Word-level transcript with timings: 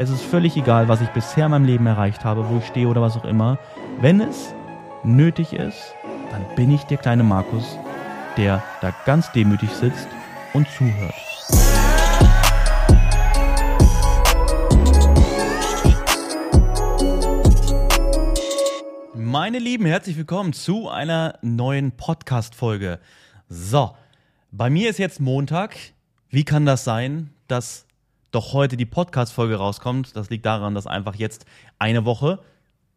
Es 0.00 0.10
ist 0.10 0.22
völlig 0.22 0.56
egal, 0.56 0.86
was 0.86 1.00
ich 1.00 1.08
bisher 1.08 1.46
in 1.46 1.50
meinem 1.50 1.64
Leben 1.64 1.84
erreicht 1.86 2.24
habe, 2.24 2.48
wo 2.48 2.58
ich 2.58 2.66
stehe 2.68 2.86
oder 2.86 3.02
was 3.02 3.16
auch 3.16 3.24
immer. 3.24 3.58
Wenn 4.00 4.20
es 4.20 4.54
nötig 5.02 5.52
ist, 5.52 5.92
dann 6.30 6.46
bin 6.54 6.70
ich 6.70 6.84
der 6.84 6.98
kleine 6.98 7.24
Markus, 7.24 7.64
der 8.36 8.62
da 8.80 8.94
ganz 9.06 9.32
demütig 9.32 9.70
sitzt 9.70 10.06
und 10.54 10.68
zuhört. 10.68 11.14
Meine 19.16 19.58
Lieben, 19.58 19.84
herzlich 19.84 20.16
willkommen 20.16 20.52
zu 20.52 20.88
einer 20.88 21.40
neuen 21.42 21.90
Podcast-Folge. 21.90 23.00
So, 23.48 23.96
bei 24.52 24.70
mir 24.70 24.90
ist 24.90 25.00
jetzt 25.00 25.18
Montag. 25.18 25.76
Wie 26.30 26.44
kann 26.44 26.66
das 26.66 26.84
sein, 26.84 27.30
dass 27.48 27.87
doch 28.30 28.52
heute 28.52 28.76
die 28.76 28.86
Podcast-Folge 28.86 29.56
rauskommt? 29.56 30.16
Das 30.16 30.30
liegt 30.30 30.46
daran, 30.46 30.74
dass 30.74 30.86
einfach 30.86 31.14
jetzt 31.14 31.46
eine 31.78 32.04
Woche 32.04 32.40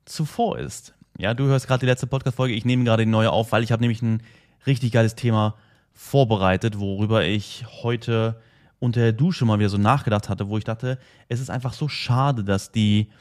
zuvor 0.05 0.59
ist. 0.59 0.93
Ja, 1.17 1.33
du 1.33 1.45
hörst 1.45 1.67
gerade 1.67 1.81
die 1.81 1.85
letzte 1.85 2.07
Podcast-Folge. 2.07 2.53
Ich 2.53 2.65
nehme 2.65 2.83
gerade 2.83 3.05
die 3.05 3.11
neue 3.11 3.31
auf, 3.31 3.51
weil 3.51 3.63
ich 3.63 3.71
habe 3.71 3.81
nämlich 3.81 4.01
ein 4.01 4.23
richtig 4.65 4.91
geiles 4.91 5.15
Thema 5.15 5.55
vorbereitet, 5.93 6.79
worüber 6.79 7.23
ich 7.23 7.65
heute 7.83 8.41
unter 8.79 9.01
der 9.01 9.13
Dusche 9.13 9.45
mal 9.45 9.59
wieder 9.59 9.69
so 9.69 9.77
nachgedacht 9.77 10.29
hatte, 10.29 10.49
wo 10.49 10.57
ich 10.57 10.63
dachte, 10.63 10.97
es 11.29 11.39
ist 11.39 11.49
einfach 11.49 11.73
so 11.73 11.87
schade, 11.87 12.43
dass 12.43 12.71
die 12.71 13.11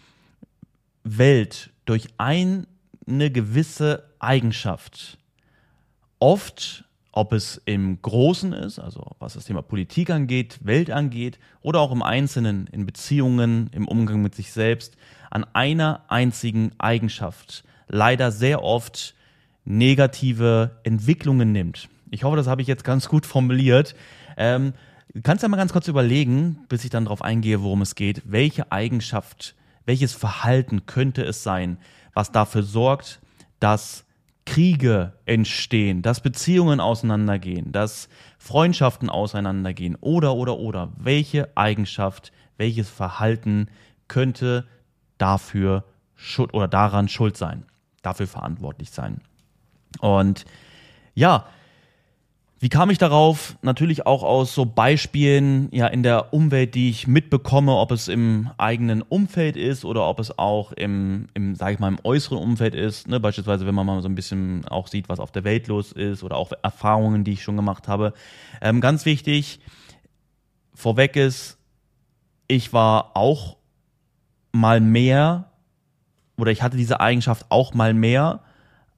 Welt 1.04 1.70
durch 1.84 2.08
eine 2.16 2.66
gewisse 3.06 4.04
Eigenschaft 4.18 5.18
oft, 6.18 6.84
ob 7.12 7.32
es 7.32 7.60
im 7.64 8.00
Großen 8.00 8.52
ist, 8.52 8.78
also 8.78 9.16
was 9.18 9.34
das 9.34 9.44
Thema 9.44 9.62
Politik 9.62 10.10
angeht, 10.10 10.60
Welt 10.62 10.90
angeht, 10.90 11.38
oder 11.60 11.80
auch 11.80 11.92
im 11.92 12.02
Einzelnen, 12.02 12.68
in 12.68 12.86
Beziehungen, 12.86 13.68
im 13.72 13.88
Umgang 13.88 14.22
mit 14.22 14.34
sich 14.34 14.52
selbst, 14.52 14.96
an 15.30 15.44
einer 15.52 16.04
einzigen 16.08 16.72
Eigenschaft 16.78 17.64
leider 17.88 18.30
sehr 18.30 18.62
oft 18.62 19.14
negative 19.64 20.78
Entwicklungen 20.84 21.52
nimmt. 21.52 21.88
Ich 22.10 22.24
hoffe, 22.24 22.36
das 22.36 22.46
habe 22.46 22.62
ich 22.62 22.68
jetzt 22.68 22.84
ganz 22.84 23.08
gut 23.08 23.26
formuliert. 23.26 23.94
Ähm, 24.36 24.72
kannst 25.22 25.42
du 25.42 25.46
ja 25.46 25.48
mal 25.48 25.56
ganz 25.56 25.72
kurz 25.72 25.88
überlegen, 25.88 26.64
bis 26.68 26.84
ich 26.84 26.90
dann 26.90 27.04
darauf 27.04 27.22
eingehe, 27.22 27.62
worum 27.62 27.82
es 27.82 27.94
geht, 27.94 28.22
welche 28.24 28.70
Eigenschaft, 28.72 29.54
welches 29.84 30.12
Verhalten 30.12 30.86
könnte 30.86 31.22
es 31.22 31.42
sein, 31.42 31.78
was 32.14 32.32
dafür 32.32 32.62
sorgt, 32.62 33.20
dass 33.58 34.04
Kriege 34.46 35.12
entstehen, 35.26 36.02
dass 36.02 36.20
Beziehungen 36.20 36.80
auseinandergehen, 36.80 37.72
dass 37.72 38.08
Freundschaften 38.38 39.10
auseinandergehen 39.10 39.96
oder 40.00 40.34
oder 40.34 40.58
oder. 40.58 40.92
Welche 40.96 41.56
Eigenschaft, 41.56 42.32
welches 42.56 42.88
Verhalten 42.90 43.68
könnte 44.08 44.66
dafür 45.18 45.84
schuld 46.16 46.52
oder 46.54 46.68
daran 46.68 47.08
schuld 47.08 47.36
sein? 47.36 47.64
dafür 48.02 48.26
verantwortlich 48.26 48.90
sein. 48.90 49.20
Und 50.00 50.44
ja, 51.14 51.46
wie 52.62 52.68
kam 52.68 52.90
ich 52.90 52.98
darauf? 52.98 53.56
Natürlich 53.62 54.04
auch 54.04 54.22
aus 54.22 54.54
so 54.54 54.66
Beispielen 54.66 55.68
ja 55.72 55.86
in 55.86 56.02
der 56.02 56.34
Umwelt, 56.34 56.74
die 56.74 56.90
ich 56.90 57.06
mitbekomme, 57.06 57.74
ob 57.74 57.90
es 57.90 58.06
im 58.06 58.50
eigenen 58.58 59.00
Umfeld 59.00 59.56
ist 59.56 59.86
oder 59.86 60.06
ob 60.06 60.20
es 60.20 60.38
auch 60.38 60.72
im, 60.72 61.28
im 61.32 61.54
sage 61.54 61.72
ich 61.72 61.78
mal, 61.78 61.88
im 61.88 61.98
äußeren 62.04 62.36
Umfeld 62.36 62.74
ist. 62.74 63.08
Ne? 63.08 63.18
Beispielsweise, 63.18 63.64
wenn 63.64 63.74
man 63.74 63.86
mal 63.86 64.02
so 64.02 64.10
ein 64.10 64.14
bisschen 64.14 64.68
auch 64.68 64.88
sieht, 64.88 65.08
was 65.08 65.20
auf 65.20 65.32
der 65.32 65.44
Welt 65.44 65.68
los 65.68 65.92
ist 65.92 66.22
oder 66.22 66.36
auch 66.36 66.52
Erfahrungen, 66.62 67.24
die 67.24 67.32
ich 67.32 67.42
schon 67.42 67.56
gemacht 67.56 67.88
habe. 67.88 68.12
Ähm, 68.60 68.82
ganz 68.82 69.06
wichtig, 69.06 69.60
vorweg 70.74 71.16
ist, 71.16 71.56
ich 72.46 72.74
war 72.74 73.16
auch 73.16 73.56
mal 74.52 74.82
mehr 74.82 75.50
oder 76.36 76.50
ich 76.50 76.60
hatte 76.60 76.76
diese 76.76 77.00
Eigenschaft 77.00 77.46
auch 77.48 77.72
mal 77.72 77.94
mehr, 77.94 78.40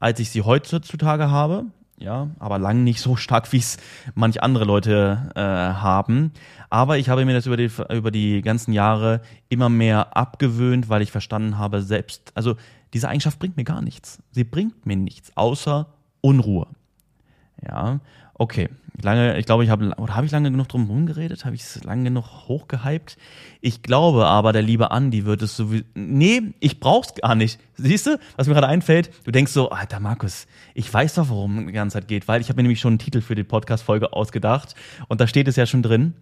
als 0.00 0.18
ich 0.18 0.30
sie 0.30 0.42
heutzutage 0.42 1.30
habe. 1.30 1.66
Ja, 2.02 2.30
aber 2.40 2.58
lang 2.58 2.82
nicht 2.82 3.00
so 3.00 3.14
stark, 3.14 3.52
wie 3.52 3.58
es 3.58 3.76
manch 4.16 4.42
andere 4.42 4.64
Leute 4.64 5.30
äh, 5.36 5.40
haben. 5.40 6.32
Aber 6.68 6.98
ich 6.98 7.08
habe 7.08 7.24
mir 7.24 7.32
das 7.32 7.46
über 7.46 7.56
die, 7.56 7.70
über 7.90 8.10
die 8.10 8.42
ganzen 8.42 8.72
Jahre 8.72 9.20
immer 9.48 9.68
mehr 9.68 10.16
abgewöhnt, 10.16 10.88
weil 10.88 11.02
ich 11.02 11.12
verstanden 11.12 11.58
habe, 11.58 11.80
selbst, 11.80 12.32
also 12.34 12.56
diese 12.92 13.08
Eigenschaft 13.08 13.38
bringt 13.38 13.56
mir 13.56 13.62
gar 13.62 13.82
nichts. 13.82 14.20
Sie 14.32 14.42
bringt 14.42 14.84
mir 14.84 14.96
nichts, 14.96 15.30
außer 15.36 15.86
Unruhe. 16.20 16.66
Ja, 17.64 18.00
okay 18.34 18.68
lange, 19.00 19.38
ich 19.38 19.46
glaube, 19.46 19.64
ich 19.64 19.70
habe, 19.70 19.94
oder 19.96 20.14
habe 20.14 20.26
ich 20.26 20.32
lange 20.32 20.50
genug 20.50 20.68
drum 20.68 20.86
rumgeredet? 20.86 21.44
Habe 21.44 21.54
ich 21.54 21.62
es 21.62 21.82
lange 21.84 22.04
genug 22.04 22.48
hochgehypt? 22.48 23.16
Ich 23.60 23.82
glaube 23.82 24.26
aber, 24.26 24.52
der 24.52 24.62
liebe 24.62 24.90
Andi 24.90 25.24
wird 25.24 25.42
es 25.42 25.56
so 25.56 25.72
wie, 25.72 25.84
nee, 25.94 26.42
ich 26.60 26.80
brauch's 26.80 27.14
gar 27.14 27.34
nicht. 27.34 27.58
Siehst 27.76 28.06
du, 28.06 28.18
was 28.36 28.46
mir 28.46 28.54
gerade 28.54 28.68
einfällt? 28.68 29.10
Du 29.24 29.30
denkst 29.30 29.52
so, 29.52 29.70
Alter 29.70 30.00
Markus, 30.00 30.46
ich 30.74 30.92
weiß 30.92 31.14
doch, 31.14 31.28
worum 31.28 31.66
die 31.66 31.72
ganze 31.72 31.94
Zeit 31.94 32.08
geht, 32.08 32.28
weil 32.28 32.40
ich 32.40 32.48
habe 32.48 32.56
mir 32.56 32.64
nämlich 32.64 32.80
schon 32.80 32.92
einen 32.92 32.98
Titel 32.98 33.20
für 33.20 33.34
die 33.34 33.44
Podcast-Folge 33.44 34.12
ausgedacht 34.12 34.74
und 35.08 35.20
da 35.20 35.26
steht 35.26 35.48
es 35.48 35.56
ja 35.56 35.66
schon 35.66 35.82
drin. 35.82 36.14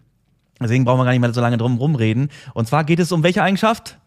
Deswegen 0.61 0.85
brauchen 0.85 0.99
wir 0.99 1.05
gar 1.05 1.11
nicht 1.11 1.21
mehr 1.21 1.33
so 1.33 1.41
lange 1.41 1.57
drum 1.57 1.77
rumreden. 1.77 2.29
Und 2.53 2.67
zwar 2.67 2.83
geht 2.83 2.99
es 2.99 3.11
um 3.11 3.23
welche 3.23 3.41
Eigenschaft? 3.41 3.97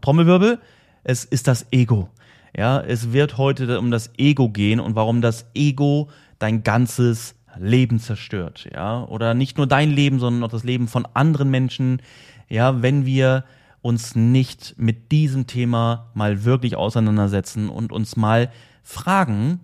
Trommelwirbel? 0.00 0.58
Es 1.04 1.24
ist 1.24 1.46
das 1.46 1.66
Ego. 1.70 2.08
Ja, 2.56 2.80
es 2.80 3.12
wird 3.12 3.38
heute 3.38 3.78
um 3.78 3.92
das 3.92 4.10
Ego 4.18 4.48
gehen 4.48 4.80
und 4.80 4.96
warum 4.96 5.20
das 5.20 5.46
Ego 5.54 6.08
dein 6.40 6.64
ganzes 6.64 7.36
Leben 7.58 7.98
zerstört, 7.98 8.68
ja, 8.72 9.04
oder 9.04 9.34
nicht 9.34 9.56
nur 9.56 9.66
dein 9.66 9.90
Leben, 9.90 10.18
sondern 10.18 10.44
auch 10.44 10.50
das 10.50 10.64
Leben 10.64 10.88
von 10.88 11.06
anderen 11.14 11.50
Menschen, 11.50 12.00
ja, 12.48 12.82
wenn 12.82 13.06
wir 13.06 13.44
uns 13.82 14.14
nicht 14.14 14.74
mit 14.76 15.10
diesem 15.10 15.46
Thema 15.46 16.10
mal 16.14 16.44
wirklich 16.44 16.76
auseinandersetzen 16.76 17.68
und 17.68 17.92
uns 17.92 18.16
mal 18.16 18.50
fragen, 18.82 19.60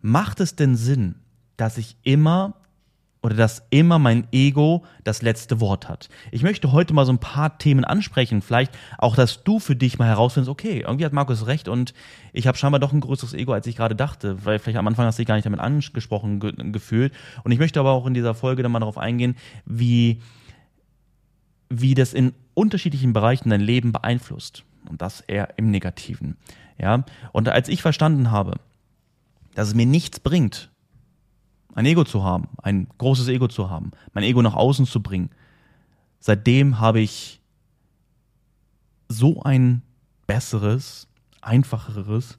macht 0.00 0.40
es 0.40 0.56
denn 0.56 0.76
Sinn, 0.76 1.16
dass 1.56 1.78
ich 1.78 1.96
immer 2.02 2.54
oder 3.28 3.36
dass 3.36 3.62
immer 3.68 3.98
mein 3.98 4.26
Ego 4.32 4.86
das 5.04 5.20
letzte 5.20 5.60
Wort 5.60 5.86
hat. 5.86 6.08
Ich 6.32 6.42
möchte 6.42 6.72
heute 6.72 6.94
mal 6.94 7.04
so 7.04 7.12
ein 7.12 7.18
paar 7.18 7.58
Themen 7.58 7.84
ansprechen, 7.84 8.40
vielleicht 8.40 8.72
auch, 8.96 9.16
dass 9.16 9.44
du 9.44 9.58
für 9.58 9.76
dich 9.76 9.98
mal 9.98 10.08
herausfindest, 10.08 10.48
okay, 10.48 10.80
irgendwie 10.80 11.04
hat 11.04 11.12
Markus 11.12 11.46
recht 11.46 11.68
und 11.68 11.92
ich 12.32 12.46
habe 12.46 12.56
scheinbar 12.56 12.80
doch 12.80 12.94
ein 12.94 13.00
größeres 13.00 13.34
Ego, 13.34 13.52
als 13.52 13.66
ich 13.66 13.76
gerade 13.76 13.94
dachte, 13.94 14.46
weil 14.46 14.58
vielleicht 14.58 14.78
am 14.78 14.86
Anfang 14.86 15.04
hast 15.04 15.18
du 15.18 15.20
dich 15.20 15.28
gar 15.28 15.34
nicht 15.34 15.44
damit 15.44 15.60
angesprochen 15.60 16.40
ge 16.40 16.54
gefühlt. 16.72 17.12
Und 17.44 17.52
ich 17.52 17.58
möchte 17.58 17.78
aber 17.80 17.92
auch 17.92 18.06
in 18.06 18.14
dieser 18.14 18.34
Folge 18.34 18.62
dann 18.62 18.72
mal 18.72 18.78
darauf 18.78 18.96
eingehen, 18.96 19.36
wie, 19.66 20.22
wie 21.68 21.94
das 21.94 22.14
in 22.14 22.32
unterschiedlichen 22.54 23.12
Bereichen 23.12 23.50
dein 23.50 23.60
Leben 23.60 23.92
beeinflusst. 23.92 24.64
Und 24.88 25.02
das 25.02 25.20
eher 25.20 25.58
im 25.58 25.70
Negativen. 25.70 26.38
Ja. 26.78 27.04
Und 27.32 27.50
als 27.50 27.68
ich 27.68 27.82
verstanden 27.82 28.30
habe, 28.30 28.54
dass 29.54 29.68
es 29.68 29.74
mir 29.74 29.84
nichts 29.84 30.18
bringt, 30.18 30.70
ein 31.74 31.86
Ego 31.86 32.04
zu 32.04 32.24
haben, 32.24 32.48
ein 32.62 32.88
großes 32.98 33.28
Ego 33.28 33.48
zu 33.48 33.70
haben, 33.70 33.92
mein 34.12 34.24
Ego 34.24 34.42
nach 34.42 34.54
außen 34.54 34.86
zu 34.86 35.02
bringen. 35.02 35.30
Seitdem 36.20 36.80
habe 36.80 37.00
ich 37.00 37.40
so 39.08 39.42
ein 39.42 39.82
besseres, 40.26 41.08
einfacheres, 41.40 42.38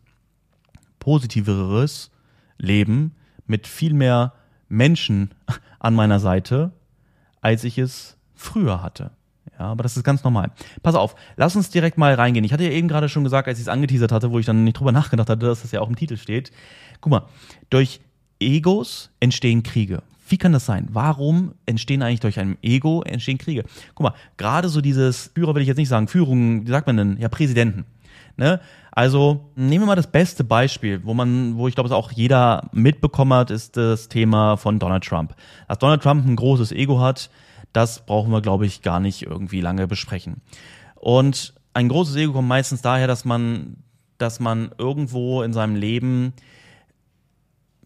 positiveres 0.99 2.11
Leben 2.57 3.15
mit 3.47 3.67
viel 3.67 3.93
mehr 3.93 4.33
Menschen 4.67 5.33
an 5.79 5.95
meiner 5.95 6.19
Seite, 6.19 6.71
als 7.41 7.63
ich 7.63 7.77
es 7.77 8.17
früher 8.35 8.81
hatte. 8.81 9.11
Ja, 9.57 9.65
aber 9.65 9.83
das 9.83 9.97
ist 9.97 10.03
ganz 10.03 10.23
normal. 10.23 10.51
Pass 10.83 10.95
auf, 10.95 11.15
lass 11.35 11.55
uns 11.55 11.69
direkt 11.69 11.97
mal 11.97 12.13
reingehen. 12.13 12.45
Ich 12.45 12.53
hatte 12.53 12.63
ja 12.63 12.71
eben 12.71 12.87
gerade 12.87 13.09
schon 13.09 13.23
gesagt, 13.23 13.47
als 13.47 13.57
ich 13.57 13.63
es 13.63 13.69
angeteasert 13.69 14.11
hatte, 14.11 14.31
wo 14.31 14.39
ich 14.39 14.45
dann 14.45 14.63
nicht 14.63 14.79
drüber 14.79 14.91
nachgedacht 14.91 15.29
hatte, 15.29 15.45
dass 15.47 15.63
das 15.63 15.71
ja 15.71 15.81
auch 15.81 15.89
im 15.89 15.95
Titel 15.95 16.17
steht. 16.17 16.51
Guck 17.01 17.11
mal, 17.11 17.25
durch 17.69 17.99
Egos 18.39 19.09
entstehen 19.19 19.63
Kriege. 19.63 20.01
Wie 20.27 20.37
kann 20.37 20.53
das 20.53 20.65
sein? 20.65 20.87
Warum 20.91 21.53
entstehen 21.65 22.03
eigentlich 22.03 22.19
durch 22.19 22.39
ein 22.39 22.57
Ego 22.61 23.01
entstehen 23.01 23.39
Kriege? 23.39 23.63
Guck 23.95 24.03
mal, 24.03 24.13
gerade 24.37 24.69
so 24.69 24.79
dieses 24.79 25.31
Führer 25.33 25.55
will 25.55 25.63
ich 25.63 25.67
jetzt 25.67 25.77
nicht 25.77 25.89
sagen, 25.89 26.07
Führung, 26.07 26.67
wie 26.67 26.71
sagt 26.71 26.85
man 26.85 26.97
denn? 26.97 27.17
Ja, 27.19 27.29
Präsidenten. 27.29 27.85
Ne? 28.37 28.61
Also 28.91 29.49
nehmen 29.55 29.83
wir 29.83 29.87
mal 29.87 29.95
das 29.95 30.11
beste 30.11 30.43
Beispiel, 30.43 31.03
wo 31.03 31.13
man, 31.13 31.57
wo 31.57 31.67
ich 31.67 31.75
glaube, 31.75 31.87
es 31.87 31.93
auch 31.93 32.11
jeder 32.11 32.69
mitbekommen 32.71 33.33
hat, 33.33 33.49
ist 33.49 33.75
das 33.75 34.07
Thema 34.07 34.55
von 34.55 34.77
Donald 34.77 35.03
Trump. 35.03 35.35
Dass 35.67 35.79
Donald 35.79 36.03
Trump 36.03 36.25
ein 36.25 36.35
großes 36.35 36.71
Ego 36.71 36.99
hat, 36.99 37.29
das 37.73 38.05
brauchen 38.05 38.31
wir, 38.31 38.41
glaube 38.41 38.65
ich, 38.65 38.81
gar 38.81 38.99
nicht 38.99 39.23
irgendwie 39.23 39.61
lange 39.61 39.87
besprechen. 39.87 40.41
Und 40.95 41.53
ein 41.73 41.89
großes 41.89 42.15
Ego 42.15 42.33
kommt 42.33 42.47
meistens 42.47 42.81
daher, 42.81 43.07
dass 43.07 43.25
man, 43.25 43.77
dass 44.17 44.39
man 44.39 44.71
irgendwo 44.77 45.41
in 45.43 45.53
seinem 45.53 45.75
Leben 45.75 46.33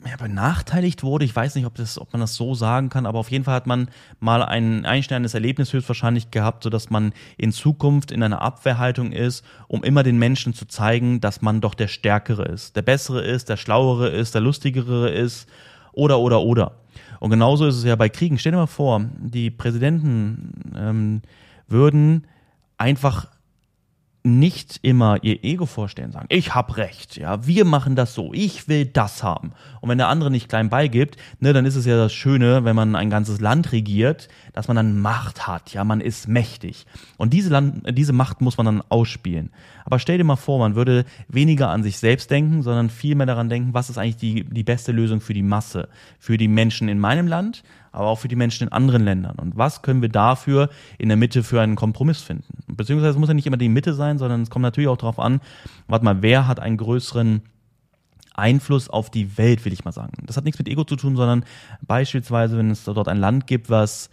ja, 0.07 0.15
benachteiligt 0.17 1.03
wurde. 1.03 1.25
Ich 1.25 1.35
weiß 1.35 1.55
nicht, 1.55 1.65
ob, 1.65 1.75
das, 1.75 1.99
ob 1.99 2.11
man 2.13 2.19
das 2.19 2.35
so 2.35 2.55
sagen 2.55 2.89
kann, 2.89 3.05
aber 3.05 3.19
auf 3.19 3.31
jeden 3.31 3.43
Fall 3.43 3.55
hat 3.55 3.67
man 3.67 3.89
mal 4.19 4.43
ein 4.43 4.85
einschneidendes 4.85 5.33
Erlebnis 5.33 5.73
höchstwahrscheinlich 5.73 6.31
gehabt, 6.31 6.63
sodass 6.63 6.89
man 6.89 7.13
in 7.37 7.51
Zukunft 7.51 8.11
in 8.11 8.21
einer 8.23 8.41
Abwehrhaltung 8.41 9.11
ist, 9.11 9.45
um 9.67 9.83
immer 9.83 10.03
den 10.03 10.17
Menschen 10.17 10.53
zu 10.53 10.65
zeigen, 10.65 11.21
dass 11.21 11.41
man 11.41 11.61
doch 11.61 11.73
der 11.73 11.87
Stärkere 11.87 12.43
ist, 12.43 12.75
der 12.75 12.81
Bessere 12.81 13.21
ist, 13.21 13.49
der 13.49 13.57
Schlauere 13.57 14.09
ist, 14.09 14.33
der 14.33 14.41
Lustigere 14.41 15.09
ist 15.09 15.47
oder, 15.93 16.19
oder, 16.19 16.41
oder. 16.41 16.79
Und 17.19 17.29
genauso 17.29 17.65
ist 17.67 17.77
es 17.77 17.83
ja 17.83 17.95
bei 17.95 18.09
Kriegen. 18.09 18.37
Stell 18.37 18.51
dir 18.51 18.57
mal 18.57 18.67
vor, 18.67 19.01
die 19.17 19.49
Präsidenten 19.49 20.73
ähm, 20.75 21.21
würden 21.67 22.27
einfach 22.77 23.27
nicht 24.25 24.79
immer 24.83 25.21
ihr 25.21 25.43
Ego 25.43 25.65
vorstellen, 25.65 26.13
sagen, 26.13 26.27
ich 26.29 26.55
hab 26.55 26.77
recht, 26.77 27.17
ja, 27.17 27.45
wir 27.45 27.65
machen 27.65 27.97
das 27.97 28.13
so, 28.13 28.31
ich 28.33 28.69
will 28.69 28.85
das 28.85 29.21
haben. 29.21 29.51
Und 29.81 29.89
wenn 29.89 29.97
der 29.97 30.07
andere 30.07 30.31
nicht 30.31 30.47
klein 30.47 30.69
beigibt, 30.69 31.17
ne, 31.41 31.51
dann 31.51 31.65
ist 31.65 31.75
es 31.75 31.85
ja 31.85 31.97
das 31.97 32.13
Schöne, 32.13 32.63
wenn 32.63 32.75
man 32.75 32.95
ein 32.95 33.09
ganzes 33.09 33.41
Land 33.41 33.73
regiert, 33.73 34.29
dass 34.53 34.69
man 34.69 34.77
dann 34.77 34.97
Macht 34.97 35.45
hat, 35.45 35.73
ja, 35.73 35.83
man 35.83 35.99
ist 35.99 36.29
mächtig. 36.29 36.85
Und 37.17 37.33
diese, 37.33 37.49
Land, 37.49 37.83
diese 37.97 38.13
Macht 38.13 38.39
muss 38.39 38.55
man 38.55 38.65
dann 38.65 38.83
ausspielen. 38.87 39.51
Aber 39.83 39.99
stell 39.99 40.17
dir 40.17 40.23
mal 40.23 40.37
vor, 40.37 40.57
man 40.57 40.75
würde 40.75 41.03
weniger 41.27 41.67
an 41.67 41.83
sich 41.83 41.97
selbst 41.97 42.31
denken, 42.31 42.61
sondern 42.61 42.89
viel 42.89 43.15
mehr 43.15 43.27
daran 43.27 43.49
denken, 43.49 43.73
was 43.73 43.89
ist 43.89 43.97
eigentlich 43.97 44.17
die, 44.17 44.45
die 44.45 44.63
beste 44.63 44.93
Lösung 44.93 45.19
für 45.19 45.33
die 45.33 45.43
Masse, 45.43 45.89
für 46.17 46.37
die 46.37 46.47
Menschen 46.47 46.87
in 46.87 46.99
meinem 46.99 47.27
Land, 47.27 47.63
aber 47.93 48.07
auch 48.07 48.19
für 48.19 48.27
die 48.27 48.35
Menschen 48.35 48.67
in 48.67 48.73
anderen 48.73 49.03
Ländern. 49.03 49.37
Und 49.37 49.55
was 49.55 49.81
können 49.81 50.01
wir 50.01 50.09
dafür 50.09 50.69
in 50.97 51.07
der 51.07 51.17
Mitte 51.17 51.43
für 51.43 51.61
einen 51.61 51.75
Kompromiss 51.75 52.21
finden? 52.21 52.63
Beziehungsweise 52.67 53.11
es 53.11 53.17
muss 53.17 53.29
ja 53.29 53.35
nicht 53.35 53.47
immer 53.47 53.57
die 53.57 53.69
Mitte 53.69 53.93
sein, 53.93 54.17
sondern 54.17 54.41
es 54.41 54.49
kommt 54.49 54.63
natürlich 54.63 54.89
auch 54.89 54.97
darauf 54.97 55.19
an, 55.19 55.39
warte 55.87 56.03
mal, 56.03 56.21
wer 56.21 56.47
hat 56.47 56.59
einen 56.59 56.77
größeren 56.77 57.43
Einfluss 58.33 58.89
auf 58.89 59.11
die 59.11 59.37
Welt, 59.37 59.63
will 59.63 59.73
ich 59.73 59.85
mal 59.85 59.91
sagen. 59.91 60.11
Das 60.25 60.37
hat 60.37 60.43
nichts 60.43 60.57
mit 60.57 60.67
Ego 60.67 60.83
zu 60.83 60.95
tun, 60.95 61.15
sondern 61.15 61.45
beispielsweise, 61.81 62.57
wenn 62.57 62.71
es 62.71 62.83
dort 62.83 63.07
ein 63.07 63.19
Land 63.19 63.47
gibt, 63.47 63.69
was 63.69 64.09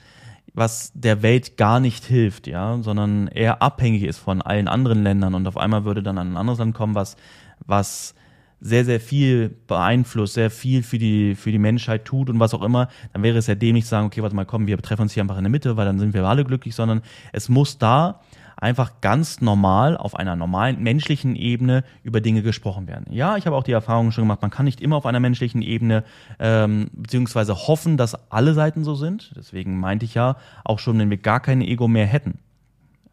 was 0.53 0.91
der 0.95 1.23
Welt 1.23 1.57
gar 1.57 1.79
nicht 1.79 2.05
hilft, 2.05 2.49
ja, 2.49 2.79
sondern 2.83 3.29
eher 3.29 3.63
abhängig 3.63 4.03
ist 4.03 4.19
von 4.19 4.43
allen 4.43 4.67
anderen 4.67 5.05
Ländern 5.05 5.35
und 5.35 5.47
auf 5.47 5.57
einmal 5.57 5.85
würde 5.85 6.03
dann 6.03 6.19
ein 6.19 6.37
anderes 6.37 6.59
Land 6.59 6.75
kommen, 6.75 6.97
was 6.97 7.17
was 7.65 8.15
sehr, 8.61 8.85
sehr 8.85 9.01
viel 9.01 9.57
beeinflusst, 9.67 10.35
sehr 10.35 10.51
viel 10.51 10.83
für 10.83 10.99
die, 10.99 11.35
für 11.35 11.51
die 11.51 11.59
Menschheit 11.59 12.05
tut 12.05 12.29
und 12.29 12.39
was 12.41 12.55
auch 12.55 12.63
immer, 12.63 12.89
dann 13.13 13.23
wäre 13.23 13.39
es 13.39 13.47
ja 13.47 13.55
dämlich 13.55 13.85
zu 13.85 13.91
sagen, 13.91 14.07
okay, 14.07 14.23
warte 14.23 14.37
mal, 14.37 14.45
komm, 14.45 14.67
wir 14.67 14.79
treffen 14.79 15.03
uns 15.03 15.13
hier 15.13 15.23
einfach 15.23 15.39
in 15.39 15.45
der 15.45 15.51
Mitte, 15.51 15.77
weil 15.77 15.87
dann 15.87 15.99
sind 15.99 16.15
wir 16.15 16.25
alle 16.25 16.45
glücklich, 16.45 16.75
sondern 16.75 17.03
es 17.33 17.49
muss 17.49 17.79
da 17.79 18.21
einfach 18.61 19.01
ganz 19.01 19.41
normal 19.41 19.97
auf 19.97 20.15
einer 20.15 20.37
normalen 20.37 20.83
menschlichen 20.83 21.35
Ebene 21.35 21.83
über 22.03 22.21
Dinge 22.21 22.43
gesprochen 22.43 22.87
werden. 22.87 23.07
Ja, 23.11 23.37
ich 23.37 23.47
habe 23.47 23.57
auch 23.57 23.63
die 23.63 23.73
Erfahrung 23.73 24.13
schon 24.13 24.25
gemacht, 24.25 24.43
man 24.43 24.51
kann 24.51 24.67
nicht 24.67 24.81
immer 24.81 24.97
auf 24.97 25.07
einer 25.07 25.21
menschlichen 25.21 25.63
Ebene 25.63 26.05
ähm, 26.39 26.91
beziehungsweise 26.93 27.55
hoffen, 27.55 27.97
dass 27.97 28.31
alle 28.31 28.53
Seiten 28.53 28.85
so 28.85 28.95
sind. 28.95 29.33
Deswegen 29.35 29.81
meinte 29.81 30.05
ich 30.05 30.15
ja 30.15 30.37
auch 30.65 30.79
schon, 30.79 30.99
wenn 30.99 31.11
wir 31.11 31.17
gar 31.17 31.41
kein 31.41 31.63
Ego 31.63 31.89
mehr 31.89 32.07
hätten, 32.07 32.39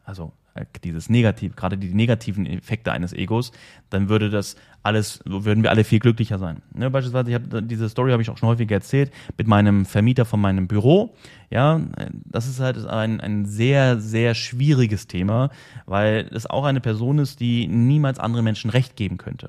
also 0.04 0.32
äh, 0.54 0.66
dieses 0.84 1.08
Negativ, 1.08 1.56
gerade 1.56 1.78
die 1.78 1.94
negativen 1.94 2.46
Effekte 2.46 2.92
eines 2.92 3.12
Egos, 3.12 3.52
dann 3.90 4.08
würde 4.08 4.30
das 4.30 4.56
alles, 4.82 5.20
würden 5.24 5.62
wir 5.62 5.70
alle 5.70 5.84
viel 5.84 5.98
glücklicher 5.98 6.38
sein. 6.38 6.62
Ne, 6.72 6.90
beispielsweise, 6.90 7.30
ich 7.30 7.34
habe 7.34 7.62
diese 7.62 7.88
Story 7.88 8.12
habe 8.12 8.22
ich 8.22 8.30
auch 8.30 8.38
schon 8.38 8.48
häufig 8.48 8.70
erzählt 8.70 9.12
mit 9.36 9.46
meinem 9.46 9.84
Vermieter 9.84 10.24
von 10.24 10.40
meinem 10.40 10.68
Büro. 10.68 11.14
Ja, 11.50 11.80
das 12.24 12.46
ist 12.46 12.60
halt 12.60 12.86
ein, 12.86 13.20
ein 13.20 13.46
sehr, 13.46 13.98
sehr 14.00 14.34
schwieriges 14.34 15.06
Thema, 15.06 15.50
weil 15.86 16.28
es 16.32 16.46
auch 16.46 16.64
eine 16.64 16.80
Person 16.80 17.18
ist, 17.18 17.40
die 17.40 17.66
niemals 17.66 18.18
anderen 18.18 18.44
Menschen 18.44 18.70
Recht 18.70 18.96
geben 18.96 19.18
könnte. 19.18 19.48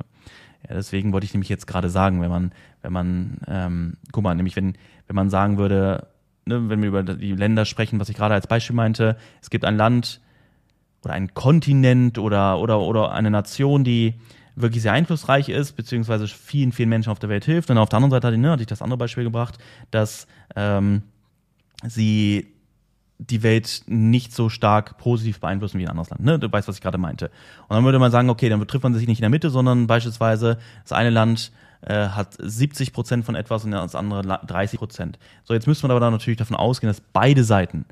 Ja, 0.68 0.76
deswegen 0.76 1.14
wollte 1.14 1.26
ich 1.26 1.34
nämlich 1.34 1.50
jetzt 1.50 1.68
gerade 1.68 1.90
sagen, 1.90 2.22
wenn 2.22 2.30
man, 2.30 2.52
wenn 2.82 2.94
man, 2.94 3.38
ähm, 3.48 3.94
guck 4.12 4.24
mal, 4.24 4.36
nämlich 4.36 4.56
wenn, 4.56 4.74
wenn 5.08 5.16
man 5.16 5.30
sagen 5.30 5.58
würde, 5.58 6.08
ne, 6.46 6.70
wenn 6.70 6.82
wir 6.82 6.90
über 6.90 7.04
die 7.04 7.34
Länder 7.34 7.66
sprechen, 7.66 8.00
was 8.00 8.10
ich 8.10 8.16
gerade 8.16 8.34
als 8.34 8.48
Beispiel 8.48 8.76
meinte, 8.76 9.16
es 9.42 9.50
gibt 9.50 9.66
ein 9.66 9.78
Land, 9.78 10.22
oder 11.04 11.14
ein 11.14 11.34
Kontinent 11.34 12.18
oder, 12.18 12.60
oder, 12.60 12.82
oder 12.82 13.12
eine 13.14 13.32
Nation, 13.32 13.84
die 13.84 14.16
wirklich 14.62 14.84
sehr 14.84 14.94
einflussreich 14.94 15.50
ist, 15.50 15.74
beziehungsweise 15.74 16.28
vielen, 16.28 16.72
vielen 16.72 16.90
Menschen 16.90 17.12
auf 17.12 17.20
der 17.20 17.30
Welt 17.30 17.46
hilft. 17.46 17.70
Und 17.70 17.78
auf 17.78 17.90
der 17.90 17.98
anderen 17.98 18.12
Seite 18.12 18.28
hatte, 18.28 18.62
ich 18.62 18.68
das 18.68 18.82
andere 18.82 18.98
Beispiel 18.98 19.24
gebracht, 19.24 19.58
dass 19.92 20.28
ähm, 20.56 21.04
sie 21.88 22.48
die 23.20 23.44
Welt 23.44 23.84
nicht 23.88 24.34
so 24.34 24.48
stark 24.50 24.98
positiv 24.98 25.40
beeinflussen 25.40 25.78
wie 25.78 25.84
ein 25.84 25.90
anderes 25.90 26.10
Land. 26.10 26.24
Ne? 26.24 26.40
Du 26.40 26.52
weißt, 26.52 26.68
was 26.68 26.78
ich 26.78 26.82
gerade 26.82 26.98
meinte. 26.98 27.30
Und 27.68 27.76
dann 27.76 27.84
würde 27.84 28.00
man 28.00 28.12
sagen, 28.12 28.30
okay, 28.30 28.48
dann 28.48 28.66
trifft 28.66 28.84
man 28.84 28.94
sich 28.94 29.08
nicht 29.08 29.20
in 29.20 29.24
der 29.24 29.30
Mitte, 29.30 29.50
sondern 29.50 29.88
beispielsweise 29.88 30.58
das 30.84 30.94
eine 30.94 31.10
Land 31.10 31.52
äh, 31.82 32.08
hat 32.10 32.36
70 32.38 32.94
Prozent 32.94 33.26
von 33.26 33.36
etwas 33.36 33.66
und 33.66 33.72
das 33.72 33.96
andere 33.96 34.22
30 34.46 34.80
Prozent. 34.80 35.20
So, 35.44 35.54
jetzt 35.54 35.68
müsste 35.68 35.86
man 35.86 35.92
aber 35.92 36.00
dann 36.00 36.14
natürlich 36.14 36.38
davon 36.38 36.56
ausgehen, 36.56 36.90
dass 36.90 37.02
beide 37.02 37.44
Seiten 37.44 37.86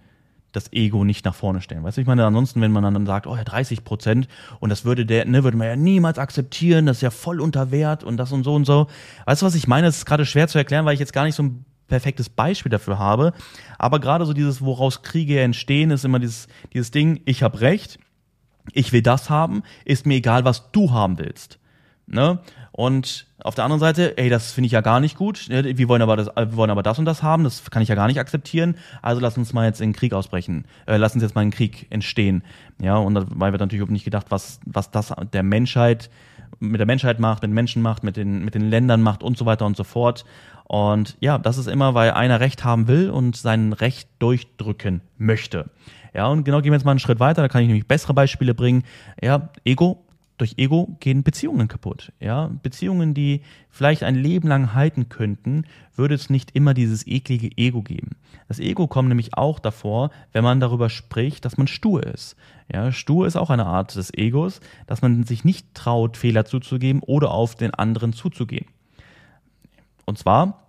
das 0.58 0.74
Ego 0.74 1.06
nicht 1.06 1.24
nach 1.26 1.36
vorne 1.36 1.62
stellen. 1.62 1.84
Weißt 1.84 1.98
du, 1.98 2.02
ich 2.02 2.08
meine, 2.08 2.26
ansonsten, 2.26 2.62
wenn 2.62 2.72
man 2.72 2.84
dann 2.84 3.06
sagt, 3.06 3.28
oh 3.28 3.36
ja, 3.36 3.44
30 3.44 3.84
Prozent 3.84 4.28
und 4.60 4.70
das 4.70 4.84
würde 4.84 5.06
der, 5.06 5.26
ne, 5.26 5.44
würde 5.44 5.58
man 5.58 5.68
ja 5.68 5.76
niemals 5.76 6.18
akzeptieren, 6.18 6.86
das 6.86 6.98
ist 6.98 7.02
ja 7.02 7.12
voll 7.12 7.40
unter 7.40 7.72
Wert 7.72 8.04
und 8.04 8.18
das 8.18 8.32
und 8.32 8.44
so 8.44 8.56
und 8.56 8.66
so. 8.66 8.88
Weißt 9.26 9.42
du, 9.42 9.46
was 9.46 9.56
ich 9.56 9.68
meine? 9.68 9.88
Das 9.88 9.98
ist 9.98 10.06
gerade 10.06 10.26
schwer 10.26 10.48
zu 10.48 10.58
erklären, 10.58 10.86
weil 10.86 10.94
ich 10.94 11.00
jetzt 11.00 11.14
gar 11.14 11.24
nicht 11.24 11.36
so 11.36 11.44
ein 11.44 11.66
perfektes 11.88 12.30
Beispiel 12.30 12.70
dafür 12.70 13.00
habe. 13.00 13.34
Aber 13.78 14.00
gerade 14.00 14.26
so 14.26 14.34
dieses, 14.34 14.62
woraus 14.62 15.02
Kriege 15.02 15.40
entstehen, 15.40 15.92
ist 15.92 16.06
immer 16.06 16.20
dieses, 16.20 16.48
dieses 16.74 16.92
Ding, 16.92 17.22
ich 17.26 17.44
habe 17.44 17.62
Recht, 17.62 18.00
ich 18.74 18.92
will 18.92 19.02
das 19.02 19.30
haben, 19.30 19.64
ist 19.86 20.06
mir 20.06 20.16
egal, 20.16 20.44
was 20.44 20.72
du 20.72 20.92
haben 20.92 21.18
willst. 21.18 21.60
Ne? 22.08 22.40
Und 22.72 23.28
auf 23.44 23.56
der 23.56 23.66
anderen 23.66 23.80
Seite, 23.80 24.18
ey, 24.18 24.30
das 24.30 24.52
finde 24.52 24.68
ich 24.68 24.72
ja 24.72 24.82
gar 24.82 25.00
nicht 25.00 25.18
gut. 25.18 25.50
Wir 25.50 25.88
wollen 25.88 26.02
aber 26.02 26.16
das, 26.16 26.28
wir 26.28 26.56
wollen 26.56 26.70
aber 26.70 26.84
das 26.84 26.98
und 26.98 27.06
das 27.06 27.22
haben. 27.22 27.44
Das 27.44 27.70
kann 27.70 27.82
ich 27.82 27.90
ja 27.90 27.96
gar 27.96 28.08
nicht 28.08 28.20
akzeptieren. 28.20 28.76
Also 29.02 29.22
lass 29.22 29.38
uns 29.38 29.52
mal 29.52 29.66
jetzt 29.66 29.82
in 29.82 29.94
Krieg 29.94 30.14
ausbrechen. 30.14 30.66
Äh, 30.86 30.98
lass 30.98 31.14
uns 31.14 31.24
jetzt 31.24 31.36
mal 31.36 31.42
in 31.42 31.52
Krieg 31.52 31.88
entstehen. 31.90 32.44
Ja, 32.82 32.96
und 32.98 33.14
dabei 33.14 33.52
wird 33.52 33.60
natürlich 33.60 33.84
auch 33.84 33.90
nicht 33.90 34.06
gedacht, 34.06 34.28
was, 34.30 34.60
was 34.66 34.90
das 34.92 35.14
der 35.34 35.44
Menschheit, 35.44 36.10
mit 36.60 36.80
der 36.80 36.88
Menschheit 36.88 37.20
macht, 37.20 37.44
mit 37.44 37.52
Menschen 37.52 37.82
macht, 37.82 38.04
mit 38.04 38.16
den, 38.16 38.46
mit 38.46 38.56
den 38.56 38.70
Ländern 38.70 39.02
macht 39.02 39.22
und 39.22 39.38
so 39.38 39.46
weiter 39.46 39.66
und 39.66 39.76
so 39.76 39.84
fort. 39.84 40.24
Und 40.64 41.18
ja, 41.20 41.38
das 41.38 41.58
ist 41.58 41.68
immer, 41.68 41.94
weil 41.94 42.12
einer 42.12 42.40
Recht 42.40 42.64
haben 42.64 42.88
will 42.88 43.10
und 43.10 43.36
sein 43.36 43.74
Recht 43.74 44.10
durchdrücken 44.20 45.02
möchte. 45.18 45.70
Ja, 46.14 46.28
und 46.28 46.44
genau 46.44 46.62
gehen 46.62 46.72
wir 46.72 46.78
jetzt 46.78 46.86
mal 46.86 46.92
einen 46.92 47.00
Schritt 47.00 47.20
weiter, 47.20 47.42
da 47.42 47.48
kann 47.48 47.62
ich 47.62 47.68
nämlich 47.68 47.88
bessere 47.88 48.14
Beispiele 48.14 48.54
bringen. 48.54 48.84
Ja, 49.22 49.50
Ego 49.66 50.04
durch 50.38 50.56
Ego 50.58 50.96
gehen 51.00 51.24
Beziehungen 51.24 51.68
kaputt. 51.68 52.12
Ja, 52.20 52.52
Beziehungen, 52.62 53.14
die 53.14 53.42
vielleicht 53.70 54.04
ein 54.04 54.16
Leben 54.16 54.48
lang 54.48 54.74
halten 54.74 55.10
könnten, 55.10 55.66
würde 55.96 56.16
es 56.16 56.30
nicht 56.30 56.52
immer 56.56 56.74
dieses 56.74 57.08
eklige 57.08 57.50
Ego 57.58 57.82
geben. 57.82 58.16
Das 58.48 58.60
Ego 58.60 58.88
kommt 58.88 59.10
nämlich 59.10 59.36
auch 59.36 59.60
davor, 59.60 60.12
wenn 60.32 60.44
man 60.44 60.60
darüber 60.60 60.90
spricht, 60.90 61.44
dass 61.44 61.58
man 61.58 61.68
stur 61.68 62.06
ist. 62.06 62.36
Ja, 62.72 62.92
stur 62.92 63.26
ist 63.26 63.36
auch 63.36 63.50
eine 63.50 63.66
Art 63.66 63.96
des 63.96 64.14
Egos, 64.14 64.62
dass 64.86 65.02
man 65.02 65.24
sich 65.24 65.44
nicht 65.44 65.74
traut, 65.74 66.18
Fehler 66.18 66.46
zuzugeben 66.46 67.02
oder 67.02 67.32
auf 67.32 67.56
den 67.56 67.74
anderen 67.74 68.14
zuzugehen. 68.14 68.68
Und 70.06 70.18
zwar, 70.18 70.68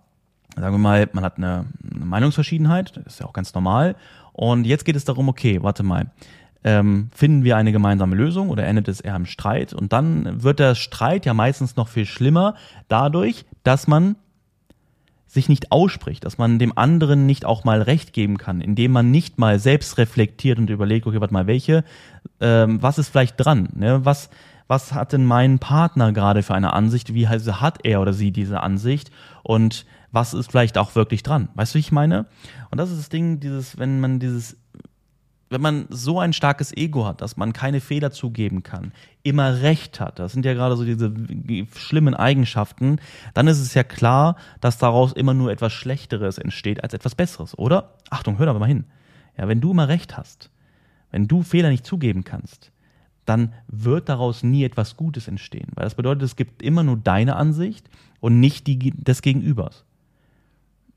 sagen 0.55 0.73
wir 0.73 0.79
mal, 0.79 1.09
man 1.13 1.23
hat 1.23 1.37
eine, 1.37 1.65
eine 1.93 2.05
Meinungsverschiedenheit, 2.05 2.97
das 2.97 3.13
ist 3.13 3.19
ja 3.19 3.25
auch 3.25 3.33
ganz 3.33 3.53
normal. 3.53 3.95
Und 4.33 4.65
jetzt 4.65 4.85
geht 4.85 4.95
es 4.95 5.05
darum, 5.05 5.29
okay, 5.29 5.61
warte 5.61 5.83
mal, 5.83 6.11
ähm, 6.63 7.09
finden 7.13 7.43
wir 7.43 7.57
eine 7.57 7.71
gemeinsame 7.71 8.15
Lösung 8.15 8.49
oder 8.49 8.65
endet 8.65 8.87
es 8.87 8.99
eher 8.99 9.15
im 9.15 9.25
Streit. 9.25 9.73
Und 9.73 9.93
dann 9.93 10.43
wird 10.43 10.59
der 10.59 10.75
Streit 10.75 11.25
ja 11.25 11.33
meistens 11.33 11.75
noch 11.75 11.87
viel 11.87 12.05
schlimmer 12.05 12.55
dadurch, 12.87 13.45
dass 13.63 13.87
man 13.87 14.15
sich 15.29 15.47
nicht 15.47 15.71
ausspricht, 15.71 16.25
dass 16.25 16.39
man 16.39 16.57
dem 16.57 16.75
anderen 16.75 17.27
nicht 17.27 17.45
auch 17.45 17.63
mal 17.63 17.83
Recht 17.83 18.13
geben 18.13 18.37
kann, 18.37 18.61
indem 18.61 18.91
man 18.91 19.11
nicht 19.11 19.37
mal 19.37 19.59
selbst 19.59 19.99
reflektiert 19.99 20.57
und 20.57 20.71
überlegt, 20.71 21.05
okay, 21.05 21.21
warte 21.21 21.33
mal, 21.33 21.45
welche, 21.45 21.83
ähm, 22.41 22.81
was 22.81 22.97
ist 22.97 23.09
vielleicht 23.09 23.35
dran? 23.37 23.69
Ne? 23.75 24.03
Was, 24.03 24.31
was 24.67 24.93
hat 24.93 25.13
denn 25.13 25.25
mein 25.25 25.59
Partner 25.59 26.13
gerade 26.13 26.41
für 26.41 26.55
eine 26.55 26.73
Ansicht? 26.73 27.13
Wie 27.13 27.27
also 27.27 27.61
hat 27.61 27.85
er 27.85 28.01
oder 28.01 28.11
sie 28.11 28.31
diese 28.31 28.61
Ansicht? 28.61 29.11
Und 29.43 29.85
was 30.11 30.33
ist 30.33 30.49
vielleicht 30.49 30.79
auch 30.79 30.95
wirklich 30.95 31.21
dran? 31.21 31.49
Weißt 31.53 31.73
du, 31.73 31.75
wie 31.75 31.81
ich 31.81 31.91
meine? 31.91 32.25
Und 32.71 32.79
das 32.79 32.89
ist 32.89 32.99
das 32.99 33.09
Ding, 33.09 33.39
dieses, 33.39 33.77
wenn 33.77 33.99
man 33.99 34.19
dieses 34.19 34.57
wenn 35.49 35.61
man 35.61 35.87
so 35.89 36.19
ein 36.19 36.33
starkes 36.33 36.75
Ego 36.75 37.05
hat, 37.05 37.21
dass 37.21 37.37
man 37.37 37.53
keine 37.53 37.81
Fehler 37.81 38.11
zugeben 38.11 38.61
kann, 38.61 38.91
immer 39.23 39.61
Recht 39.61 39.99
hat, 39.99 40.19
das 40.19 40.31
sind 40.31 40.45
ja 40.45 40.53
gerade 40.53 40.77
so 40.77 40.85
diese 40.85 41.11
schlimmen 41.75 42.13
Eigenschaften, 42.13 42.99
dann 43.33 43.47
ist 43.47 43.59
es 43.59 43.73
ja 43.73 43.83
klar, 43.83 44.35
dass 44.61 44.77
daraus 44.77 45.13
immer 45.13 45.33
nur 45.33 45.51
etwas 45.51 45.73
Schlechteres 45.73 46.37
entsteht 46.37 46.83
als 46.83 46.93
etwas 46.93 47.15
Besseres, 47.15 47.57
oder? 47.57 47.95
Achtung, 48.09 48.37
hör 48.37 48.47
aber 48.47 48.59
mal 48.59 48.67
hin. 48.67 48.85
Ja, 49.37 49.47
wenn 49.47 49.61
du 49.61 49.71
immer 49.71 49.87
Recht 49.87 50.17
hast, 50.17 50.51
wenn 51.11 51.27
du 51.27 51.41
Fehler 51.41 51.69
nicht 51.69 51.85
zugeben 51.85 52.23
kannst, 52.23 52.71
dann 53.25 53.53
wird 53.67 54.09
daraus 54.09 54.43
nie 54.43 54.63
etwas 54.63 54.97
Gutes 54.97 55.27
entstehen, 55.27 55.69
weil 55.75 55.83
das 55.83 55.95
bedeutet, 55.95 56.23
es 56.23 56.35
gibt 56.35 56.61
immer 56.61 56.83
nur 56.83 56.97
deine 56.97 57.35
Ansicht 57.35 57.89
und 58.19 58.39
nicht 58.39 58.67
die 58.67 58.77
des 58.77 59.21
Gegenübers. 59.21 59.85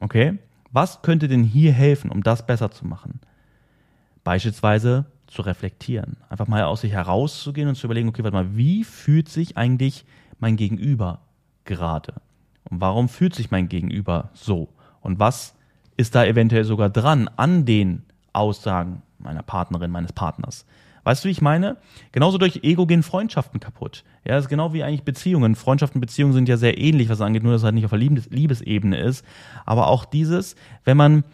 Okay? 0.01 0.39
Was 0.71 1.03
könnte 1.03 1.29
denn 1.29 1.45
hier 1.45 1.73
helfen, 1.73 2.11
um 2.11 2.23
das 2.23 2.47
besser 2.47 2.71
zu 2.71 2.87
machen? 2.87 3.21
Beispielsweise 4.25 5.07
zu 5.27 5.43
reflektieren. 5.43 6.17
Einfach 6.29 6.47
mal 6.47 6.65
aus 6.65 6.83
sich 6.83 6.93
herauszugehen 6.93 7.69
und 7.69 7.75
zu 7.75 7.87
überlegen, 7.87 8.09
okay, 8.09 8.23
warte 8.23 8.37
mal, 8.37 8.57
wie 8.57 8.85
fühlt 8.85 9.29
sich 9.29 9.57
eigentlich 9.57 10.05
mein 10.39 10.57
Gegenüber 10.57 11.21
gerade? 11.65 12.15
Und 12.71 12.81
warum 12.81 13.09
fühlt 13.09 13.35
sich 13.35 13.51
mein 13.51 13.69
Gegenüber 13.69 14.31
so? 14.35 14.69
Und 15.01 15.19
was 15.19 15.55
ist 15.97 16.15
da 16.15 16.25
eventuell 16.25 16.65
sogar 16.65 16.91
dran 16.91 17.29
an 17.37 17.65
den 17.65 18.03
Aussagen 18.33 19.03
meiner 19.19 19.43
Partnerin, 19.43 19.91
meines 19.91 20.13
Partners? 20.13 20.67
Weißt 21.05 21.25
du, 21.25 21.29
wie 21.29 21.33
ich 21.33 21.43
meine? 21.43 21.79
Genauso 22.13 22.39
durch 22.39 22.61
Ego 22.63 22.87
gehen 22.87 23.03
Freundschaften 23.03 23.59
kaputt. 23.59 24.05
Ja, 24.25 24.37
das 24.37 24.45
ist 24.45 24.49
genau 24.49 24.73
wie 24.73 24.85
eigentlich 24.85 25.03
Beziehungen. 25.03 25.57
Freundschaften, 25.57 26.01
Beziehungen 26.01 26.33
sind 26.33 26.49
ja 26.49 26.57
sehr 26.57 26.79
ähnlich, 26.79 27.09
was 27.09 27.21
angeht, 27.21 27.43
nur 27.43 27.53
dass 27.53 27.63
es 27.63 27.65
halt 27.65 27.75
nicht 27.75 27.85
auf 27.85 27.91
der 27.91 27.99
Liebes 27.99 28.31
Liebesebene 28.31 28.99
ist. 28.99 29.25
Aber 29.67 29.89
auch 29.89 30.05
dieses, 30.05 30.55
wenn 30.85 30.97
man 30.97 31.25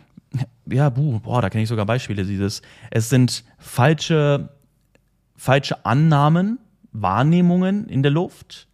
ja, 0.66 0.90
buh, 0.90 1.20
boah, 1.20 1.42
da 1.42 1.50
kenne 1.50 1.62
ich 1.62 1.68
sogar 1.68 1.86
Beispiele 1.86 2.24
dieses. 2.24 2.62
Es 2.90 3.08
sind 3.08 3.44
falsche, 3.58 4.50
falsche 5.36 5.84
Annahmen, 5.84 6.58
Wahrnehmungen 6.92 7.88
in 7.88 8.02
der 8.02 8.12
Luft 8.12 8.66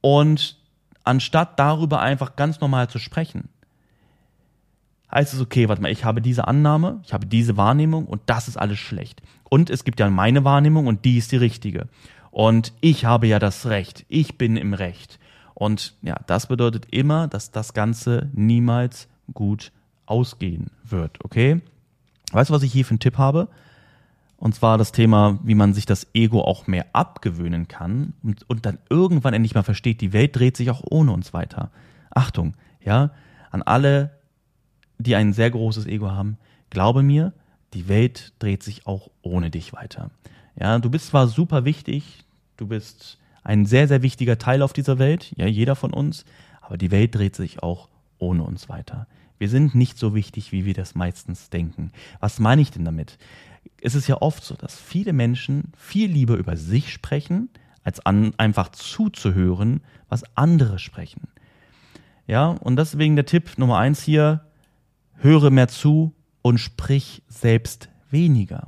und 0.00 0.56
anstatt 1.04 1.58
darüber 1.58 2.00
einfach 2.00 2.36
ganz 2.36 2.60
normal 2.60 2.88
zu 2.88 2.98
sprechen, 2.98 3.48
heißt 5.10 5.34
es, 5.34 5.40
okay, 5.40 5.68
warte 5.68 5.82
mal, 5.82 5.90
ich 5.90 6.04
habe 6.04 6.20
diese 6.20 6.46
Annahme, 6.46 7.00
ich 7.04 7.12
habe 7.12 7.26
diese 7.26 7.56
Wahrnehmung 7.56 8.06
und 8.06 8.20
das 8.26 8.46
ist 8.48 8.56
alles 8.56 8.78
schlecht. 8.78 9.22
Und 9.48 9.70
es 9.70 9.84
gibt 9.84 10.00
ja 10.00 10.10
meine 10.10 10.44
Wahrnehmung 10.44 10.86
und 10.86 11.04
die 11.04 11.16
ist 11.16 11.32
die 11.32 11.38
richtige. 11.38 11.88
Und 12.30 12.74
ich 12.80 13.06
habe 13.06 13.26
ja 13.26 13.38
das 13.38 13.66
Recht, 13.66 14.04
ich 14.08 14.36
bin 14.36 14.56
im 14.56 14.74
Recht. 14.74 15.18
Und 15.54 15.94
ja, 16.02 16.16
das 16.26 16.46
bedeutet 16.46 16.86
immer, 16.90 17.26
dass 17.26 17.50
das 17.50 17.72
Ganze 17.72 18.30
niemals 18.34 19.08
gut 19.32 19.72
ausgehen 20.10 20.70
wird, 20.84 21.24
okay? 21.24 21.60
Weißt 22.32 22.50
du, 22.50 22.54
was 22.54 22.62
ich 22.62 22.72
hier 22.72 22.84
für 22.84 22.92
einen 22.92 23.00
Tipp 23.00 23.18
habe? 23.18 23.48
Und 24.36 24.54
zwar 24.54 24.78
das 24.78 24.92
Thema, 24.92 25.38
wie 25.42 25.56
man 25.56 25.74
sich 25.74 25.84
das 25.84 26.06
Ego 26.14 26.42
auch 26.42 26.68
mehr 26.68 26.86
abgewöhnen 26.92 27.66
kann 27.66 28.12
und, 28.22 28.48
und 28.48 28.66
dann 28.66 28.78
irgendwann 28.88 29.34
endlich 29.34 29.54
mal 29.54 29.64
versteht, 29.64 30.00
die 30.00 30.12
Welt 30.12 30.36
dreht 30.36 30.56
sich 30.56 30.70
auch 30.70 30.82
ohne 30.88 31.10
uns 31.12 31.32
weiter. 31.32 31.70
Achtung, 32.10 32.54
ja, 32.84 33.10
an 33.50 33.62
alle, 33.62 34.10
die 34.98 35.16
ein 35.16 35.32
sehr 35.32 35.50
großes 35.50 35.86
Ego 35.86 36.10
haben, 36.10 36.38
glaube 36.70 37.02
mir, 37.02 37.32
die 37.74 37.88
Welt 37.88 38.32
dreht 38.38 38.62
sich 38.62 38.86
auch 38.86 39.10
ohne 39.22 39.50
dich 39.50 39.72
weiter. 39.72 40.10
Ja, 40.58 40.78
du 40.78 40.88
bist 40.88 41.08
zwar 41.08 41.26
super 41.26 41.64
wichtig, 41.64 42.24
du 42.56 42.66
bist 42.68 43.18
ein 43.42 43.66
sehr, 43.66 43.88
sehr 43.88 44.02
wichtiger 44.02 44.38
Teil 44.38 44.62
auf 44.62 44.72
dieser 44.72 44.98
Welt, 44.98 45.32
ja, 45.36 45.46
jeder 45.46 45.74
von 45.74 45.92
uns, 45.92 46.24
aber 46.60 46.76
die 46.76 46.90
Welt 46.90 47.14
dreht 47.14 47.34
sich 47.34 47.62
auch 47.62 47.88
ohne 48.18 48.44
uns 48.44 48.68
weiter. 48.68 49.06
Wir 49.38 49.48
sind 49.48 49.74
nicht 49.74 49.98
so 49.98 50.14
wichtig, 50.14 50.52
wie 50.52 50.64
wir 50.64 50.74
das 50.74 50.94
meistens 50.94 51.50
denken. 51.50 51.92
Was 52.20 52.38
meine 52.38 52.62
ich 52.62 52.70
denn 52.70 52.84
damit? 52.84 53.18
es 53.80 53.94
ist 53.94 54.08
ja 54.08 54.20
oft 54.20 54.44
so, 54.44 54.54
dass 54.54 54.78
viele 54.78 55.12
Menschen 55.12 55.72
viel 55.76 56.10
lieber 56.10 56.36
über 56.36 56.56
sich 56.56 56.92
sprechen, 56.92 57.48
als 57.84 58.04
an, 58.04 58.32
einfach 58.36 58.70
zuzuhören, 58.70 59.82
was 60.08 60.24
andere 60.36 60.78
sprechen. 60.78 61.28
Ja, 62.26 62.48
und 62.48 62.76
deswegen 62.76 63.16
der 63.16 63.26
Tipp 63.26 63.56
Nummer 63.56 63.78
eins 63.78 64.02
hier, 64.02 64.42
höre 65.16 65.50
mehr 65.50 65.68
zu 65.68 66.14
und 66.42 66.58
sprich 66.58 67.22
selbst 67.28 67.88
weniger. 68.10 68.66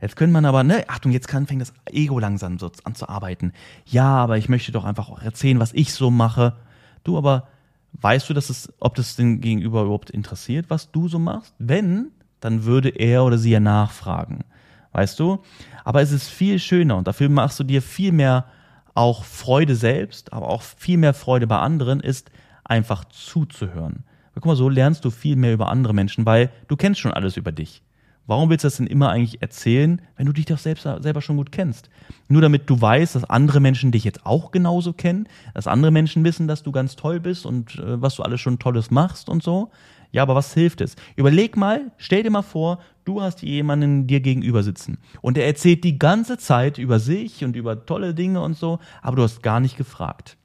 Jetzt 0.00 0.16
könnte 0.16 0.32
man 0.32 0.44
aber, 0.44 0.62
ne, 0.62 0.88
Achtung, 0.88 1.12
jetzt 1.12 1.28
kann, 1.28 1.46
fängt 1.46 1.60
das 1.60 1.74
Ego 1.90 2.18
langsam 2.18 2.58
so 2.58 2.70
an 2.84 2.94
zu 2.94 3.08
arbeiten. 3.08 3.52
Ja, 3.84 4.16
aber 4.16 4.38
ich 4.38 4.48
möchte 4.48 4.72
doch 4.72 4.84
einfach 4.84 5.10
auch 5.10 5.20
erzählen, 5.20 5.60
was 5.60 5.74
ich 5.74 5.92
so 5.92 6.10
mache. 6.10 6.56
Du 7.04 7.18
aber, 7.18 7.48
weißt 7.92 8.28
du, 8.28 8.34
dass 8.34 8.50
es, 8.50 8.72
ob 8.80 8.94
das 8.94 9.16
den 9.16 9.40
Gegenüber 9.40 9.82
überhaupt 9.82 10.10
interessiert, 10.10 10.66
was 10.68 10.90
du 10.90 11.08
so 11.08 11.18
machst? 11.18 11.54
Wenn, 11.58 12.12
dann 12.40 12.64
würde 12.64 12.90
er 12.90 13.24
oder 13.24 13.38
sie 13.38 13.50
ja 13.50 13.60
nachfragen. 13.60 14.44
Weißt 14.92 15.18
du? 15.20 15.38
Aber 15.84 16.02
es 16.02 16.12
ist 16.12 16.28
viel 16.28 16.58
schöner 16.58 16.96
und 16.96 17.06
dafür 17.06 17.28
machst 17.28 17.60
du 17.60 17.64
dir 17.64 17.82
viel 17.82 18.12
mehr 18.12 18.46
auch 18.94 19.24
Freude 19.24 19.76
selbst, 19.76 20.32
aber 20.32 20.48
auch 20.48 20.62
viel 20.62 20.98
mehr 20.98 21.14
Freude 21.14 21.46
bei 21.46 21.58
anderen, 21.58 22.00
ist 22.00 22.30
einfach 22.64 23.04
zuzuhören. 23.04 24.04
Guck 24.34 24.46
mal, 24.46 24.56
so 24.56 24.68
lernst 24.68 25.04
du 25.04 25.10
viel 25.10 25.36
mehr 25.36 25.52
über 25.52 25.68
andere 25.68 25.92
Menschen, 25.92 26.24
weil 26.24 26.50
du 26.68 26.76
kennst 26.76 27.00
schon 27.00 27.12
alles 27.12 27.36
über 27.36 27.52
dich. 27.52 27.82
Warum 28.30 28.48
willst 28.48 28.62
du 28.62 28.66
das 28.66 28.76
denn 28.76 28.86
immer 28.86 29.10
eigentlich 29.10 29.42
erzählen, 29.42 30.00
wenn 30.16 30.26
du 30.26 30.32
dich 30.32 30.44
doch 30.44 30.56
selbst, 30.56 30.84
selber 30.84 31.20
schon 31.20 31.36
gut 31.36 31.50
kennst? 31.50 31.90
Nur 32.28 32.40
damit 32.40 32.70
du 32.70 32.80
weißt, 32.80 33.16
dass 33.16 33.24
andere 33.24 33.58
Menschen 33.58 33.90
dich 33.90 34.04
jetzt 34.04 34.24
auch 34.24 34.52
genauso 34.52 34.92
kennen, 34.92 35.26
dass 35.52 35.66
andere 35.66 35.90
Menschen 35.90 36.22
wissen, 36.22 36.46
dass 36.46 36.62
du 36.62 36.70
ganz 36.70 36.94
toll 36.94 37.18
bist 37.18 37.44
und 37.44 37.74
äh, 37.80 38.00
was 38.00 38.14
du 38.14 38.22
alles 38.22 38.40
schon 38.40 38.60
Tolles 38.60 38.92
machst 38.92 39.28
und 39.28 39.42
so. 39.42 39.72
Ja, 40.12 40.22
aber 40.22 40.36
was 40.36 40.54
hilft 40.54 40.80
es? 40.80 40.94
Überleg 41.16 41.56
mal, 41.56 41.90
stell 41.96 42.22
dir 42.22 42.30
mal 42.30 42.42
vor, 42.42 42.78
du 43.04 43.20
hast 43.20 43.42
jemanden 43.42 44.06
dir 44.06 44.20
gegenüber 44.20 44.62
sitzen 44.62 44.98
und 45.22 45.36
er 45.36 45.46
erzählt 45.46 45.82
die 45.82 45.98
ganze 45.98 46.38
Zeit 46.38 46.78
über 46.78 47.00
sich 47.00 47.42
und 47.42 47.56
über 47.56 47.84
tolle 47.84 48.14
Dinge 48.14 48.42
und 48.42 48.56
so, 48.56 48.78
aber 49.02 49.16
du 49.16 49.22
hast 49.24 49.42
gar 49.42 49.58
nicht 49.58 49.76
gefragt. 49.76 50.36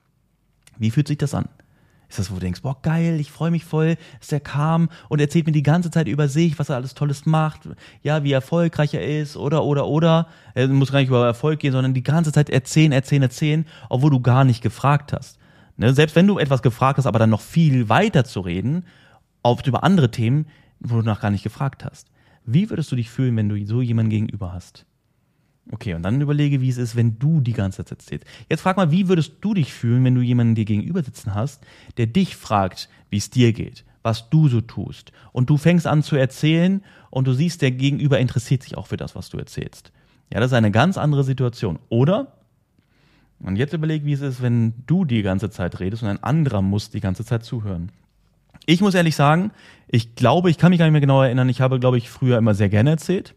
Wie 0.80 0.90
fühlt 0.90 1.08
sich 1.08 1.20
das 1.20 1.36
an? 1.36 1.50
Ist 2.10 2.20
das, 2.20 2.30
wo 2.32 2.36
du 2.36 2.42
denkst, 2.42 2.62
boah, 2.62 2.78
geil, 2.82 3.20
ich 3.20 3.32
freue 3.32 3.52
mich 3.52 3.66
voll, 3.66 3.98
dass 4.20 4.32
er 4.32 4.40
kam 4.40 4.90
und 5.10 5.20
erzählt 5.20 5.46
mir 5.46 5.52
die 5.52 5.64
ganze 5.64 5.92
Zeit 5.92 6.08
über 6.08 6.28
sich, 6.28 6.60
was 6.60 6.70
er 6.70 6.76
alles 6.76 6.94
Tolles 6.94 7.26
macht, 7.26 7.62
ja, 8.04 8.24
wie 8.24 8.32
erfolgreich 8.32 8.94
er 8.94 9.22
ist, 9.22 9.38
oder, 9.38 9.64
oder, 9.64 9.88
oder. 9.88 10.28
Er 10.54 10.68
muss 10.68 10.92
gar 10.92 11.00
nicht 11.00 11.10
über 11.10 11.26
Erfolg 11.26 11.60
gehen, 11.60 11.72
sondern 11.72 11.94
die 11.94 12.04
ganze 12.04 12.32
Zeit 12.32 12.50
erzählen, 12.50 12.92
erzählen, 12.92 13.24
erzählen, 13.24 13.66
obwohl 13.90 14.12
du 14.12 14.20
gar 14.20 14.44
nicht 14.44 14.62
gefragt 14.62 15.14
hast. 15.14 15.40
Ne? 15.78 15.94
Selbst 15.94 16.16
wenn 16.16 16.28
du 16.28 16.40
etwas 16.40 16.62
gefragt 16.62 16.98
hast, 16.98 17.06
aber 17.06 17.20
dann 17.20 17.30
noch 17.30 17.42
viel 17.42 17.90
weiter 17.90 18.24
zu 18.24 18.42
reden, 18.42 18.86
oft 19.44 19.68
über 19.68 19.84
andere 19.84 20.12
Themen, 20.12 20.48
wo 20.80 20.98
du 20.98 21.02
noch 21.04 21.22
gar 21.22 21.32
nicht 21.32 21.44
gefragt 21.44 21.86
hast. 21.86 22.08
Wie 22.46 22.70
würdest 22.70 22.92
du 22.92 22.96
dich 22.96 23.10
fühlen, 23.10 23.36
wenn 23.38 23.50
du 23.50 23.66
so 23.66 23.82
jemanden 23.82 24.12
gegenüber 24.12 24.54
hast? 24.54 24.86
Okay, 25.72 25.96
und 25.96 26.04
dann 26.04 26.22
überlege, 26.22 26.62
wie 26.62 26.70
es 26.70 26.78
ist, 26.78 26.96
wenn 26.96 27.18
du 27.18 27.42
die 27.42 27.54
ganze 27.54 27.84
Zeit 27.84 27.92
erzählst. 27.92 28.28
Jetzt 28.50 28.62
frag 28.62 28.78
mal, 28.78 28.92
wie 28.92 29.08
würdest 29.08 29.34
du 29.42 29.56
dich 29.56 29.74
fühlen, 29.74 30.04
wenn 30.04 30.14
du 30.14 30.22
jemanden 30.22 30.54
dir 30.54 30.66
gegenüber 30.66 31.02
sitzen 31.02 31.34
hast, 31.34 31.64
der 31.98 32.06
dich 32.06 32.36
fragt, 32.36 32.88
wie 33.10 33.18
es 33.18 33.32
dir 33.32 33.52
geht, 33.52 33.84
was 34.04 34.30
du 34.30 34.48
so 34.48 34.62
tust. 34.62 35.12
Und 35.32 35.50
du 35.50 35.58
fängst 35.58 35.88
an 35.88 36.04
zu 36.04 36.16
erzählen 36.16 36.84
und 37.10 37.26
du 37.26 37.34
siehst, 37.34 37.64
der 37.64 37.72
Gegenüber 37.72 38.20
interessiert 38.20 38.62
sich 38.62 38.78
auch 38.78 38.88
für 38.88 38.98
das, 38.98 39.16
was 39.16 39.30
du 39.30 39.40
erzählst. 39.40 39.92
Ja, 40.32 40.40
das 40.40 40.52
ist 40.52 40.58
eine 40.58 40.72
ganz 40.72 40.98
andere 40.98 41.24
Situation. 41.24 41.80
Oder? 41.90 42.34
Und 43.40 43.56
jetzt 43.56 43.74
überleg, 43.74 44.06
wie 44.06 44.14
es 44.14 44.22
ist, 44.22 44.42
wenn 44.42 44.74
du 44.86 45.04
die 45.04 45.24
ganze 45.24 45.50
Zeit 45.50 45.80
redest 45.80 46.04
und 46.04 46.10
ein 46.10 46.24
anderer 46.24 46.62
muss 46.62 46.92
die 46.92 47.02
ganze 47.02 47.26
Zeit 47.26 47.44
zuhören. 47.44 47.92
Ich 48.66 48.82
muss 48.82 48.96
ehrlich 48.96 49.16
sagen, 49.16 49.52
ich 49.88 50.16
glaube, 50.16 50.50
ich 50.50 50.58
kann 50.58 50.70
mich 50.70 50.80
gar 50.80 50.86
nicht 50.86 50.94
mehr 50.94 51.02
genau 51.02 51.22
erinnern, 51.22 51.50
ich 51.50 51.62
habe, 51.62 51.80
glaube 51.80 51.98
ich, 51.98 52.10
früher 52.10 52.38
immer 52.38 52.56
sehr 52.56 52.70
gerne 52.70 52.92
erzählt. 52.92 53.36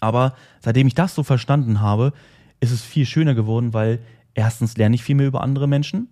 Aber 0.00 0.34
seitdem 0.60 0.86
ich 0.86 0.94
das 0.94 1.14
so 1.14 1.22
verstanden 1.22 1.80
habe, 1.80 2.12
ist 2.60 2.70
es 2.70 2.82
viel 2.82 3.06
schöner 3.06 3.34
geworden, 3.34 3.72
weil 3.72 4.00
erstens 4.34 4.76
lerne 4.76 4.94
ich 4.94 5.02
viel 5.02 5.14
mehr 5.14 5.26
über 5.26 5.42
andere 5.42 5.66
Menschen. 5.66 6.08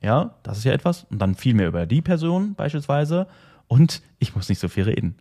Ja, 0.00 0.34
das 0.42 0.58
ist 0.58 0.64
ja 0.64 0.72
etwas. 0.72 1.04
Und 1.10 1.18
dann 1.20 1.34
viel 1.34 1.54
mehr 1.54 1.68
über 1.68 1.86
die 1.86 2.02
Person 2.02 2.54
beispielsweise. 2.54 3.26
Und 3.68 4.02
ich 4.18 4.34
muss 4.36 4.48
nicht 4.48 4.58
so 4.58 4.68
viel 4.68 4.84
reden. 4.84 5.16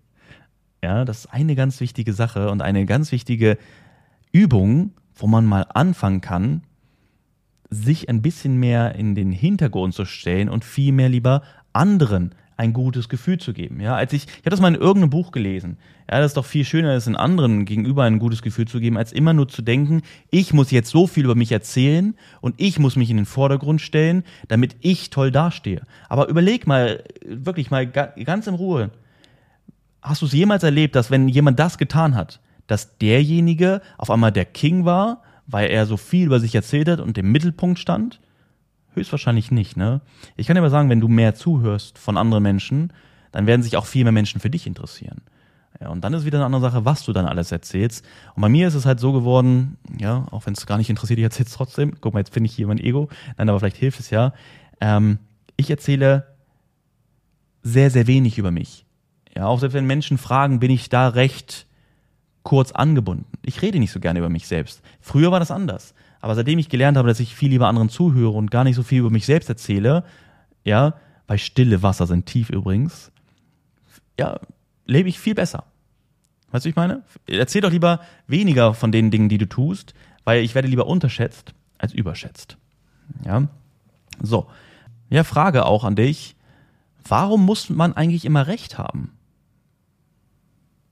Ja, 0.83 1.05
das 1.05 1.19
ist 1.19 1.33
eine 1.33 1.55
ganz 1.55 1.79
wichtige 1.79 2.13
Sache 2.13 2.49
und 2.49 2.61
eine 2.61 2.85
ganz 2.85 3.13
wichtige 3.13 3.57
Übung, 4.33 4.91
wo 5.15 5.27
man 5.27 5.45
mal 5.45 5.65
anfangen 5.73 6.19
kann, 6.19 6.63
sich 7.69 8.09
ein 8.09 8.21
bisschen 8.21 8.57
mehr 8.57 8.95
in 8.95 9.15
den 9.15 9.31
Hintergrund 9.31 9.93
zu 9.93 10.05
stellen 10.05 10.49
und 10.49 10.65
viel 10.65 10.91
mehr 10.91 11.09
lieber 11.09 11.41
anderen 11.71 12.35
ein 12.63 12.73
gutes 12.73 13.09
Gefühl 13.09 13.37
zu 13.37 13.53
geben. 13.53 13.81
Ja, 13.81 13.95
als 13.95 14.13
ich, 14.13 14.25
ich 14.25 14.37
habe 14.37 14.51
das 14.51 14.61
mal 14.61 14.73
in 14.73 14.79
irgendeinem 14.79 15.09
Buch 15.09 15.31
gelesen. 15.31 15.77
Ja, 16.09 16.19
das 16.19 16.27
ist 16.27 16.37
doch 16.37 16.45
viel 16.45 16.63
schöner, 16.63 16.93
es 16.93 17.07
in 17.07 17.15
anderen 17.15 17.65
gegenüber 17.65 18.03
ein 18.03 18.19
gutes 18.19 18.41
Gefühl 18.41 18.67
zu 18.67 18.79
geben, 18.79 18.97
als 18.97 19.11
immer 19.11 19.33
nur 19.33 19.47
zu 19.47 19.61
denken, 19.61 20.01
ich 20.31 20.53
muss 20.53 20.71
jetzt 20.71 20.89
so 20.89 21.05
viel 21.05 21.25
über 21.25 21.35
mich 21.35 21.51
erzählen 21.51 22.15
und 22.41 22.55
ich 22.57 22.79
muss 22.79 22.95
mich 22.95 23.09
in 23.09 23.17
den 23.17 23.25
Vordergrund 23.25 23.81
stellen, 23.81 24.23
damit 24.47 24.77
ich 24.79 25.09
toll 25.09 25.31
dastehe. 25.31 25.81
Aber 26.07 26.29
überleg 26.29 26.65
mal, 26.65 27.03
wirklich 27.25 27.69
mal 27.69 27.85
ganz 27.85 28.47
in 28.47 28.55
Ruhe. 28.55 28.91
Hast 30.01 30.21
du 30.21 30.25
es 30.25 30.33
jemals 30.33 30.63
erlebt, 30.63 30.95
dass 30.95 31.11
wenn 31.11 31.27
jemand 31.27 31.59
das 31.59 31.77
getan 31.77 32.15
hat, 32.15 32.39
dass 32.67 32.97
derjenige 32.97 33.81
auf 33.97 34.09
einmal 34.09 34.31
der 34.31 34.45
King 34.45 34.85
war, 34.85 35.21
weil 35.47 35.69
er 35.69 35.85
so 35.85 35.97
viel 35.97 36.27
über 36.27 36.39
sich 36.39 36.55
erzählt 36.55 36.87
hat 36.87 37.01
und 37.01 37.17
im 37.17 37.31
Mittelpunkt 37.31 37.79
stand? 37.79 38.19
Höchstwahrscheinlich 38.95 39.51
nicht, 39.51 39.77
ne? 39.77 40.01
Ich 40.35 40.47
kann 40.47 40.55
dir 40.55 40.61
aber 40.61 40.69
sagen, 40.69 40.89
wenn 40.89 40.99
du 40.99 41.07
mehr 41.07 41.35
zuhörst 41.35 41.97
von 41.97 42.17
anderen 42.17 42.43
Menschen, 42.43 42.93
dann 43.31 43.47
werden 43.47 43.63
sich 43.63 43.77
auch 43.77 43.85
viel 43.85 44.03
mehr 44.03 44.11
Menschen 44.11 44.39
für 44.39 44.49
dich 44.49 44.67
interessieren. 44.67 45.21
Ja, 45.81 45.89
und 45.89 46.03
dann 46.03 46.13
ist 46.13 46.25
wieder 46.25 46.37
eine 46.37 46.45
andere 46.45 46.61
Sache, 46.61 46.85
was 46.85 47.03
du 47.03 47.13
dann 47.13 47.25
alles 47.25 47.51
erzählst. 47.51 48.05
Und 48.35 48.41
bei 48.41 48.49
mir 48.49 48.67
ist 48.67 48.75
es 48.75 48.85
halt 48.85 48.99
so 48.99 49.11
geworden, 49.11 49.77
ja, 49.99 50.27
auch 50.31 50.45
wenn 50.45 50.53
es 50.53 50.65
gar 50.65 50.77
nicht 50.77 50.89
interessiert, 50.89 51.17
ich 51.19 51.23
erzähle 51.23 51.47
es 51.47 51.53
trotzdem. 51.53 51.95
Guck 51.99 52.13
mal, 52.13 52.19
jetzt 52.19 52.33
finde 52.33 52.47
ich 52.47 52.55
hier 52.55 52.67
mein 52.67 52.77
Ego. 52.77 53.09
Nein, 53.37 53.49
aber 53.49 53.59
vielleicht 53.59 53.77
hilft 53.77 53.99
es 53.99 54.11
ja. 54.11 54.33
Ähm, 54.79 55.17
ich 55.57 55.69
erzähle 55.69 56.27
sehr, 57.63 57.89
sehr 57.89 58.07
wenig 58.07 58.37
über 58.37 58.51
mich. 58.51 58.85
Ja, 59.35 59.47
auch 59.47 59.59
selbst 59.59 59.73
wenn 59.73 59.85
Menschen 59.85 60.17
fragen, 60.17 60.59
bin 60.59 60.69
ich 60.69 60.89
da 60.89 61.07
recht 61.07 61.65
kurz 62.43 62.71
angebunden. 62.71 63.25
Ich 63.41 63.61
rede 63.61 63.79
nicht 63.79 63.91
so 63.91 63.99
gerne 63.99 64.19
über 64.19 64.29
mich 64.29 64.47
selbst. 64.47 64.81
Früher 65.01 65.31
war 65.31 65.39
das 65.39 65.49
anders. 65.49 65.95
Aber 66.23 66.35
seitdem 66.35 66.57
ich 66.57 66.69
gelernt 66.69 66.97
habe, 66.97 67.09
dass 67.09 67.19
ich 67.19 67.35
viel 67.35 67.49
lieber 67.49 67.67
anderen 67.67 67.89
zuhöre 67.89 68.31
und 68.37 68.49
gar 68.49 68.63
nicht 68.63 68.77
so 68.77 68.83
viel 68.83 68.99
über 68.99 69.09
mich 69.09 69.25
selbst 69.25 69.49
erzähle, 69.49 70.05
ja, 70.63 70.93
weil 71.27 71.37
stille 71.37 71.83
Wasser 71.83 72.07
sind 72.07 72.27
tief 72.27 72.49
übrigens, 72.49 73.11
ja, 74.17 74.39
lebe 74.85 75.09
ich 75.09 75.19
viel 75.19 75.35
besser. 75.35 75.65
Weißt 76.51 76.63
du, 76.63 76.69
ich 76.69 76.77
meine? 76.77 77.03
Erzähl 77.27 77.59
doch 77.59 77.71
lieber 77.71 77.99
weniger 78.25 78.73
von 78.73 78.93
den 78.93 79.11
Dingen, 79.11 79.27
die 79.27 79.37
du 79.37 79.49
tust, 79.49 79.93
weil 80.23 80.45
ich 80.45 80.55
werde 80.55 80.69
lieber 80.69 80.87
unterschätzt 80.87 81.53
als 81.77 81.91
überschätzt. 81.93 82.55
Ja. 83.25 83.49
So. 84.21 84.47
Ja, 85.09 85.25
Frage 85.25 85.65
auch 85.65 85.83
an 85.83 85.97
dich. 85.97 86.37
Warum 87.05 87.45
muss 87.45 87.69
man 87.69 87.97
eigentlich 87.97 88.23
immer 88.23 88.47
Recht 88.47 88.77
haben? 88.77 89.11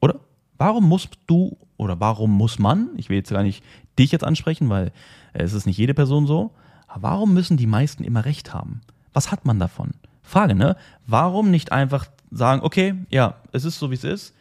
Oder? 0.02 0.20
Warum 0.58 0.90
musst 0.90 1.20
du 1.26 1.58
oder 1.82 2.00
warum 2.00 2.32
muss 2.32 2.60
man, 2.60 2.90
ich 2.96 3.10
will 3.10 3.18
jetzt 3.18 3.32
gar 3.32 3.42
nicht 3.42 3.64
dich 3.98 4.12
jetzt 4.12 4.24
ansprechen, 4.24 4.70
weil 4.70 4.92
es 5.34 5.54
ist 5.54 5.66
nicht 5.66 5.80
jede 5.80 5.96
Person 5.96 6.28
so. 6.28 6.52
Warum 6.94 7.34
müssen 7.34 7.58
die 7.58 7.66
meisten 7.66 8.04
immer 8.04 8.24
recht 8.24 8.54
haben? 8.54 8.82
Was 9.14 9.32
hat 9.32 9.46
man 9.46 9.58
davon? 9.58 9.92
Frage, 10.22 10.54
ne? 10.54 10.78
Warum 11.08 11.50
nicht 11.50 11.72
einfach 11.72 12.06
sagen, 12.30 12.62
okay, 12.62 12.94
ja, 13.10 13.34
es 13.52 13.66
ist 13.66 13.80
so, 13.80 13.90
wie 13.90 13.96
es 13.96 14.04
ist? 14.04 14.36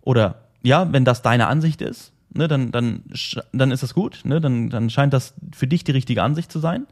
Oder 0.00 0.40
ja, 0.62 0.92
wenn 0.92 1.04
das 1.04 1.22
deine 1.22 1.46
Ansicht 1.46 1.82
ist, 1.82 2.12
ne, 2.34 2.48
dann, 2.48 2.72
dann, 2.72 3.04
dann 3.52 3.70
ist 3.70 3.84
das 3.84 3.94
gut, 3.94 4.22
ne, 4.24 4.40
dann, 4.40 4.68
dann 4.68 4.90
scheint 4.90 5.12
das 5.12 5.34
für 5.52 5.68
dich 5.68 5.84
die 5.84 5.92
richtige 5.92 6.24
Ansicht 6.24 6.50
zu 6.50 6.58
sein. 6.58 6.88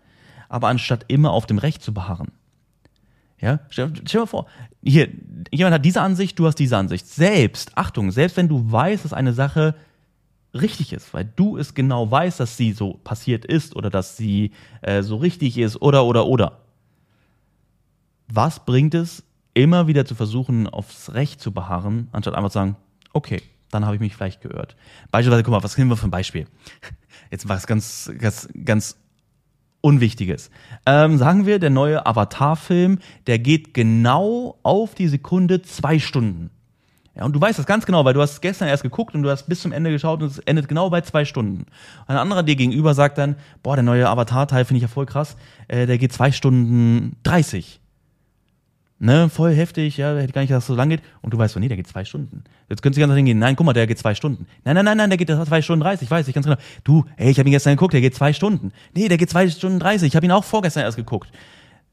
Aber 0.48 0.68
anstatt 0.68 1.04
immer 1.08 1.32
auf 1.32 1.46
dem 1.46 1.58
Recht 1.58 1.82
zu 1.82 1.92
beharren. 1.92 2.28
Ja, 3.40 3.60
stell, 3.70 3.90
stell 3.94 4.04
dir 4.04 4.18
mal 4.20 4.26
vor, 4.26 4.46
hier, 4.82 5.08
jemand 5.50 5.74
hat 5.74 5.84
diese 5.84 6.02
Ansicht, 6.02 6.38
du 6.38 6.46
hast 6.46 6.56
diese 6.56 6.76
Ansicht. 6.76 7.06
Selbst, 7.06 7.72
Achtung, 7.76 8.10
selbst 8.10 8.36
wenn 8.36 8.48
du 8.48 8.70
weißt, 8.70 9.04
dass 9.04 9.12
eine 9.12 9.32
Sache 9.32 9.74
richtig 10.52 10.92
ist, 10.92 11.14
weil 11.14 11.30
du 11.36 11.56
es 11.56 11.74
genau 11.74 12.10
weißt, 12.10 12.40
dass 12.40 12.56
sie 12.56 12.72
so 12.72 12.94
passiert 13.04 13.44
ist 13.44 13.76
oder 13.76 13.88
dass 13.88 14.16
sie 14.16 14.52
äh, 14.82 15.02
so 15.02 15.16
richtig 15.16 15.58
ist 15.58 15.80
oder 15.80 16.04
oder 16.04 16.26
oder. 16.26 16.58
Was 18.28 18.64
bringt 18.64 18.94
es, 18.94 19.24
immer 19.54 19.86
wieder 19.86 20.04
zu 20.04 20.14
versuchen, 20.14 20.68
aufs 20.68 21.12
Recht 21.14 21.40
zu 21.40 21.52
beharren, 21.52 22.08
anstatt 22.12 22.34
einfach 22.34 22.50
zu 22.50 22.54
sagen, 22.54 22.76
okay, 23.12 23.42
dann 23.70 23.84
habe 23.84 23.94
ich 23.94 24.00
mich 24.00 24.14
vielleicht 24.14 24.40
geirrt. 24.40 24.76
Beispielsweise, 25.10 25.42
guck 25.42 25.52
mal, 25.52 25.62
was 25.62 25.76
nehmen 25.78 25.90
wir 25.90 25.96
für 25.96 26.08
ein 26.08 26.10
Beispiel? 26.10 26.46
Jetzt 27.30 27.48
was 27.48 27.66
ganz, 27.66 28.10
ganz, 28.18 28.48
ganz 28.64 28.96
Unwichtiges. 29.80 30.50
Ähm, 30.86 31.16
sagen 31.16 31.46
wir, 31.46 31.58
der 31.58 31.70
neue 31.70 32.04
Avatar-Film, 32.06 32.98
der 33.26 33.38
geht 33.38 33.74
genau 33.74 34.58
auf 34.62 34.94
die 34.94 35.08
Sekunde 35.08 35.62
zwei 35.62 35.98
Stunden. 35.98 36.50
Ja, 37.16 37.24
und 37.24 37.34
du 37.34 37.40
weißt 37.40 37.58
das 37.58 37.66
ganz 37.66 37.86
genau, 37.86 38.04
weil 38.04 38.14
du 38.14 38.20
hast 38.22 38.40
gestern 38.40 38.68
erst 38.68 38.82
geguckt 38.82 39.14
und 39.14 39.22
du 39.22 39.30
hast 39.30 39.48
bis 39.48 39.60
zum 39.62 39.72
Ende 39.72 39.90
geschaut 39.90 40.22
und 40.22 40.30
es 40.30 40.38
endet 40.40 40.68
genau 40.68 40.90
bei 40.90 41.00
zwei 41.00 41.24
Stunden. 41.24 41.66
Ein 42.06 42.16
anderer 42.16 42.42
dir 42.42 42.56
gegenüber 42.56 42.94
sagt 42.94 43.18
dann, 43.18 43.36
boah, 43.62 43.74
der 43.74 43.82
neue 43.82 44.08
Avatar-Teil 44.08 44.64
finde 44.64 44.78
ich 44.78 44.82
ja 44.82 44.88
voll 44.88 45.06
krass, 45.06 45.36
äh, 45.68 45.86
der 45.86 45.98
geht 45.98 46.12
zwei 46.12 46.30
Stunden 46.30 47.16
dreißig 47.22 47.79
ne, 49.00 49.28
voll 49.28 49.52
heftig, 49.52 49.96
ja, 49.96 50.16
hätte 50.16 50.32
gar 50.32 50.42
nicht, 50.42 50.52
dass 50.52 50.62
es 50.62 50.68
so 50.68 50.76
lang 50.76 50.90
geht. 50.90 51.02
Und 51.22 51.34
du 51.34 51.38
weißt 51.38 51.54
so, 51.54 51.58
nee, 51.58 51.66
der 51.66 51.76
geht 51.76 51.88
zwei 51.88 52.04
Stunden. 52.04 52.44
Jetzt 52.68 52.82
könntest 52.82 52.98
du 52.98 53.00
ganz 53.00 53.12
hingehen, 53.14 53.40
nein, 53.40 53.56
guck 53.56 53.66
mal, 53.66 53.72
der 53.72 53.88
geht 53.88 53.98
zwei 53.98 54.14
Stunden. 54.14 54.46
Nein, 54.64 54.76
nein, 54.76 54.84
nein, 54.84 54.96
nein, 54.96 55.10
der 55.10 55.16
geht 55.16 55.28
zwei 55.28 55.62
Stunden 55.62 55.82
dreißig, 55.82 56.08
weiß 56.08 56.28
ich 56.28 56.34
ganz 56.34 56.46
genau. 56.46 56.58
Du, 56.84 57.04
ey, 57.16 57.30
ich 57.30 57.38
habe 57.40 57.48
ihn 57.48 57.52
gestern 57.52 57.72
geguckt, 57.72 57.94
der 57.94 58.00
geht 58.00 58.14
zwei 58.14 58.32
Stunden. 58.32 58.70
Nee, 58.94 59.08
der 59.08 59.18
geht 59.18 59.30
zwei 59.30 59.48
Stunden 59.48 59.80
dreißig, 59.80 60.08
ich 60.08 60.16
habe 60.16 60.26
ihn 60.26 60.32
auch 60.32 60.44
vorgestern 60.44 60.84
erst 60.84 60.96
geguckt. 60.96 61.32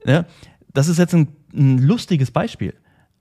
Ja, 0.05 0.25
das 0.73 0.87
ist 0.87 0.99
jetzt 0.99 1.15
ein, 1.15 1.29
ein 1.53 1.79
lustiges 1.79 2.29
Beispiel. 2.29 2.75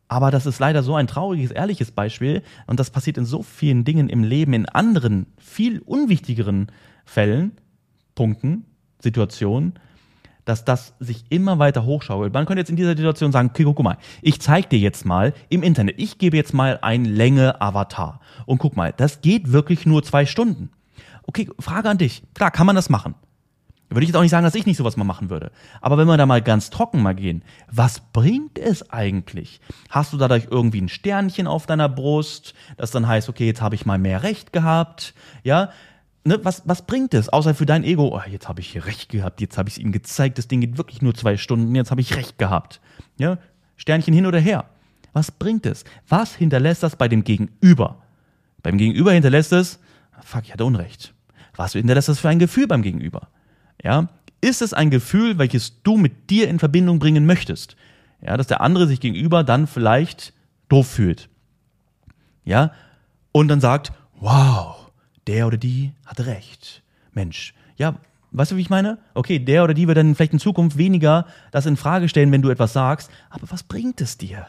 Aber 0.08 0.30
das 0.30 0.46
ist 0.46 0.60
leider 0.60 0.84
so 0.84 0.94
ein 0.94 1.08
trauriges, 1.08 1.50
ehrliches 1.50 1.90
Beispiel. 1.90 2.42
Und 2.68 2.78
das 2.78 2.90
passiert 2.90 3.18
in 3.18 3.24
so 3.24 3.42
vielen 3.42 3.84
Dingen 3.84 4.08
im 4.08 4.22
Leben, 4.22 4.52
in 4.52 4.66
anderen, 4.66 5.26
viel 5.36 5.80
unwichtigeren 5.80 6.70
Fällen, 7.04 7.52
Punkten, 8.14 8.66
Situationen, 9.00 9.74
dass 10.46 10.64
das 10.64 10.94
sich 10.98 11.24
immer 11.28 11.58
weiter 11.58 11.84
hochschaukelt. 11.84 12.32
Man 12.32 12.46
könnte 12.46 12.60
jetzt 12.60 12.70
in 12.70 12.76
dieser 12.76 12.96
Situation 12.96 13.32
sagen, 13.32 13.50
okay, 13.50 13.64
guck 13.64 13.82
mal, 13.82 13.98
ich 14.22 14.40
zeig 14.40 14.70
dir 14.70 14.78
jetzt 14.78 15.04
mal 15.04 15.34
im 15.50 15.62
Internet, 15.62 15.96
ich 15.98 16.16
gebe 16.16 16.36
jetzt 16.38 16.54
mal 16.54 16.78
ein 16.80 17.04
Länge-Avatar. 17.04 18.20
Und 18.46 18.58
guck 18.58 18.76
mal, 18.76 18.94
das 18.96 19.20
geht 19.20 19.52
wirklich 19.52 19.84
nur 19.84 20.02
zwei 20.02 20.24
Stunden. 20.24 20.70
Okay, 21.24 21.50
Frage 21.58 21.90
an 21.90 21.98
dich. 21.98 22.22
Klar, 22.32 22.52
kann 22.52 22.66
man 22.66 22.76
das 22.76 22.88
machen. 22.88 23.16
Würde 23.88 24.02
ich 24.02 24.08
jetzt 24.08 24.16
auch 24.16 24.22
nicht 24.22 24.30
sagen, 24.30 24.44
dass 24.44 24.54
ich 24.54 24.66
nicht 24.66 24.76
sowas 24.76 24.96
mal 24.96 25.04
machen 25.04 25.30
würde. 25.30 25.50
Aber 25.80 25.98
wenn 25.98 26.08
wir 26.08 26.16
da 26.16 26.26
mal 26.26 26.42
ganz 26.42 26.70
trocken 26.70 27.02
mal 27.02 27.14
gehen, 27.14 27.42
was 27.70 28.00
bringt 28.12 28.58
es 28.58 28.90
eigentlich? 28.90 29.60
Hast 29.90 30.12
du 30.12 30.16
dadurch 30.16 30.48
irgendwie 30.50 30.80
ein 30.80 30.88
Sternchen 30.88 31.46
auf 31.46 31.66
deiner 31.66 31.88
Brust, 31.88 32.54
das 32.76 32.90
dann 32.90 33.06
heißt, 33.06 33.28
okay, 33.28 33.46
jetzt 33.46 33.62
habe 33.62 33.74
ich 33.74 33.86
mal 33.86 33.98
mehr 33.98 34.22
Recht 34.22 34.52
gehabt, 34.52 35.14
ja? 35.42 35.70
Ne, 36.26 36.44
was, 36.44 36.62
was 36.66 36.82
bringt 36.86 37.14
es? 37.14 37.28
Außer 37.28 37.54
für 37.54 37.66
dein 37.66 37.84
Ego, 37.84 38.14
oh, 38.14 38.20
jetzt 38.28 38.48
habe 38.48 38.60
ich 38.60 38.68
hier 38.68 38.84
recht 38.86 39.08
gehabt, 39.08 39.40
jetzt 39.40 39.56
habe 39.56 39.68
ich 39.68 39.76
es 39.76 39.78
ihm 39.78 39.92
gezeigt, 39.92 40.38
das 40.38 40.48
Ding 40.48 40.60
geht 40.60 40.76
wirklich 40.76 41.02
nur 41.02 41.14
zwei 41.14 41.36
Stunden, 41.36 41.74
jetzt 41.74 41.90
habe 41.90 42.00
ich 42.00 42.16
recht 42.16 42.38
gehabt. 42.38 42.80
Ja? 43.18 43.38
Sternchen 43.76 44.12
hin 44.12 44.26
oder 44.26 44.38
her. 44.38 44.64
Was 45.12 45.30
bringt 45.30 45.64
es? 45.64 45.84
Was 46.08 46.34
hinterlässt 46.34 46.82
das 46.82 46.96
bei 46.96 47.08
dem 47.08 47.24
Gegenüber? 47.24 48.02
Beim 48.62 48.76
Gegenüber 48.76 49.12
hinterlässt 49.12 49.52
es, 49.52 49.78
fuck, 50.20 50.42
ich 50.44 50.52
hatte 50.52 50.64
Unrecht. 50.64 51.14
Was 51.54 51.72
hinterlässt 51.72 52.08
das 52.08 52.18
für 52.18 52.28
ein 52.28 52.38
Gefühl 52.38 52.66
beim 52.66 52.82
Gegenüber? 52.82 53.28
Ja? 53.82 54.08
Ist 54.40 54.60
es 54.60 54.74
ein 54.74 54.90
Gefühl, 54.90 55.38
welches 55.38 55.82
du 55.82 55.96
mit 55.96 56.30
dir 56.30 56.48
in 56.48 56.58
Verbindung 56.58 56.98
bringen 56.98 57.24
möchtest? 57.24 57.76
Ja, 58.20 58.36
dass 58.36 58.46
der 58.46 58.60
andere 58.60 58.86
sich 58.86 59.00
gegenüber 59.00 59.44
dann 59.44 59.66
vielleicht 59.66 60.32
doof 60.68 60.86
fühlt. 60.86 61.28
Ja? 62.44 62.72
Und 63.32 63.48
dann 63.48 63.60
sagt, 63.60 63.92
wow, 64.18 64.85
der 65.26 65.46
oder 65.46 65.56
die 65.56 65.92
hatte 66.04 66.26
recht. 66.26 66.82
Mensch, 67.12 67.54
ja, 67.76 67.96
weißt 68.32 68.52
du, 68.52 68.56
wie 68.56 68.60
ich 68.60 68.70
meine? 68.70 68.98
Okay, 69.14 69.38
der 69.38 69.64
oder 69.64 69.74
die 69.74 69.88
wird 69.88 69.98
dann 69.98 70.14
vielleicht 70.14 70.32
in 70.32 70.38
Zukunft 70.38 70.76
weniger 70.76 71.26
das 71.50 71.66
in 71.66 71.76
Frage 71.76 72.08
stellen, 72.08 72.32
wenn 72.32 72.42
du 72.42 72.50
etwas 72.50 72.72
sagst, 72.72 73.10
aber 73.30 73.50
was 73.50 73.62
bringt 73.62 74.00
es 74.00 74.18
dir? 74.18 74.46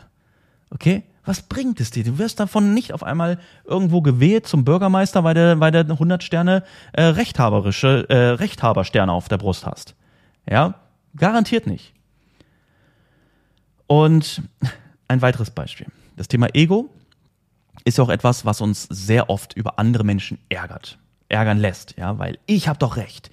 Okay? 0.70 1.04
Was 1.24 1.42
bringt 1.42 1.82
es 1.82 1.92
dir? 1.92 2.04
Du 2.04 2.18
wirst 2.20 2.40
davon 2.40 2.74
nicht 2.74 2.94
auf 2.94 3.04
einmal 3.04 3.40
irgendwo 3.66 4.02
gewählt 4.02 4.48
zum 4.48 4.64
Bürgermeister, 4.64 5.24
weil 5.24 5.34
du, 5.34 5.60
weil 5.60 5.72
du 5.72 5.80
100 5.80 6.24
Sterne 6.24 6.64
äh, 6.94 7.04
rechthaberische 7.04 8.06
äh, 8.10 8.30
Rechthabersterne 8.30 9.12
auf 9.12 9.28
der 9.28 9.38
Brust 9.38 9.66
hast. 9.66 9.96
Ja? 10.50 10.76
Garantiert 11.16 11.68
nicht. 11.68 11.94
Und 13.88 14.42
ein 15.08 15.22
weiteres 15.22 15.52
Beispiel. 15.52 15.88
Das 16.16 16.28
Thema 16.28 16.48
Ego 16.54 16.90
ist 17.86 17.98
ja 17.98 18.04
auch 18.04 18.10
etwas, 18.10 18.46
was 18.46 18.62
uns 18.62 18.84
sehr 18.90 19.30
oft 19.30 19.54
über 19.54 19.80
andere 19.80 20.04
Menschen 20.04 20.40
ärgert, 20.50 20.98
ärgern 21.30 21.58
lässt, 21.58 21.96
ja, 21.98 22.18
weil 22.20 22.38
ich 22.46 22.68
habe 22.68 22.80
doch 22.80 22.98
recht. 22.98 23.30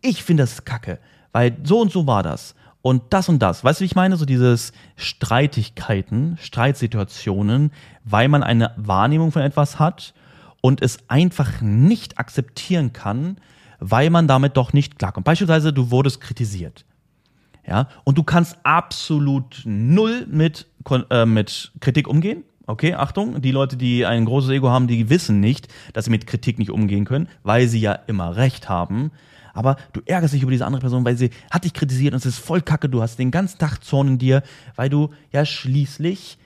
Ich 0.00 0.22
finde 0.22 0.44
das 0.44 0.64
kacke, 0.64 0.98
weil 1.32 1.56
so 1.64 1.80
und 1.80 1.92
so 1.92 2.06
war 2.06 2.22
das 2.22 2.54
und 2.82 3.02
das 3.10 3.28
und 3.28 3.40
das. 3.40 3.64
Weißt 3.64 3.80
du, 3.80 3.82
wie 3.82 3.86
ich 3.86 3.96
meine? 3.96 4.16
So 4.16 4.24
dieses 4.24 4.72
Streitigkeiten, 4.94 6.38
Streitsituationen, 6.40 7.72
weil 8.04 8.28
man 8.28 8.44
eine 8.44 8.72
Wahrnehmung 8.76 9.32
von 9.32 9.42
etwas 9.42 9.80
hat 9.80 10.14
und 10.60 10.82
es 10.82 10.98
einfach 11.08 11.60
nicht 11.60 12.18
akzeptieren 12.18 12.92
kann, 12.92 13.38
weil 13.80 14.10
man 14.10 14.28
damit 14.28 14.56
doch 14.56 14.72
nicht 14.72 14.98
klarkommt. 14.98 15.24
Beispielsweise, 15.24 15.72
du 15.72 15.90
wurdest 15.90 16.20
kritisiert. 16.20 16.84
Ja, 17.66 17.88
und 18.04 18.16
du 18.16 18.22
kannst 18.22 18.56
absolut 18.62 19.62
null 19.64 20.24
mit, 20.30 20.66
äh, 21.10 21.26
mit 21.26 21.72
Kritik 21.80 22.06
umgehen. 22.06 22.44
Okay, 22.68 22.94
Achtung, 22.94 23.40
die 23.40 23.52
Leute, 23.52 23.76
die 23.76 24.04
ein 24.04 24.24
großes 24.24 24.50
Ego 24.50 24.70
haben, 24.70 24.88
die 24.88 25.08
wissen 25.08 25.38
nicht, 25.38 25.68
dass 25.92 26.06
sie 26.06 26.10
mit 26.10 26.26
Kritik 26.26 26.58
nicht 26.58 26.72
umgehen 26.72 27.04
können, 27.04 27.28
weil 27.44 27.68
sie 27.68 27.78
ja 27.78 27.92
immer 27.92 28.34
recht 28.34 28.68
haben. 28.68 29.12
Aber 29.54 29.76
du 29.92 30.00
ärgerst 30.04 30.34
dich 30.34 30.42
über 30.42 30.50
diese 30.50 30.66
andere 30.66 30.80
Person, 30.80 31.04
weil 31.04 31.16
sie 31.16 31.30
hat 31.50 31.64
dich 31.64 31.74
kritisiert 31.74 32.12
und 32.12 32.18
es 32.18 32.26
ist 32.26 32.38
voll 32.38 32.60
kacke, 32.60 32.88
du 32.88 33.02
hast 33.02 33.18
den 33.20 33.30
ganzen 33.30 33.58
Tag 33.58 33.84
Zorn 33.84 34.08
in 34.08 34.18
dir, 34.18 34.42
weil 34.74 34.88
du 34.88 35.10
ja 35.32 35.44
schließlich, 35.44 36.38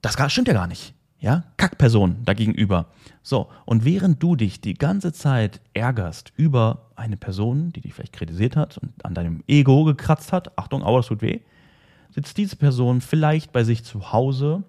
das 0.00 0.16
stimmt 0.32 0.46
ja 0.46 0.54
gar 0.54 0.68
nicht, 0.68 0.94
ja, 1.18 1.42
Kackperson 1.56 2.24
dagegenüber. 2.24 2.86
So, 3.22 3.48
und 3.64 3.84
während 3.84 4.22
du 4.22 4.36
dich 4.36 4.60
die 4.60 4.74
ganze 4.74 5.12
Zeit 5.12 5.60
ärgerst 5.74 6.32
über 6.36 6.92
eine 6.94 7.16
Person, 7.16 7.72
die 7.72 7.80
dich 7.80 7.94
vielleicht 7.94 8.12
kritisiert 8.12 8.54
hat 8.54 8.78
und 8.78 9.04
an 9.04 9.14
deinem 9.14 9.42
Ego 9.48 9.82
gekratzt 9.82 10.32
hat, 10.32 10.56
Achtung, 10.56 10.84
aua, 10.84 10.98
das 10.98 11.08
tut 11.08 11.20
weh, 11.20 11.40
sitzt 12.10 12.38
diese 12.38 12.54
Person 12.54 13.00
vielleicht 13.00 13.52
bei 13.52 13.64
sich 13.64 13.82
zu 13.82 14.12
Hause 14.12 14.62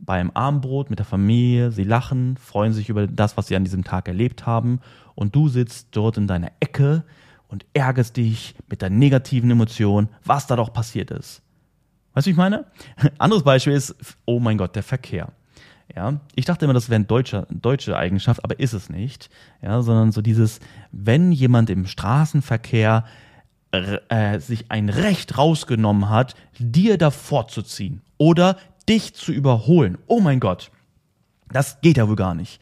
beim 0.00 0.30
Abendbrot 0.30 0.90
mit 0.90 0.98
der 0.98 1.06
Familie, 1.06 1.70
sie 1.70 1.84
lachen, 1.84 2.36
freuen 2.36 2.72
sich 2.72 2.88
über 2.88 3.06
das, 3.06 3.36
was 3.36 3.46
sie 3.46 3.56
an 3.56 3.64
diesem 3.64 3.84
Tag 3.84 4.08
erlebt 4.08 4.46
haben 4.46 4.80
und 5.14 5.34
du 5.34 5.48
sitzt 5.48 5.88
dort 5.92 6.16
in 6.16 6.26
deiner 6.26 6.52
Ecke 6.60 7.04
und 7.48 7.64
ärgerst 7.72 8.16
dich 8.16 8.54
mit 8.68 8.82
der 8.82 8.90
negativen 8.90 9.50
Emotion, 9.50 10.08
was 10.24 10.46
da 10.46 10.56
doch 10.56 10.72
passiert 10.72 11.10
ist. 11.10 11.42
Weißt 12.14 12.26
du, 12.26 12.30
ich 12.30 12.36
meine? 12.36 12.66
Anderes 13.18 13.42
Beispiel 13.42 13.74
ist, 13.74 13.94
oh 14.24 14.40
mein 14.40 14.58
Gott, 14.58 14.74
der 14.74 14.82
Verkehr. 14.82 15.32
Ja, 15.94 16.20
ich 16.34 16.44
dachte 16.44 16.64
immer, 16.64 16.74
das 16.74 16.88
wäre 16.88 16.96
eine 16.96 17.04
deutsche, 17.04 17.46
deutsche 17.48 17.96
Eigenschaft, 17.96 18.42
aber 18.42 18.58
ist 18.58 18.72
es 18.72 18.90
nicht. 18.90 19.30
Ja, 19.62 19.82
sondern 19.82 20.12
so 20.12 20.20
dieses, 20.20 20.58
wenn 20.90 21.30
jemand 21.30 21.70
im 21.70 21.86
Straßenverkehr 21.86 23.04
äh, 23.70 24.40
sich 24.40 24.70
ein 24.70 24.88
Recht 24.88 25.38
rausgenommen 25.38 26.08
hat, 26.08 26.34
dir 26.58 26.98
davor 26.98 27.48
zu 27.48 27.62
ziehen 27.62 28.02
oder 28.18 28.56
dich 28.88 29.14
zu 29.14 29.32
überholen. 29.32 29.98
Oh 30.06 30.20
mein 30.20 30.40
Gott, 30.40 30.70
das 31.50 31.80
geht 31.80 31.96
ja 31.96 32.08
wohl 32.08 32.16
gar 32.16 32.34
nicht. 32.34 32.60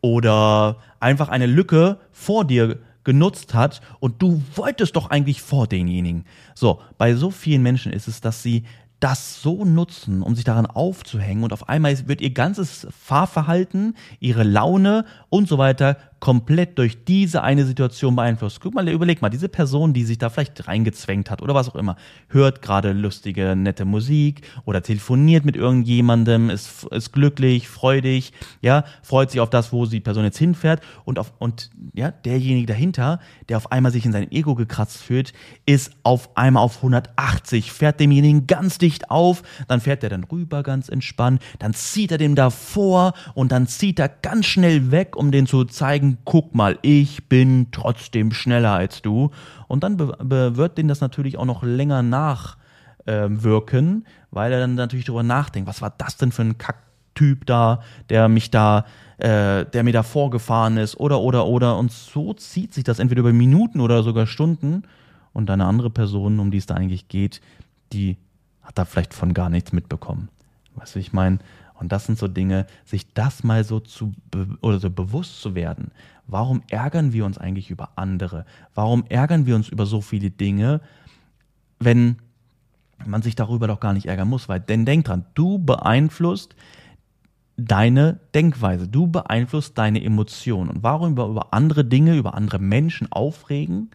Oder 0.00 0.78
einfach 1.00 1.28
eine 1.28 1.46
Lücke 1.46 1.98
vor 2.12 2.44
dir 2.44 2.78
genutzt 3.04 3.54
hat 3.54 3.80
und 4.00 4.20
du 4.20 4.42
wolltest 4.54 4.96
doch 4.96 5.10
eigentlich 5.10 5.40
vor 5.40 5.66
denjenigen. 5.66 6.24
So, 6.54 6.80
bei 6.98 7.14
so 7.14 7.30
vielen 7.30 7.62
Menschen 7.62 7.92
ist 7.92 8.08
es, 8.08 8.20
dass 8.20 8.42
sie 8.42 8.64
das 9.00 9.42
so 9.42 9.64
nutzen, 9.64 10.22
um 10.22 10.34
sich 10.34 10.44
daran 10.44 10.66
aufzuhängen 10.66 11.44
und 11.44 11.52
auf 11.52 11.68
einmal 11.68 12.08
wird 12.08 12.20
ihr 12.20 12.30
ganzes 12.30 12.86
Fahrverhalten, 12.90 13.94
ihre 14.20 14.42
Laune 14.42 15.04
und 15.28 15.48
so 15.48 15.58
weiter 15.58 15.98
komplett 16.20 16.78
durch 16.78 17.04
diese 17.04 17.42
eine 17.42 17.66
Situation 17.66 18.16
beeinflusst. 18.16 18.60
Guck 18.60 18.74
mal, 18.74 18.88
überleg 18.88 19.20
mal, 19.20 19.28
diese 19.28 19.48
Person, 19.48 19.92
die 19.92 20.04
sich 20.04 20.18
da 20.18 20.30
vielleicht 20.30 20.66
reingezwängt 20.66 21.30
hat 21.30 21.42
oder 21.42 21.54
was 21.54 21.68
auch 21.68 21.74
immer, 21.74 21.96
hört 22.28 22.62
gerade 22.62 22.92
lustige, 22.92 23.54
nette 23.54 23.84
Musik 23.84 24.42
oder 24.64 24.82
telefoniert 24.82 25.44
mit 25.44 25.56
irgendjemandem, 25.56 26.50
ist, 26.50 26.84
ist 26.90 27.12
glücklich, 27.12 27.68
freudig, 27.68 28.32
ja, 28.62 28.84
freut 29.02 29.30
sich 29.30 29.40
auf 29.40 29.50
das, 29.50 29.72
wo 29.72 29.86
die 29.86 30.00
Person 30.00 30.24
jetzt 30.24 30.38
hinfährt 30.38 30.80
und 31.04 31.18
auf, 31.18 31.32
und, 31.38 31.70
ja, 31.94 32.10
derjenige 32.10 32.66
dahinter, 32.66 33.20
der 33.48 33.58
auf 33.58 33.70
einmal 33.70 33.92
sich 33.92 34.06
in 34.06 34.12
sein 34.12 34.30
Ego 34.32 34.54
gekratzt 34.54 35.02
fühlt, 35.02 35.32
ist 35.66 35.92
auf 36.02 36.36
einmal 36.36 36.62
auf 36.62 36.76
180, 36.78 37.72
fährt 37.72 38.00
demjenigen 38.00 38.46
ganz 38.46 38.78
dicht 38.78 39.10
auf, 39.10 39.42
dann 39.68 39.80
fährt 39.80 40.02
er 40.02 40.10
dann 40.10 40.24
rüber 40.24 40.62
ganz 40.62 40.88
entspannt, 40.88 41.42
dann 41.58 41.74
zieht 41.74 42.10
er 42.10 42.18
dem 42.18 42.34
davor 42.34 43.12
und 43.34 43.52
dann 43.52 43.66
zieht 43.66 43.98
er 43.98 44.08
ganz 44.08 44.46
schnell 44.46 44.90
weg, 44.90 45.16
um 45.16 45.30
den 45.30 45.46
zu 45.46 45.64
zeigen, 45.64 46.05
guck 46.24 46.54
mal, 46.54 46.78
ich 46.82 47.28
bin 47.28 47.68
trotzdem 47.72 48.32
schneller 48.32 48.72
als 48.72 49.02
du. 49.02 49.30
Und 49.68 49.84
dann 49.84 49.98
wird 49.98 50.78
den 50.78 50.88
das 50.88 51.00
natürlich 51.00 51.36
auch 51.36 51.44
noch 51.44 51.62
länger 51.62 52.02
nachwirken, 52.02 53.86
ähm, 53.86 54.04
weil 54.30 54.52
er 54.52 54.60
dann 54.60 54.74
natürlich 54.74 55.06
darüber 55.06 55.22
nachdenkt, 55.22 55.68
was 55.68 55.82
war 55.82 55.92
das 55.96 56.16
denn 56.16 56.32
für 56.32 56.42
ein 56.42 56.58
Kacktyp 56.58 57.46
da, 57.46 57.80
der 58.08 58.28
mich 58.28 58.50
da 58.50 58.84
äh, 59.18 59.64
der 59.64 59.82
mir 59.82 59.92
da 59.92 60.02
vorgefahren 60.02 60.76
ist 60.76 61.00
oder 61.00 61.20
oder 61.20 61.46
oder 61.46 61.78
und 61.78 61.90
so 61.90 62.34
zieht 62.34 62.74
sich 62.74 62.84
das 62.84 62.98
entweder 62.98 63.20
über 63.20 63.32
Minuten 63.32 63.80
oder 63.80 64.02
sogar 64.02 64.26
Stunden 64.26 64.82
und 65.32 65.50
eine 65.50 65.64
andere 65.64 65.88
Person, 65.88 66.38
um 66.38 66.50
die 66.50 66.58
es 66.58 66.66
da 66.66 66.74
eigentlich 66.74 67.08
geht, 67.08 67.40
die 67.94 68.18
hat 68.62 68.76
da 68.76 68.84
vielleicht 68.84 69.14
von 69.14 69.32
gar 69.32 69.48
nichts 69.48 69.72
mitbekommen. 69.72 70.28
Weißt 70.74 70.94
du, 70.94 70.98
ich 70.98 71.14
meine, 71.14 71.38
und 71.78 71.92
das 71.92 72.06
sind 72.06 72.18
so 72.18 72.28
Dinge, 72.28 72.66
sich 72.84 73.12
das 73.12 73.44
mal 73.44 73.64
so 73.64 73.80
zu 73.80 74.14
oder 74.60 74.80
so 74.80 74.90
bewusst 74.90 75.40
zu 75.40 75.54
werden. 75.54 75.90
Warum 76.26 76.62
ärgern 76.70 77.12
wir 77.12 77.24
uns 77.24 77.38
eigentlich 77.38 77.70
über 77.70 77.90
andere? 77.96 78.44
Warum 78.74 79.04
ärgern 79.08 79.46
wir 79.46 79.54
uns 79.54 79.68
über 79.68 79.86
so 79.86 80.00
viele 80.00 80.30
Dinge, 80.30 80.80
wenn 81.78 82.16
man 83.04 83.22
sich 83.22 83.34
darüber 83.34 83.68
doch 83.68 83.80
gar 83.80 83.92
nicht 83.92 84.06
ärgern 84.06 84.28
muss? 84.28 84.48
Weil, 84.48 84.60
denn 84.60 84.84
denk 84.84 85.04
dran, 85.04 85.26
du 85.34 85.58
beeinflusst 85.58 86.56
deine 87.56 88.20
Denkweise, 88.34 88.88
du 88.88 89.06
beeinflusst 89.06 89.78
deine 89.78 90.02
Emotionen. 90.02 90.70
Und 90.70 90.82
warum 90.82 91.12
über, 91.12 91.26
über 91.26 91.52
andere 91.54 91.84
Dinge, 91.84 92.16
über 92.16 92.34
andere 92.34 92.58
Menschen 92.58 93.10
aufregen, 93.12 93.90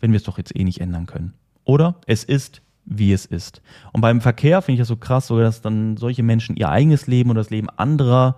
wenn 0.00 0.12
wir 0.12 0.18
es 0.18 0.24
doch 0.24 0.38
jetzt 0.38 0.54
eh 0.54 0.64
nicht 0.64 0.80
ändern 0.80 1.06
können? 1.06 1.32
Oder 1.64 1.96
es 2.06 2.24
ist 2.24 2.62
wie 2.86 3.12
es 3.12 3.26
ist. 3.26 3.60
Und 3.92 4.00
beim 4.00 4.20
Verkehr 4.20 4.62
finde 4.62 4.74
ich 4.74 4.80
das 4.80 4.88
so 4.88 4.96
krass, 4.96 5.26
so 5.26 5.38
dass 5.38 5.60
dann 5.60 5.96
solche 5.96 6.22
Menschen 6.22 6.56
ihr 6.56 6.70
eigenes 6.70 7.06
Leben 7.06 7.30
oder 7.30 7.40
das 7.40 7.50
Leben 7.50 7.68
anderer 7.68 8.36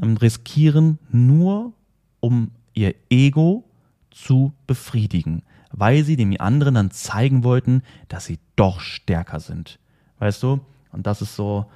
ähm, 0.00 0.16
riskieren, 0.16 0.98
nur 1.10 1.72
um 2.20 2.52
ihr 2.72 2.94
Ego 3.10 3.64
zu 4.10 4.52
befriedigen, 4.66 5.42
weil 5.72 6.04
sie 6.04 6.16
dem 6.16 6.34
anderen 6.38 6.74
dann 6.74 6.90
zeigen 6.90 7.44
wollten, 7.44 7.82
dass 8.08 8.24
sie 8.24 8.38
doch 8.56 8.80
stärker 8.80 9.40
sind. 9.40 9.78
Weißt 10.18 10.42
du? 10.42 10.60
Und 10.92 11.06
das 11.06 11.22
ist 11.22 11.36
so, 11.36 11.66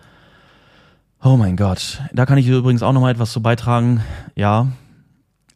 oh 1.22 1.36
mein 1.36 1.56
Gott. 1.56 2.00
Da 2.12 2.26
kann 2.26 2.38
ich 2.38 2.46
übrigens 2.48 2.82
auch 2.82 2.92
nochmal 2.92 3.12
etwas 3.12 3.32
zu 3.32 3.42
beitragen. 3.42 4.02
Ja, 4.36 4.68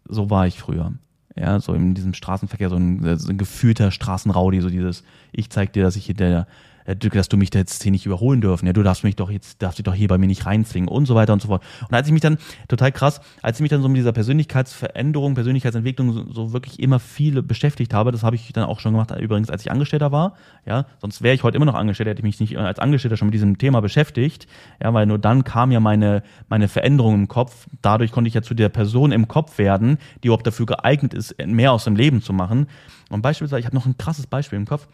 so 0.09 0.31
war 0.31 0.47
ich 0.47 0.59
früher 0.59 0.93
ja, 1.39 1.61
so 1.61 1.75
in 1.75 1.95
diesem 1.95 2.15
Straßenverkehr, 2.15 2.69
so 2.69 2.77
ein, 2.77 3.19
so 3.19 3.31
ein 3.31 3.39
gefühlter 3.39 3.91
Straßenraudi, 3.91 4.61
so 4.61 4.71
dieses, 4.71 5.05
ich 5.33 5.51
zeig 5.51 5.73
dir, 5.73 5.83
dass 5.83 5.97
ich 5.97 6.07
hier 6.07 6.15
der, 6.15 6.47
dass 6.95 7.29
du 7.29 7.37
mich 7.37 7.51
da 7.51 7.59
jetzt 7.59 7.83
hier 7.83 7.93
nicht 7.93 8.07
überholen 8.07 8.41
dürfen, 8.41 8.67
ja, 8.67 8.73
du 8.73 8.83
darfst 8.83 9.05
mich 9.05 9.17
doch 9.17 9.31
jetzt, 9.31 9.63
darfst 9.63 9.79
dich 9.79 9.85
doch 9.85 9.95
hier 9.95 10.09
bei 10.09 10.17
mir 10.17 10.27
nicht 10.27 10.47
reinzwingen 10.47 10.89
und 10.89 11.07
so 11.07 11.15
weiter 11.15 11.33
und 11.33 11.43
so 11.43 11.49
fort. 11.49 11.63
Und 11.89 11.95
als 11.95 12.07
ich 12.07 12.13
mich 12.13 12.23
dann, 12.23 12.39
total 12.69 12.93
krass, 12.93 13.21
als 13.43 13.59
ich 13.59 13.63
mich 13.63 13.71
dann 13.71 13.83
so 13.83 13.89
mit 13.89 13.99
dieser 13.99 14.13
Persönlichkeitsveränderung, 14.13 15.35
Persönlichkeitsentwicklung 15.35 16.13
so, 16.13 16.33
so 16.33 16.53
wirklich 16.53 16.81
immer 16.81 16.99
viel 16.99 17.43
beschäftigt 17.43 17.93
habe, 17.93 18.11
das 18.11 18.23
habe 18.23 18.37
ich 18.37 18.53
dann 18.53 18.65
auch 18.65 18.81
schon 18.81 18.93
gemacht, 18.93 19.11
übrigens, 19.21 19.51
als 19.51 19.63
ich 19.63 19.71
Angestellter 19.71 20.13
war, 20.13 20.35
ja, 20.65 20.87
sonst 21.01 21.23
wäre 21.23 21.35
ich 21.35 21.43
heute 21.43 21.57
immer 21.57 21.67
noch 21.67 21.75
Angestellter, 21.75 22.11
hätte 22.11 22.21
ich 22.21 22.25
mich 22.25 22.41
nicht 22.41 22.57
als 22.57 22.79
Angestellter 22.79 23.17
schon 23.17 23.27
mit 23.27 23.35
diesem 23.35 23.59
Thema 23.59 23.81
beschäftigt, 23.81 24.47
ja, 24.83 24.93
weil 24.95 25.07
nur 25.07 25.19
dann 25.19 25.45
kam 25.45 25.71
ja 25.71 25.81
meine, 25.81 26.23
meine 26.49 26.69
Veränderung 26.69 27.15
im 27.15 27.29
Kopf, 27.29 27.67
dadurch 27.83 28.13
konnte 28.13 28.29
ich 28.29 28.35
ja 28.35 28.43
zu 28.43 28.55
der 28.55 28.71
Person 28.71 29.13
im 29.13 29.29
Kopf 29.29 29.59
werden, 29.59 29.99
die 30.23 30.29
überhaupt 30.29 30.47
dafür 30.47 30.67
geeignet 30.67 31.13
ist, 31.13 31.35
mehr 31.45 31.73
aus 31.73 31.85
dem 31.85 31.97
Leben 31.97 32.23
zu 32.23 32.33
machen. 32.33 32.67
Und 33.11 33.23
beispielsweise, 33.23 33.61
ich 33.61 33.67
habe 33.67 33.77
noch 33.77 33.87
ein 33.87 33.97
krasses 33.97 34.27
Beispiel 34.27 34.59
im 34.59 34.67
Kopf, 34.67 34.87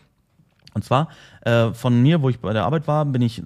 und 0.75 0.85
zwar 0.85 1.09
äh, 1.43 1.73
von 1.73 2.03
mir, 2.03 2.23
wo 2.23 2.29
ich 2.29 2.41
bei 2.41 2.53
der 2.53 2.65
Arbeit 2.65 2.87
war, 2.87 3.05
bin 3.05 3.23
ich 3.23 3.43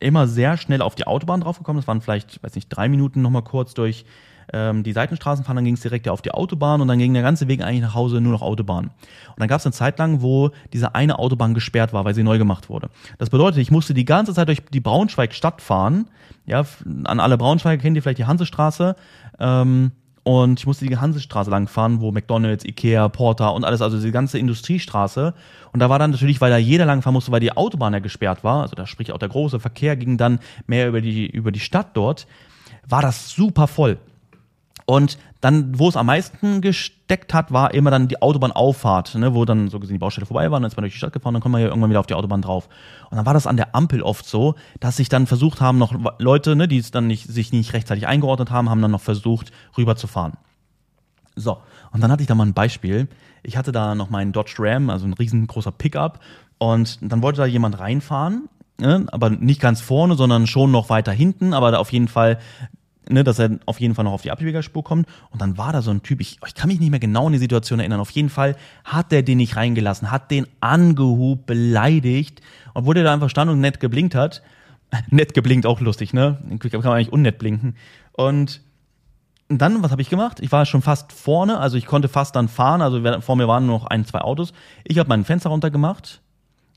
immer 0.00 0.26
sehr 0.26 0.56
schnell 0.56 0.80
auf 0.80 0.94
die 0.94 1.06
Autobahn 1.06 1.40
draufgekommen. 1.40 1.80
Das 1.80 1.88
waren 1.88 2.00
vielleicht, 2.00 2.42
weiß 2.42 2.54
nicht, 2.54 2.68
drei 2.68 2.88
Minuten 2.88 3.20
nochmal 3.20 3.42
kurz 3.42 3.74
durch 3.74 4.04
ähm, 4.52 4.82
die 4.82 4.92
Seitenstraßen 4.92 5.44
fahren, 5.44 5.56
dann 5.56 5.64
ging 5.64 5.74
es 5.74 5.80
direkt 5.80 6.08
auf 6.08 6.22
die 6.22 6.30
Autobahn 6.30 6.80
und 6.80 6.88
dann 6.88 6.98
ging 6.98 7.12
der 7.12 7.22
ganze 7.22 7.48
Weg 7.48 7.62
eigentlich 7.62 7.82
nach 7.82 7.94
Hause 7.94 8.20
nur 8.20 8.32
noch 8.32 8.42
Autobahn. 8.42 8.86
Und 8.86 9.38
dann 9.38 9.48
gab 9.48 9.60
es 9.60 9.66
eine 9.66 9.72
Zeit 9.72 9.98
lang, 9.98 10.22
wo 10.22 10.50
diese 10.72 10.94
eine 10.94 11.18
Autobahn 11.18 11.54
gesperrt 11.54 11.92
war, 11.92 12.04
weil 12.04 12.14
sie 12.14 12.22
neu 12.22 12.38
gemacht 12.38 12.68
wurde. 12.68 12.88
Das 13.18 13.30
bedeutet, 13.30 13.58
ich 13.58 13.70
musste 13.70 13.94
die 13.94 14.04
ganze 14.04 14.32
Zeit 14.34 14.48
durch 14.48 14.64
die 14.64 14.80
Braunschweig-Stadt 14.80 15.60
fahren. 15.60 16.08
Ja, 16.46 16.64
an 17.04 17.20
alle 17.20 17.36
Braunschweiger 17.36 17.82
kennt 17.82 17.96
ihr 17.96 18.02
vielleicht 18.02 18.18
die 18.18 18.26
Hansestraße. 18.26 18.96
Ähm, 19.38 19.92
und 20.28 20.60
ich 20.60 20.66
musste 20.66 20.86
die 20.86 20.98
Hansestraße 20.98 21.48
lang 21.48 21.68
fahren, 21.68 22.02
wo 22.02 22.12
McDonalds, 22.12 22.62
Ikea, 22.62 23.08
Porter 23.08 23.54
und 23.54 23.64
alles, 23.64 23.80
also 23.80 23.98
die 23.98 24.10
ganze 24.10 24.38
Industriestraße. 24.38 25.32
Und 25.72 25.80
da 25.80 25.88
war 25.88 25.98
dann 25.98 26.10
natürlich, 26.10 26.38
weil 26.42 26.50
da 26.50 26.58
jeder 26.58 26.84
lang 26.84 27.00
fahren 27.00 27.14
musste, 27.14 27.32
weil 27.32 27.40
die 27.40 27.56
Autobahn 27.56 27.94
ja 27.94 28.00
gesperrt 28.00 28.44
war, 28.44 28.60
also 28.60 28.76
da 28.76 28.86
sprich 28.86 29.10
auch 29.10 29.16
der 29.16 29.30
große 29.30 29.58
Verkehr 29.58 29.96
ging 29.96 30.18
dann 30.18 30.38
mehr 30.66 30.86
über 30.86 31.00
die, 31.00 31.26
über 31.26 31.50
die 31.50 31.60
Stadt 31.60 31.96
dort, 31.96 32.26
war 32.86 33.00
das 33.00 33.30
super 33.30 33.66
voll. 33.66 33.96
Und 34.90 35.18
dann, 35.42 35.78
wo 35.78 35.90
es 35.90 35.98
am 35.98 36.06
meisten 36.06 36.62
gesteckt 36.62 37.34
hat, 37.34 37.52
war 37.52 37.74
immer 37.74 37.90
dann 37.90 38.08
die 38.08 38.22
Autobahnauffahrt, 38.22 39.16
ne, 39.16 39.34
wo 39.34 39.44
dann 39.44 39.68
so 39.68 39.80
gesehen 39.80 39.96
die 39.96 39.98
Baustelle 39.98 40.24
vorbei 40.24 40.50
war, 40.50 40.58
dann 40.58 40.66
ist 40.66 40.78
man 40.78 40.82
durch 40.84 40.94
die 40.94 40.98
Stadt 40.98 41.12
gefahren, 41.12 41.34
dann 41.34 41.42
kommt 41.42 41.52
man 41.52 41.60
ja 41.60 41.68
irgendwann 41.68 41.90
wieder 41.90 42.00
auf 42.00 42.06
die 42.06 42.14
Autobahn 42.14 42.40
drauf. 42.40 42.70
Und 43.10 43.18
dann 43.18 43.26
war 43.26 43.34
das 43.34 43.46
an 43.46 43.58
der 43.58 43.74
Ampel 43.74 44.00
oft 44.00 44.24
so, 44.24 44.54
dass 44.80 44.96
sich 44.96 45.10
dann 45.10 45.26
versucht 45.26 45.60
haben, 45.60 45.76
noch 45.76 45.94
Leute, 46.18 46.56
ne, 46.56 46.68
die 46.68 46.78
es 46.78 46.90
dann 46.90 47.06
nicht, 47.06 47.28
sich 47.28 47.52
nicht 47.52 47.74
rechtzeitig 47.74 48.06
eingeordnet 48.06 48.50
haben, 48.50 48.70
haben 48.70 48.80
dann 48.80 48.90
noch 48.90 49.02
versucht, 49.02 49.52
rüberzufahren. 49.76 50.38
So, 51.36 51.58
und 51.92 52.02
dann 52.02 52.10
hatte 52.10 52.22
ich 52.22 52.26
da 52.26 52.34
mal 52.34 52.46
ein 52.46 52.54
Beispiel. 52.54 53.08
Ich 53.42 53.58
hatte 53.58 53.72
da 53.72 53.94
noch 53.94 54.08
meinen 54.08 54.32
Dodge 54.32 54.54
Ram, 54.58 54.88
also 54.88 55.04
ein 55.04 55.12
riesengroßer 55.12 55.70
Pickup, 55.70 56.20
und 56.56 56.98
dann 57.02 57.20
wollte 57.20 57.42
da 57.42 57.46
jemand 57.46 57.78
reinfahren, 57.78 58.48
ne, 58.80 59.04
aber 59.12 59.28
nicht 59.28 59.60
ganz 59.60 59.82
vorne, 59.82 60.14
sondern 60.14 60.46
schon 60.46 60.70
noch 60.70 60.88
weiter 60.88 61.12
hinten, 61.12 61.52
aber 61.52 61.72
da 61.72 61.76
auf 61.76 61.92
jeden 61.92 62.08
Fall 62.08 62.38
ne, 63.08 63.24
dass 63.24 63.38
er 63.38 63.58
auf 63.66 63.80
jeden 63.80 63.94
Fall 63.94 64.04
noch 64.04 64.12
auf 64.12 64.22
die 64.22 64.30
Abbiegerspur 64.30 64.84
kommt. 64.84 65.08
Und 65.30 65.40
dann 65.40 65.58
war 65.58 65.72
da 65.72 65.82
so 65.82 65.90
ein 65.90 66.02
Typ, 66.02 66.20
ich, 66.20 66.38
ich 66.46 66.54
kann 66.54 66.68
mich 66.68 66.80
nicht 66.80 66.90
mehr 66.90 67.00
genau 67.00 67.26
an 67.26 67.32
die 67.32 67.38
Situation 67.38 67.80
erinnern. 67.80 68.00
Auf 68.00 68.10
jeden 68.10 68.30
Fall 68.30 68.56
hat 68.84 69.12
der 69.12 69.22
den 69.22 69.38
nicht 69.38 69.56
reingelassen, 69.56 70.10
hat 70.10 70.30
den 70.30 70.46
angehubt, 70.60 71.46
beleidigt, 71.46 72.40
obwohl 72.74 72.94
der 72.94 73.04
da 73.04 73.12
einfach 73.12 73.30
stand 73.30 73.50
und 73.50 73.60
nett 73.60 73.80
geblinkt 73.80 74.14
hat. 74.14 74.42
nett 75.10 75.34
geblinkt, 75.34 75.66
auch 75.66 75.80
lustig, 75.80 76.12
ne? 76.12 76.38
Kann 76.58 76.80
man 76.82 76.92
eigentlich 76.92 77.12
unnett 77.12 77.38
blinken. 77.38 77.76
Und 78.12 78.60
dann, 79.48 79.82
was 79.82 79.90
habe 79.90 80.02
ich 80.02 80.10
gemacht? 80.10 80.40
Ich 80.40 80.52
war 80.52 80.66
schon 80.66 80.82
fast 80.82 81.12
vorne, 81.12 81.58
also 81.58 81.76
ich 81.76 81.86
konnte 81.86 82.08
fast 82.08 82.36
dann 82.36 82.48
fahren, 82.48 82.82
also 82.82 83.02
vor 83.20 83.36
mir 83.36 83.48
waren 83.48 83.66
nur 83.66 83.78
noch 83.78 83.86
ein, 83.86 84.04
zwei 84.04 84.20
Autos. 84.20 84.52
Ich 84.84 84.98
habe 84.98 85.08
mein 85.08 85.24
Fenster 85.24 85.50
runtergemacht, 85.50 86.20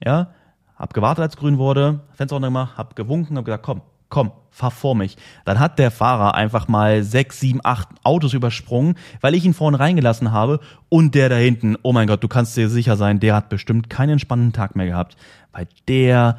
ja, 0.04 0.32
hab 0.78 0.94
gewartet, 0.94 1.24
als 1.24 1.38
grün 1.38 1.58
wurde, 1.58 2.00
Fenster 2.14 2.36
runtergemacht, 2.36 2.78
hab 2.78 2.96
gewunken, 2.96 3.38
hab 3.38 3.46
gesagt, 3.46 3.64
komm, 3.64 3.82
komm, 4.12 4.32
fahr 4.52 4.70
vor 4.70 4.94
mich. 4.94 5.18
Dann 5.46 5.60
hat 5.60 5.80
der 5.80 5.90
Fahrer 5.90 6.36
einfach 6.36 6.68
mal 6.68 7.02
sechs, 7.02 7.40
sieben, 7.40 7.62
acht 7.64 7.88
Autos 8.04 8.34
übersprungen, 8.34 8.96
weil 9.22 9.34
ich 9.34 9.46
ihn 9.46 9.56
vorne 9.56 9.80
reingelassen 9.80 10.32
habe 10.32 10.60
und 10.90 11.16
der 11.16 11.30
da 11.30 11.38
hinten, 11.38 11.78
oh 11.82 11.94
mein 11.94 12.08
Gott, 12.08 12.24
du 12.24 12.28
kannst 12.28 12.56
dir 12.56 12.70
sicher 12.70 12.98
sein, 12.98 13.20
der 13.20 13.34
hat 13.34 13.50
bestimmt 13.50 13.90
keinen 13.90 14.12
entspannten 14.12 14.54
Tag 14.54 14.76
mehr 14.76 14.86
gehabt, 14.86 15.18
weil 15.52 15.68
der 15.88 16.38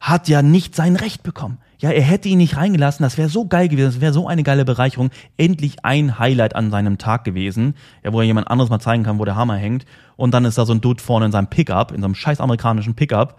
hat 0.00 0.28
ja 0.28 0.42
nicht 0.42 0.74
sein 0.74 0.96
Recht 0.96 1.22
bekommen. 1.22 1.58
Ja, 1.78 1.90
er 1.90 2.02
hätte 2.02 2.28
ihn 2.28 2.38
nicht 2.38 2.56
reingelassen, 2.56 3.04
das 3.04 3.18
wäre 3.18 3.28
so 3.28 3.46
geil 3.46 3.68
gewesen, 3.68 3.86
das 3.86 4.00
wäre 4.00 4.12
so 4.12 4.26
eine 4.26 4.42
geile 4.42 4.64
Bereicherung, 4.64 5.10
endlich 5.36 5.84
ein 5.84 6.18
Highlight 6.18 6.56
an 6.56 6.70
seinem 6.70 6.98
Tag 6.98 7.24
gewesen, 7.24 7.74
ja, 8.02 8.12
wo 8.12 8.20
er 8.20 8.26
jemand 8.26 8.48
anderes 8.48 8.70
mal 8.70 8.80
zeigen 8.80 9.02
kann, 9.02 9.18
wo 9.18 9.24
der 9.24 9.36
Hammer 9.36 9.56
hängt 9.56 9.84
und 10.16 10.32
dann 10.32 10.46
ist 10.46 10.56
da 10.56 10.64
so 10.64 10.72
ein 10.72 10.80
Dude 10.80 11.02
vorne 11.02 11.26
in 11.26 11.32
seinem 11.32 11.48
Pickup, 11.48 11.92
in 11.92 12.00
so 12.00 12.06
einem 12.06 12.14
scheiß 12.14 12.40
amerikanischen 12.40 12.94
Pickup, 12.94 13.38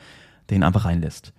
den 0.49 0.63
einfach 0.63 0.85
reinlässt. 0.85 1.33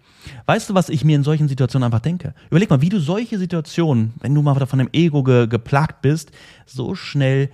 Weißt 0.46 0.70
du, 0.70 0.74
was 0.74 0.88
ich 0.88 1.04
mir 1.04 1.16
in 1.16 1.22
solchen 1.22 1.48
Situationen 1.48 1.84
einfach 1.84 2.00
denke? 2.00 2.34
Überleg 2.50 2.70
mal, 2.70 2.80
wie 2.80 2.88
du 2.88 3.00
solche 3.00 3.38
Situationen, 3.38 4.14
wenn 4.20 4.34
du 4.34 4.42
mal 4.42 4.54
von 4.66 4.78
dem 4.78 4.88
Ego 4.92 5.22
ge 5.22 5.46
geplagt 5.46 6.02
bist, 6.02 6.30
so 6.66 6.94
schnell 6.94 7.50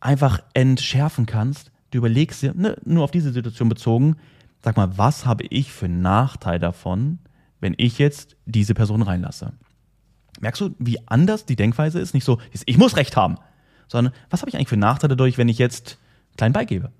einfach 0.00 0.40
entschärfen 0.54 1.26
kannst. 1.26 1.72
Du 1.90 1.98
überlegst 1.98 2.42
dir, 2.42 2.54
ne, 2.54 2.76
nur 2.84 3.04
auf 3.04 3.10
diese 3.10 3.32
Situation 3.32 3.68
bezogen, 3.68 4.16
sag 4.62 4.76
mal, 4.76 4.98
was 4.98 5.26
habe 5.26 5.44
ich 5.44 5.72
für 5.72 5.86
einen 5.86 6.02
Nachteil 6.02 6.58
davon, 6.58 7.18
wenn 7.60 7.74
ich 7.76 7.98
jetzt 7.98 8.36
diese 8.46 8.74
Person 8.74 9.02
reinlasse? 9.02 9.52
Merkst 10.40 10.60
du, 10.60 10.74
wie 10.78 10.98
anders 11.08 11.46
die 11.46 11.56
Denkweise 11.56 11.98
ist? 11.98 12.14
Nicht 12.14 12.24
so, 12.24 12.38
ich 12.64 12.78
muss 12.78 12.96
Recht 12.96 13.16
haben, 13.16 13.36
sondern 13.88 14.14
was 14.30 14.42
habe 14.42 14.50
ich 14.50 14.56
eigentlich 14.56 14.68
für 14.68 14.74
einen 14.74 14.80
Nachteil 14.80 15.08
dadurch, 15.08 15.38
wenn 15.38 15.48
ich 15.48 15.58
jetzt 15.58 15.98
klein 16.36 16.52
beigebe? 16.52 16.92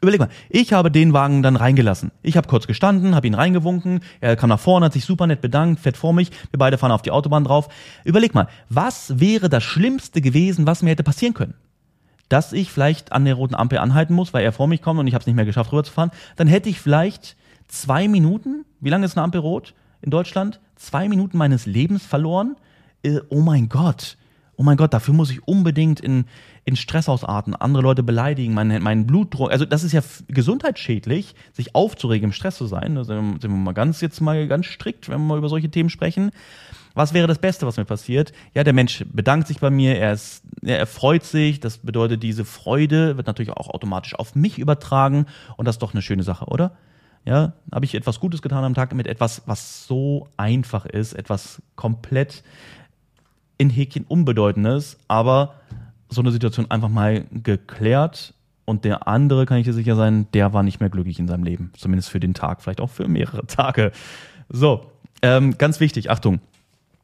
Überleg 0.00 0.20
mal, 0.20 0.28
ich 0.48 0.72
habe 0.72 0.90
den 0.90 1.12
Wagen 1.12 1.42
dann 1.42 1.54
reingelassen. 1.54 2.10
Ich 2.22 2.36
habe 2.36 2.48
kurz 2.48 2.66
gestanden, 2.66 3.14
habe 3.14 3.26
ihn 3.26 3.34
reingewunken, 3.34 4.00
er 4.20 4.34
kam 4.36 4.48
nach 4.48 4.58
vorne, 4.58 4.86
hat 4.86 4.92
sich 4.92 5.04
super 5.04 5.26
nett 5.26 5.40
bedankt, 5.40 5.80
fährt 5.80 5.96
vor 5.96 6.12
mich, 6.12 6.30
wir 6.50 6.58
beide 6.58 6.76
fahren 6.76 6.90
auf 6.90 7.02
die 7.02 7.12
Autobahn 7.12 7.44
drauf. 7.44 7.68
Überleg 8.04 8.34
mal, 8.34 8.48
was 8.68 9.20
wäre 9.20 9.48
das 9.48 9.62
Schlimmste 9.62 10.20
gewesen, 10.20 10.66
was 10.66 10.82
mir 10.82 10.90
hätte 10.90 11.04
passieren 11.04 11.34
können? 11.34 11.54
Dass 12.28 12.52
ich 12.52 12.72
vielleicht 12.72 13.12
an 13.12 13.24
der 13.24 13.34
roten 13.34 13.54
Ampel 13.54 13.78
anhalten 13.78 14.14
muss, 14.14 14.32
weil 14.32 14.44
er 14.44 14.52
vor 14.52 14.66
mich 14.66 14.82
kommt 14.82 14.98
und 14.98 15.06
ich 15.06 15.14
habe 15.14 15.22
es 15.22 15.26
nicht 15.26 15.36
mehr 15.36 15.44
geschafft, 15.44 15.72
rüberzufahren. 15.72 16.10
Dann 16.36 16.48
hätte 16.48 16.68
ich 16.68 16.80
vielleicht 16.80 17.36
zwei 17.68 18.08
Minuten, 18.08 18.64
wie 18.80 18.90
lange 18.90 19.06
ist 19.06 19.16
eine 19.16 19.24
Ampel 19.24 19.40
rot 19.40 19.74
in 20.00 20.10
Deutschland? 20.10 20.60
Zwei 20.74 21.08
Minuten 21.08 21.38
meines 21.38 21.66
Lebens 21.66 22.04
verloren. 22.04 22.56
Äh, 23.04 23.20
oh 23.28 23.40
mein 23.40 23.68
Gott 23.68 24.16
oh 24.56 24.62
mein 24.62 24.76
Gott, 24.76 24.92
dafür 24.92 25.14
muss 25.14 25.30
ich 25.30 25.46
unbedingt 25.46 26.00
in, 26.00 26.26
in 26.64 26.76
Stress 26.76 27.08
ausarten, 27.08 27.54
andere 27.54 27.82
Leute 27.82 28.02
beleidigen, 28.02 28.54
meinen 28.54 28.82
mein 28.82 29.06
Blutdruck. 29.06 29.50
Also 29.50 29.64
das 29.64 29.82
ist 29.82 29.92
ja 29.92 30.02
gesundheitsschädlich, 30.28 31.34
sich 31.52 31.74
aufzuregen, 31.74 32.28
im 32.28 32.32
Stress 32.32 32.56
zu 32.56 32.66
sein. 32.66 32.94
Da 32.94 33.04
sind 33.04 33.42
wir 33.42 33.48
mal 33.48 33.72
ganz 33.72 34.00
jetzt 34.00 34.20
mal 34.20 34.46
ganz 34.46 34.66
strikt, 34.66 35.08
wenn 35.08 35.20
wir 35.20 35.26
mal 35.26 35.38
über 35.38 35.48
solche 35.48 35.70
Themen 35.70 35.90
sprechen. 35.90 36.30
Was 36.94 37.14
wäre 37.14 37.26
das 37.26 37.38
Beste, 37.38 37.66
was 37.66 37.78
mir 37.78 37.86
passiert? 37.86 38.32
Ja, 38.54 38.64
der 38.64 38.74
Mensch 38.74 39.04
bedankt 39.10 39.48
sich 39.48 39.60
bei 39.60 39.70
mir, 39.70 39.96
er, 39.96 40.12
ist, 40.12 40.42
er 40.62 40.86
freut 40.86 41.24
sich, 41.24 41.58
das 41.58 41.78
bedeutet, 41.78 42.22
diese 42.22 42.44
Freude 42.44 43.16
wird 43.16 43.26
natürlich 43.26 43.52
auch 43.52 43.70
automatisch 43.70 44.14
auf 44.14 44.34
mich 44.34 44.58
übertragen 44.58 45.26
und 45.56 45.66
das 45.66 45.76
ist 45.76 45.82
doch 45.82 45.94
eine 45.94 46.02
schöne 46.02 46.22
Sache, 46.22 46.46
oder? 46.46 46.72
Ja, 47.24 47.52
habe 47.72 47.84
ich 47.84 47.94
etwas 47.94 48.18
Gutes 48.18 48.42
getan 48.42 48.64
am 48.64 48.74
Tag 48.74 48.92
mit 48.94 49.06
etwas, 49.06 49.42
was 49.46 49.86
so 49.86 50.28
einfach 50.36 50.86
ist, 50.86 51.12
etwas 51.12 51.62
komplett 51.76 52.42
in 53.62 53.70
Häkchen 53.70 54.04
Unbedeutendes, 54.06 54.98
aber 55.06 55.54
so 56.08 56.20
eine 56.20 56.32
Situation 56.32 56.70
einfach 56.70 56.88
mal 56.88 57.24
geklärt 57.30 58.34
und 58.64 58.84
der 58.84 59.06
andere, 59.06 59.46
kann 59.46 59.58
ich 59.58 59.64
dir 59.66 59.72
sicher 59.72 59.94
sein, 59.94 60.26
der 60.34 60.52
war 60.52 60.64
nicht 60.64 60.80
mehr 60.80 60.90
glücklich 60.90 61.18
in 61.20 61.28
seinem 61.28 61.44
Leben. 61.44 61.72
Zumindest 61.76 62.10
für 62.10 62.20
den 62.20 62.34
Tag, 62.34 62.60
vielleicht 62.60 62.80
auch 62.80 62.90
für 62.90 63.06
mehrere 63.06 63.46
Tage. 63.46 63.92
So, 64.48 64.90
ähm, 65.22 65.56
ganz 65.56 65.78
wichtig, 65.78 66.10
Achtung. 66.10 66.40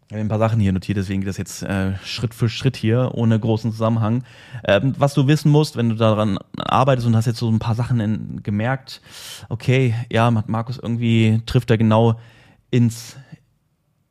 Ich 0.08 0.14
habe 0.14 0.22
ein 0.22 0.28
paar 0.28 0.38
Sachen 0.38 0.58
hier 0.58 0.72
notiert, 0.72 0.96
deswegen 0.96 1.20
geht 1.20 1.28
das 1.28 1.36
jetzt 1.36 1.62
äh, 1.62 1.94
Schritt 2.02 2.34
für 2.34 2.48
Schritt 2.48 2.76
hier, 2.76 3.10
ohne 3.12 3.38
großen 3.38 3.70
Zusammenhang. 3.70 4.24
Ähm, 4.64 4.94
was 4.98 5.14
du 5.14 5.26
wissen 5.26 5.52
musst, 5.52 5.76
wenn 5.76 5.90
du 5.90 5.94
daran 5.94 6.38
arbeitest 6.56 7.06
und 7.06 7.14
hast 7.14 7.26
jetzt 7.26 7.38
so 7.38 7.48
ein 7.48 7.58
paar 7.60 7.74
Sachen 7.74 8.00
in, 8.00 8.42
gemerkt, 8.42 9.00
okay, 9.48 9.94
ja, 10.10 10.30
Markus 10.30 10.78
irgendwie 10.78 11.40
trifft 11.46 11.70
er 11.70 11.78
genau 11.78 12.18
ins, 12.70 13.16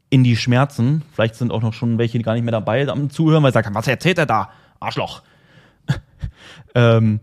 in 0.10 0.24
die 0.24 0.36
Schmerzen. 0.36 1.04
Vielleicht 1.14 1.36
sind 1.36 1.52
auch 1.52 1.62
noch 1.62 1.74
schon 1.74 1.98
welche 1.98 2.20
gar 2.20 2.34
nicht 2.34 2.44
mehr 2.44 2.52
dabei 2.52 2.88
am 2.88 3.10
Zuhören, 3.10 3.44
weil 3.44 3.52
sie 3.52 3.56
sagen, 3.56 3.76
was 3.76 3.88
erzählt 3.88 4.18
er 4.18 4.26
da? 4.26 4.52
Arschloch. 4.80 5.24
ähm, 6.76 7.20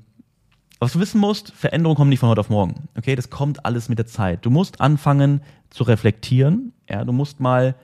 was 0.79 0.93
du 0.93 1.01
wissen 1.01 1.21
musst, 1.21 1.53
Veränderungen 1.53 1.97
kommen 1.97 2.11
nicht 2.11 2.19
von 2.19 2.29
heute 2.29 2.41
auf 2.41 2.51
morgen. 2.51 2.89
Okay, 2.97 3.17
das 3.17 3.31
kommt 3.31 3.65
alles 3.65 3.89
mit 3.89 3.99
der 3.99 4.07
Zeit. 4.07 4.45
Du 4.45 4.51
musst 4.51 4.81
anfangen 4.81 5.41
zu 5.71 5.85
reflektieren. 5.85 6.73
Ja, 6.89 7.05
du 7.05 7.13
musst 7.13 7.41
mal 7.41 7.75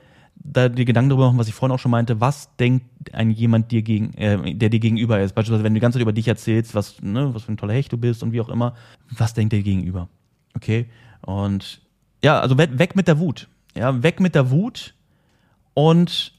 da 0.43 0.69
dir 0.69 0.85
Gedanken 0.85 1.09
darüber 1.09 1.27
machen, 1.27 1.39
was 1.39 1.47
ich 1.47 1.53
vorhin 1.53 1.73
auch 1.73 1.79
schon 1.79 1.91
meinte, 1.91 2.19
was 2.19 2.55
denkt 2.57 3.13
ein 3.13 3.31
jemand 3.31 3.71
dir 3.71 3.81
gegen, 3.81 4.13
äh, 4.15 4.55
der 4.55 4.69
dir 4.69 4.79
gegenüber 4.79 5.19
ist. 5.19 5.33
Beispielsweise, 5.33 5.63
wenn 5.63 5.73
du 5.73 5.79
die 5.79 5.81
ganze 5.81 5.97
Zeit 5.97 6.03
über 6.03 6.13
dich 6.13 6.27
erzählst, 6.27 6.75
was, 6.75 7.01
ne, 7.01 7.33
was 7.33 7.43
für 7.43 7.51
ein 7.51 7.57
toller 7.57 7.73
Hecht 7.73 7.91
du 7.91 7.97
bist 7.97 8.23
und 8.23 8.31
wie 8.31 8.41
auch 8.41 8.49
immer, 8.49 8.75
was 9.09 9.33
denkt 9.33 9.53
der 9.53 9.61
gegenüber? 9.61 10.07
Okay? 10.55 10.87
Und 11.21 11.81
ja, 12.23 12.39
also 12.39 12.57
weg 12.57 12.95
mit 12.95 13.07
der 13.07 13.19
Wut. 13.19 13.47
Ja, 13.75 14.03
weg 14.03 14.19
mit 14.19 14.35
der 14.35 14.51
Wut 14.51 14.93
und 15.73 16.33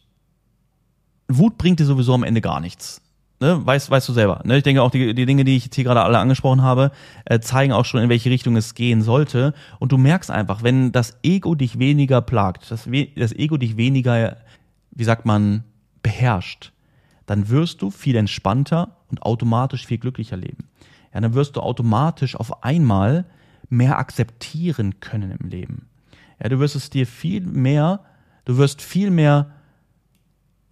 Wut 1.29 1.59
bringt 1.59 1.81
dir 1.81 1.87
sowieso 1.87 2.14
am 2.14 2.25
Ende 2.25 2.40
gar 2.40 2.61
nichts. 2.61 3.01
Ne? 3.42 3.64
Weißt, 3.66 3.90
weißt 3.90 4.09
du 4.09 4.12
selber. 4.12 4.40
Ne? 4.45 4.59
Ich 4.59 4.62
denke 4.62 4.83
auch, 4.83 4.90
die, 4.90 5.14
die 5.14 5.27
Dinge, 5.27 5.45
die 5.45 5.57
ich 5.57 5.64
jetzt 5.64 5.75
hier 5.75 5.83
gerade 5.85 6.03
alle 6.03 6.18
angesprochen 6.18 6.62
habe, 6.62 6.92
äh, 7.25 7.40
zeigen 7.40 7.73
auch 7.73 7.85
schon, 7.85 8.01
in 8.01 8.09
welche 8.09 8.31
Richtung 8.31 8.57
es 8.57 8.75
gehen 8.75 9.03
sollte. 9.03 9.53
Und 9.81 9.90
du 9.90 9.99
merkst 9.99 10.31
einfach, 10.31 10.62
wenn 10.62 10.92
das 10.92 11.18
Ego 11.25 11.57
dich 11.57 11.79
weniger 11.81 12.21
plagt, 12.21 12.71
das, 12.71 12.88
das 13.16 13.33
Ego 13.33 13.57
dich 13.57 13.77
weniger, 13.77 14.37
wie 14.92 15.05
sagt 15.05 15.27
man, 15.27 15.64
beherrscht, 16.05 16.73
dann 17.27 17.49
wirst 17.49 17.83
du 17.83 17.90
viel 17.90 18.14
entspannter 18.14 18.97
und 19.11 19.23
automatisch 19.23 19.87
viel 19.87 19.99
glücklicher 19.99 20.37
leben. 20.37 20.68
Ja, 21.12 21.21
dann 21.21 21.35
wirst 21.35 21.57
du 21.57 21.61
automatisch 21.61 22.37
auf 22.37 22.62
einmal 22.62 23.25
mehr 23.68 23.99
akzeptieren 23.99 25.01
können 25.01 25.33
im 25.33 25.49
Leben. 25.49 25.88
Ja, 26.42 26.48
du 26.48 26.59
wirst 26.59 26.74
es 26.74 26.90
dir 26.90 27.07
viel 27.07 27.40
mehr, 27.42 28.00
du 28.44 28.57
wirst 28.57 28.83
viel 28.83 29.11
mehr 29.11 29.52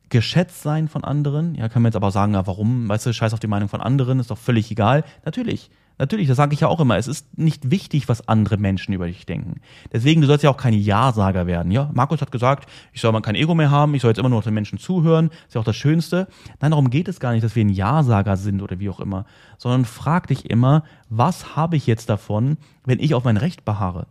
geschätzt 0.09 0.63
sein 0.63 0.89
von 0.89 1.05
anderen. 1.05 1.55
Ja, 1.55 1.69
kann 1.69 1.83
man 1.83 1.91
jetzt 1.91 1.97
aber 1.97 2.11
sagen, 2.11 2.35
ja, 2.35 2.47
warum, 2.47 2.89
weißt 2.89 3.07
du, 3.07 3.15
scheiß 3.15 3.33
auf 3.33 3.41
die 3.41 3.47
Meinung 3.47 3.69
von 3.69 3.81
anderen, 3.81 4.19
ist 4.19 4.33
doch 4.33 4.39
völlig 4.39 4.69
egal. 4.73 5.05
Natürlich, 5.25 5.71
natürlich, 5.99 6.27
das 6.27 6.37
sage 6.37 6.53
ich 6.53 6.61
ja 6.61 6.67
auch 6.67 6.81
immer. 6.81 6.97
Es 6.97 7.07
ist 7.07 7.39
nicht 7.39 7.71
wichtig, 7.71 8.09
was 8.09 8.27
andere 8.27 8.57
Menschen 8.57 8.93
über 8.93 9.07
dich 9.07 9.25
denken. 9.25 9.61
Deswegen, 9.93 10.21
du 10.21 10.27
sollst 10.27 10.43
ja 10.43 10.51
auch 10.51 10.57
kein 10.57 10.75
Ja-Sager 10.75 11.47
werden. 11.47 11.71
Ja, 11.71 11.91
Markus 11.95 12.21
hat 12.21 12.33
gesagt, 12.33 12.69
ich 12.93 13.01
soll 13.01 13.13
mal 13.13 13.21
kein 13.21 13.37
Ego 13.37 13.55
mehr 13.55 13.71
haben, 13.71 13.95
ich 13.95 14.03
soll 14.03 14.11
jetzt 14.11 14.19
immer 14.19 14.29
nur 14.29 14.43
den 14.43 14.55
Menschen 14.55 14.79
zuhören, 14.79 15.31
ist 15.47 15.55
ja 15.55 15.61
auch 15.61 15.65
das 15.65 15.77
Schönste. 15.77 16.27
Nein, 16.61 16.73
darum 16.73 16.91
geht 16.91 17.07
es 17.07 17.21
gar 17.21 17.31
nicht, 17.31 17.45
dass 17.45 17.55
wir 17.55 17.65
ein 17.65 17.69
Ja-Sager 17.69 18.37
sind 18.37 18.61
oder 18.61 18.81
wie 18.81 18.91
auch 18.91 18.99
immer, 18.99 19.27
sondern 19.59 19.85
frag 19.85 20.27
dich 20.27 20.51
immer, 20.51 20.83
was 21.09 21.55
habe 21.55 21.77
ich 21.77 21.87
jetzt 21.87 22.11
davon, 22.11 22.57
wenn 22.85 22.99
ich 22.99 23.15
auf 23.15 23.23
mein 23.23 23.37
Recht 23.37 23.65
beharre? 23.65 24.09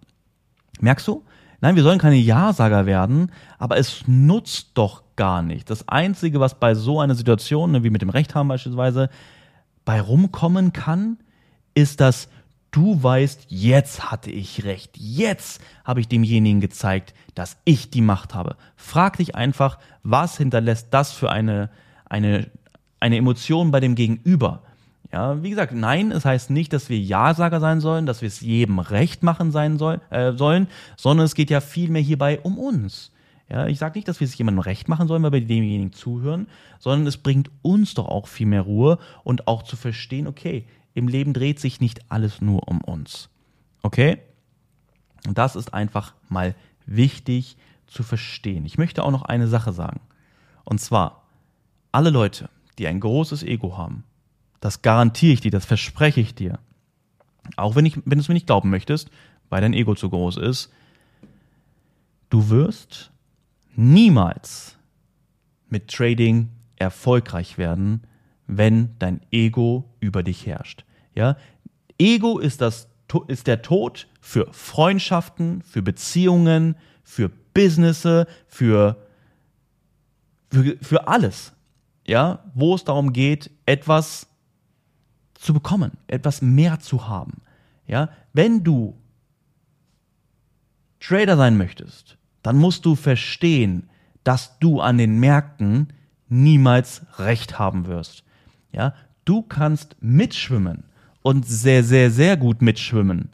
Merkst 0.79 1.05
du? 1.09 1.25
Nein, 1.61 1.75
wir 1.75 1.83
sollen 1.83 1.99
keine 1.99 2.15
Ja-Sager 2.15 2.85
werden, 2.85 3.31
aber 3.57 3.77
es 3.77 4.03
nutzt 4.07 4.71
doch 4.75 5.03
gar 5.15 5.41
nicht. 5.41 5.69
Das 5.69 5.87
Einzige, 5.89 6.39
was 6.39 6.59
bei 6.59 6.73
so 6.73 7.01
einer 7.01 7.15
Situation, 7.15 7.71
ne, 7.71 7.83
wie 7.83 7.89
mit 7.89 8.01
dem 8.01 8.09
Recht 8.09 8.33
haben 8.35 8.47
beispielsweise, 8.47 9.09
bei 9.83 9.99
rumkommen 9.99 10.71
kann, 10.71 11.17
ist, 11.73 11.99
dass 11.99 12.29
du 12.71 13.01
weißt, 13.01 13.47
jetzt 13.49 14.11
hatte 14.11 14.31
ich 14.31 14.63
recht. 14.63 14.91
Jetzt 14.97 15.61
habe 15.83 15.99
ich 15.99 16.07
demjenigen 16.07 16.61
gezeigt, 16.61 17.13
dass 17.35 17.57
ich 17.65 17.89
die 17.89 18.01
Macht 18.01 18.33
habe. 18.33 18.55
Frag 18.75 19.17
dich 19.17 19.35
einfach, 19.35 19.79
was 20.03 20.37
hinterlässt 20.37 20.87
das 20.91 21.11
für 21.11 21.31
eine, 21.31 21.69
eine, 22.05 22.49
eine 22.99 23.17
Emotion 23.17 23.71
bei 23.71 23.79
dem 23.79 23.95
Gegenüber? 23.95 24.63
Ja, 25.11 25.41
wie 25.41 25.49
gesagt, 25.49 25.73
nein, 25.73 26.11
es 26.11 26.23
heißt 26.23 26.51
nicht, 26.51 26.71
dass 26.71 26.89
wir 26.89 26.99
Ja-Sager 26.99 27.59
sein 27.59 27.79
sollen, 27.79 28.05
dass 28.05 28.21
wir 28.21 28.27
es 28.27 28.41
jedem 28.41 28.77
recht 28.77 29.23
machen 29.23 29.51
sein 29.51 29.79
soll, 29.79 30.01
äh, 30.11 30.33
sollen, 30.33 30.67
sondern 30.97 31.25
es 31.25 31.33
geht 31.33 31.49
ja 31.49 31.61
vielmehr 31.61 32.01
hierbei 32.01 32.39
um 32.41 32.59
uns. 32.59 33.11
Ja, 33.49 33.65
ich 33.65 33.79
sage 33.79 33.97
nicht, 33.97 34.07
dass 34.07 34.19
wir 34.19 34.25
es 34.25 34.37
jemandem 34.37 34.59
recht 34.59 34.87
machen 34.87 35.07
sollen, 35.07 35.23
weil 35.23 35.31
wir 35.31 35.41
demjenigen 35.41 35.91
zuhören, 35.91 36.47
sondern 36.77 37.07
es 37.07 37.17
bringt 37.17 37.49
uns 37.63 37.95
doch 37.95 38.07
auch 38.07 38.27
viel 38.27 38.45
mehr 38.45 38.61
Ruhe 38.61 38.99
und 39.23 39.47
auch 39.47 39.63
zu 39.63 39.75
verstehen, 39.75 40.27
okay, 40.27 40.67
im 40.93 41.07
Leben 41.07 41.33
dreht 41.33 41.59
sich 41.59 41.81
nicht 41.81 42.11
alles 42.11 42.41
nur 42.41 42.67
um 42.67 42.81
uns. 42.81 43.29
Okay? 43.81 44.19
Und 45.25 45.39
das 45.39 45.55
ist 45.55 45.73
einfach 45.73 46.13
mal 46.27 46.53
wichtig 46.85 47.57
zu 47.87 48.03
verstehen. 48.03 48.65
Ich 48.65 48.77
möchte 48.77 49.03
auch 49.03 49.11
noch 49.11 49.23
eine 49.23 49.47
Sache 49.47 49.73
sagen. 49.73 50.01
Und 50.63 50.79
zwar, 50.79 51.23
alle 51.91 52.11
Leute, 52.11 52.49
die 52.77 52.85
ein 52.85 52.99
großes 52.99 53.41
Ego 53.41 53.77
haben, 53.77 54.03
das 54.59 54.81
garantiere 54.81 55.33
ich 55.33 55.41
dir, 55.41 55.51
das 55.51 55.65
verspreche 55.65 56.21
ich 56.21 56.35
dir. 56.35 56.59
Auch 57.55 57.75
wenn, 57.75 57.85
ich, 57.85 57.97
wenn 57.97 58.17
du 58.17 58.19
es 58.19 58.27
mir 58.27 58.33
nicht 58.33 58.47
glauben 58.47 58.69
möchtest, 58.69 59.09
weil 59.49 59.61
dein 59.61 59.73
Ego 59.73 59.95
zu 59.95 60.09
groß 60.09 60.37
ist. 60.37 60.71
Du 62.29 62.49
wirst 62.49 63.11
niemals 63.75 64.77
mit 65.69 65.89
Trading 65.89 66.49
erfolgreich 66.75 67.57
werden, 67.57 68.03
wenn 68.47 68.95
dein 68.99 69.21
Ego 69.31 69.89
über 69.99 70.23
dich 70.23 70.45
herrscht. 70.45 70.85
Ja? 71.15 71.37
Ego 71.97 72.39
ist, 72.39 72.61
das, 72.61 72.87
ist 73.27 73.47
der 73.47 73.61
Tod 73.61 74.07
für 74.21 74.47
Freundschaften, 74.51 75.61
für 75.61 75.81
Beziehungen, 75.81 76.75
für 77.03 77.29
Businesse, 77.53 78.27
für, 78.47 78.97
für, 80.51 80.77
für 80.81 81.07
alles. 81.07 81.53
Ja? 82.05 82.43
Wo 82.53 82.75
es 82.75 82.83
darum 82.83 83.13
geht, 83.13 83.49
etwas 83.65 84.28
zu 85.39 85.53
bekommen, 85.53 85.91
etwas 86.07 86.41
mehr 86.41 86.79
zu 86.79 87.07
haben. 87.07 87.41
Ja, 87.87 88.09
wenn 88.33 88.63
du 88.63 88.95
Trader 90.99 91.37
sein 91.37 91.57
möchtest, 91.57 92.17
dann 92.43 92.57
musst 92.57 92.85
du 92.85 92.95
verstehen, 92.95 93.89
dass 94.23 94.59
du 94.59 94.81
an 94.81 94.97
den 94.97 95.19
Märkten 95.19 95.87
niemals 96.27 97.01
recht 97.17 97.57
haben 97.57 97.87
wirst. 97.87 98.23
Ja, 98.71 98.93
du 99.25 99.41
kannst 99.41 99.95
mitschwimmen 100.01 100.83
und 101.23 101.47
sehr, 101.47 101.83
sehr, 101.83 102.11
sehr 102.11 102.37
gut 102.37 102.61
mitschwimmen. 102.61 103.29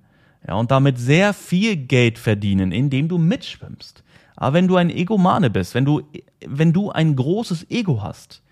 Ja, 0.48 0.54
und 0.56 0.72
damit 0.72 1.00
sehr 1.00 1.34
viel 1.34 1.76
Geld 1.76 2.20
verdienen, 2.20 2.72
indem 2.72 3.08
du 3.08 3.18
mitschwimmst. 3.18 4.04
Aber 4.36 4.54
wenn 4.54 4.68
du 4.68 4.76
ein 4.76 4.90
Egomane 4.90 5.50
bist, 5.50 5.74
wenn 5.74 5.86
du, 5.86 6.04
wenn 6.46 6.72
du 6.72 6.92
ein 6.92 7.16
großes 7.16 7.70
Ego 7.72 8.04
hast, 8.04 8.44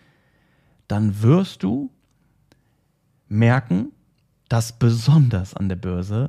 dann 0.87 1.21
wirst 1.21 1.63
du 1.63 1.91
merken, 3.34 3.91
dass 4.48 4.78
besonders 4.80 5.54
an 5.54 5.67
der 5.67 5.76
Börse 5.76 6.28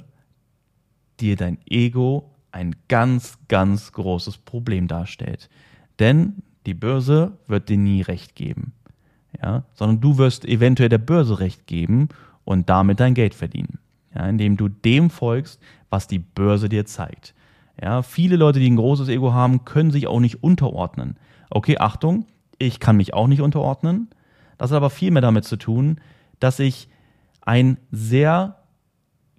dir 1.21 1.37
dein 1.37 1.59
Ego 1.67 2.31
ein 2.51 2.75
ganz, 2.88 3.38
ganz 3.49 3.93
großes 3.93 4.38
Problem 4.38 4.88
darstellt. 4.88 5.49
Denn 5.99 6.43
die 6.67 6.75
Börse 6.75 7.38
wird 7.47 7.69
dir 7.69 7.77
nie 7.77 8.03
recht 8.03 8.35
geben. 8.35 8.73
Ja, 9.43 9.64
sondern 9.75 10.01
du 10.01 10.19
wirst 10.19 10.45
eventuell 10.45 10.88
der 10.88 10.99
Börse 10.99 11.40
recht 11.40 11.67
geben 11.67 12.09
und 12.45 12.71
damit 12.71 13.01
dein 13.01 13.14
Geld 13.14 13.35
verdienen. 13.35 13.79
ja, 14.14 14.27
indem 14.29 14.57
du 14.57 14.69
dem 14.69 15.11
folgst, 15.11 15.61
was 15.90 16.07
die 16.07 16.21
Börse 16.21 16.69
dir 16.69 16.87
zeigt. 16.87 17.35
Ja, 17.81 18.03
viele 18.03 18.37
Leute, 18.37 18.61
die 18.61 18.71
ein 18.71 18.77
großes 18.77 19.09
Ego 19.09 19.33
haben, 19.33 19.64
können 19.64 19.90
sich 19.90 20.07
auch 20.07 20.21
nicht 20.21 20.43
unterordnen. 20.43 21.17
Okay, 21.51 21.79
Achtung, 21.79 22.27
ich 22.59 22.79
kann 22.79 22.97
mich 22.97 23.12
auch 23.12 23.27
nicht 23.27 23.40
unterordnen. 23.40 24.09
Das 24.57 24.71
hat 24.71 24.77
aber 24.77 24.90
viel 24.90 25.11
mehr 25.11 25.23
damit 25.23 25.45
zu 25.45 25.57
tun, 25.57 26.01
dass 26.38 26.61
ich 26.61 26.88
ein 27.44 27.78
sehr 27.90 28.57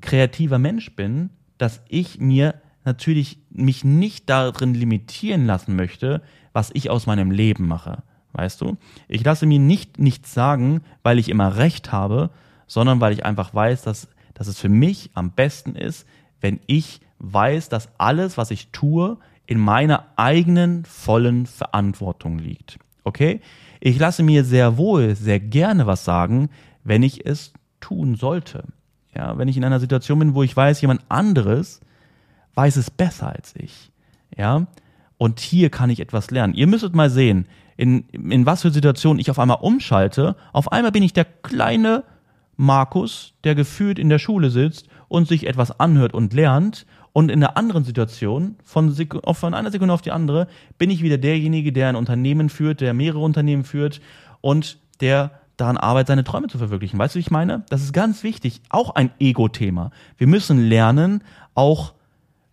kreativer 0.01 0.59
Mensch 0.59 0.95
bin, 0.95 1.31
dass 1.57 1.81
ich 1.87 2.19
mir 2.19 2.55
natürlich 2.83 3.39
mich 3.49 3.83
nicht 3.83 4.29
darin 4.29 4.73
limitieren 4.73 5.45
lassen 5.45 5.75
möchte, 5.75 6.21
was 6.53 6.69
ich 6.73 6.89
aus 6.89 7.07
meinem 7.07 7.31
Leben 7.31 7.67
mache. 7.67 8.03
Weißt 8.33 8.61
du? 8.61 8.77
Ich 9.07 9.23
lasse 9.23 9.45
mir 9.45 9.59
nicht 9.59 9.97
nichts 9.97 10.33
sagen, 10.33 10.81
weil 11.03 11.19
ich 11.19 11.29
immer 11.29 11.57
recht 11.57 11.91
habe, 11.91 12.29
sondern 12.67 12.99
weil 13.01 13.13
ich 13.13 13.25
einfach 13.25 13.53
weiß, 13.53 13.81
dass, 13.81 14.07
dass 14.33 14.47
es 14.47 14.59
für 14.59 14.69
mich 14.69 15.09
am 15.13 15.31
besten 15.31 15.75
ist, 15.75 16.05
wenn 16.41 16.59
ich 16.67 16.99
weiß, 17.19 17.69
dass 17.69 17.89
alles, 17.97 18.37
was 18.37 18.51
ich 18.51 18.67
tue, 18.71 19.17
in 19.47 19.59
meiner 19.59 20.05
eigenen 20.15 20.85
vollen 20.85 21.45
Verantwortung 21.45 22.37
liegt. 22.37 22.77
Okay? 23.03 23.41
Ich 23.79 23.97
lasse 23.97 24.21
mir 24.21 24.43
sehr 24.43 24.77
wohl, 24.77 25.15
sehr 25.15 25.39
gerne 25.39 25.87
was 25.87 26.03
sagen, 26.03 26.49
wenn 26.83 27.03
ich 27.03 27.25
es 27.25 27.53
tun 27.85 28.15
sollte. 28.15 28.63
Ja, 29.15 29.37
wenn 29.37 29.47
ich 29.47 29.57
in 29.57 29.63
einer 29.63 29.79
Situation 29.79 30.19
bin, 30.19 30.33
wo 30.33 30.43
ich 30.43 30.55
weiß, 30.55 30.81
jemand 30.81 31.01
anderes 31.07 31.81
weiß 32.55 32.77
es 32.77 32.89
besser 32.89 33.29
als 33.29 33.53
ich. 33.55 33.91
Ja, 34.35 34.65
und 35.17 35.39
hier 35.39 35.69
kann 35.69 35.89
ich 35.89 35.99
etwas 35.99 36.31
lernen. 36.31 36.55
Ihr 36.55 36.67
müsstet 36.67 36.95
mal 36.95 37.09
sehen, 37.09 37.47
in, 37.77 38.07
in 38.09 38.45
was 38.45 38.63
für 38.63 38.71
Situationen 38.71 39.19
ich 39.19 39.29
auf 39.29 39.39
einmal 39.39 39.59
umschalte. 39.61 40.35
Auf 40.51 40.71
einmal 40.71 40.91
bin 40.91 41.03
ich 41.03 41.13
der 41.13 41.25
kleine 41.25 42.03
Markus, 42.57 43.33
der 43.43 43.53
gefühlt 43.53 43.99
in 43.99 44.09
der 44.09 44.19
Schule 44.19 44.49
sitzt 44.49 44.87
und 45.07 45.27
sich 45.27 45.45
etwas 45.45 45.79
anhört 45.79 46.13
und 46.13 46.33
lernt. 46.33 46.85
Und 47.13 47.29
in 47.29 47.43
einer 47.43 47.55
anderen 47.55 47.83
Situation, 47.83 48.55
von, 48.63 48.93
von 48.93 49.53
einer 49.53 49.71
Sekunde 49.71 49.93
auf 49.93 50.01
die 50.01 50.11
andere, 50.11 50.47
bin 50.77 50.89
ich 50.89 51.03
wieder 51.03 51.17
derjenige, 51.17 51.71
der 51.71 51.89
ein 51.89 51.95
Unternehmen 51.95 52.49
führt, 52.49 52.81
der 52.81 52.93
mehrere 52.93 53.19
Unternehmen 53.19 53.63
führt 53.63 54.01
und 54.41 54.79
der 55.01 55.31
daran 55.57 55.77
arbeitet, 55.77 56.07
seine 56.09 56.23
Träume 56.23 56.47
zu 56.47 56.57
verwirklichen. 56.57 56.99
Weißt 56.99 57.15
du, 57.15 57.17
wie 57.17 57.21
ich 57.21 57.31
meine? 57.31 57.63
Das 57.69 57.81
ist 57.81 57.93
ganz 57.93 58.23
wichtig. 58.23 58.61
Auch 58.69 58.95
ein 58.95 59.11
Ego-Thema. 59.19 59.91
Wir 60.17 60.27
müssen 60.27 60.59
lernen, 60.59 61.23
auch 61.53 61.93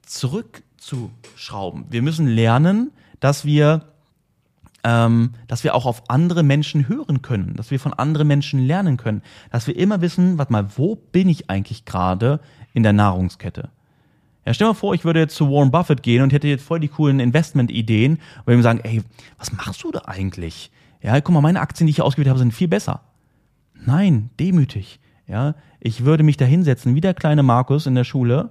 zurückzuschrauben. 0.06 1.86
Wir 1.90 2.02
müssen 2.02 2.26
lernen, 2.26 2.92
dass 3.20 3.44
wir 3.44 3.82
ähm, 4.84 5.34
dass 5.46 5.62
wir 5.64 5.74
auch 5.74 5.86
auf 5.86 6.10
andere 6.10 6.42
Menschen 6.42 6.88
hören 6.88 7.22
können, 7.22 7.54
dass 7.54 7.70
wir 7.70 7.78
von 7.78 7.92
anderen 7.92 8.26
Menschen 8.26 8.66
lernen 8.66 8.96
können, 8.96 9.22
dass 9.50 9.66
wir 9.66 9.76
immer 9.76 10.00
wissen, 10.00 10.38
warte 10.38 10.52
mal, 10.52 10.66
wo 10.76 10.96
bin 10.96 11.28
ich 11.28 11.48
eigentlich 11.48 11.84
gerade 11.84 12.40
in 12.74 12.82
der 12.82 12.92
Nahrungskette? 12.92 13.70
Ja, 14.44 14.54
stell 14.54 14.66
dir 14.66 14.72
mal 14.72 14.78
vor, 14.78 14.94
ich 14.94 15.04
würde 15.04 15.20
jetzt 15.20 15.36
zu 15.36 15.48
Warren 15.48 15.70
Buffett 15.70 16.02
gehen 16.02 16.22
und 16.22 16.32
hätte 16.32 16.48
jetzt 16.48 16.64
voll 16.64 16.80
die 16.80 16.88
coolen 16.88 17.20
Investment-Ideen 17.20 18.14
und 18.14 18.46
würde 18.46 18.58
ihm 18.58 18.62
sagen, 18.62 18.80
ey, 18.82 19.02
was 19.38 19.52
machst 19.52 19.84
du 19.84 19.92
da 19.92 20.02
eigentlich? 20.06 20.72
Ja, 21.02 21.20
guck 21.20 21.34
mal, 21.34 21.40
meine 21.40 21.60
Aktien, 21.60 21.86
die 21.86 21.90
ich 21.90 22.02
ausgewählt 22.02 22.28
habe, 22.28 22.38
sind 22.38 22.54
viel 22.54 22.68
besser. 22.68 23.00
Nein, 23.74 24.30
demütig. 24.38 25.00
Ja, 25.26 25.54
ich 25.80 26.04
würde 26.04 26.22
mich 26.22 26.36
da 26.36 26.44
hinsetzen, 26.44 26.94
wie 26.94 27.00
der 27.00 27.14
kleine 27.14 27.42
Markus 27.42 27.86
in 27.86 27.94
der 27.94 28.04
Schule 28.04 28.50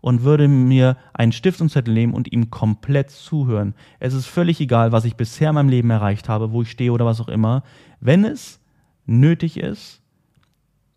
und 0.00 0.22
würde 0.22 0.48
mir 0.48 0.96
einen 1.14 1.32
Stift 1.32 1.60
und 1.60 1.70
Zettel 1.70 1.94
nehmen 1.94 2.14
und 2.14 2.32
ihm 2.32 2.50
komplett 2.50 3.10
zuhören. 3.10 3.74
Es 4.00 4.14
ist 4.14 4.26
völlig 4.26 4.60
egal, 4.60 4.92
was 4.92 5.04
ich 5.04 5.14
bisher 5.14 5.50
in 5.50 5.54
meinem 5.54 5.68
Leben 5.68 5.90
erreicht 5.90 6.28
habe, 6.28 6.52
wo 6.52 6.62
ich 6.62 6.70
stehe 6.70 6.92
oder 6.92 7.06
was 7.06 7.20
auch 7.20 7.28
immer. 7.28 7.62
Wenn 8.00 8.24
es 8.24 8.60
nötig 9.06 9.58
ist, 9.58 10.00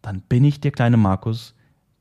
dann 0.01 0.21
bin 0.21 0.43
ich 0.43 0.59
der 0.59 0.71
kleine 0.71 0.97
Markus, 0.97 1.53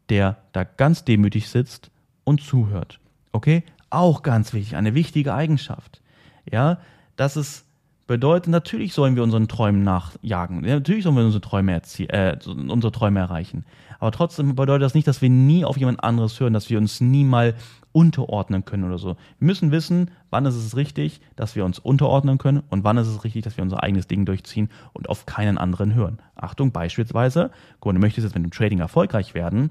der 0.08 0.38
da 0.52 0.64
ganz 0.64 1.04
demütig 1.04 1.48
sitzt 1.48 1.90
und 2.24 2.40
zuhört. 2.42 3.00
Okay? 3.32 3.64
Auch 3.90 4.22
ganz 4.22 4.52
wichtig, 4.52 4.76
eine 4.76 4.94
wichtige 4.94 5.34
Eigenschaft. 5.34 6.02
Ja, 6.50 6.78
dass 7.16 7.36
es 7.36 7.64
bedeutet, 8.06 8.48
natürlich 8.48 8.92
sollen 8.92 9.16
wir 9.16 9.22
unseren 9.22 9.48
Träumen 9.48 9.82
nachjagen. 9.82 10.64
Ja, 10.64 10.74
natürlich 10.74 11.04
sollen 11.04 11.16
wir 11.16 11.24
unsere 11.24 11.40
Träume, 11.40 11.80
äh, 11.98 12.36
unsere 12.46 12.92
Träume 12.92 13.20
erreichen. 13.20 13.64
Aber 13.98 14.10
trotzdem 14.12 14.54
bedeutet 14.54 14.82
das 14.82 14.94
nicht, 14.94 15.06
dass 15.06 15.22
wir 15.22 15.30
nie 15.30 15.64
auf 15.64 15.76
jemand 15.76 16.04
anderes 16.04 16.38
hören, 16.38 16.52
dass 16.52 16.68
wir 16.68 16.78
uns 16.78 17.00
nie 17.00 17.24
mal 17.24 17.54
unterordnen 17.92 18.64
können 18.64 18.84
oder 18.84 18.98
so. 18.98 19.16
Wir 19.38 19.46
müssen 19.46 19.70
wissen, 19.70 20.10
wann 20.30 20.46
ist 20.46 20.56
es 20.56 20.76
richtig, 20.76 21.20
dass 21.36 21.54
wir 21.54 21.64
uns 21.64 21.78
unterordnen 21.78 22.38
können 22.38 22.62
und 22.68 22.82
wann 22.82 22.98
ist 22.98 23.06
es 23.06 23.22
richtig, 23.24 23.44
dass 23.44 23.56
wir 23.56 23.62
unser 23.62 23.82
eigenes 23.82 24.08
Ding 24.08 24.26
durchziehen 24.26 24.68
und 24.92 25.08
auf 25.08 25.26
keinen 25.26 25.58
anderen 25.58 25.94
hören. 25.94 26.18
Achtung, 26.34 26.72
beispielsweise, 26.72 27.50
du 27.80 27.92
möchtest 27.92 28.24
jetzt 28.24 28.34
mit 28.34 28.44
dem 28.44 28.50
Trading 28.50 28.80
erfolgreich 28.80 29.34
werden, 29.34 29.70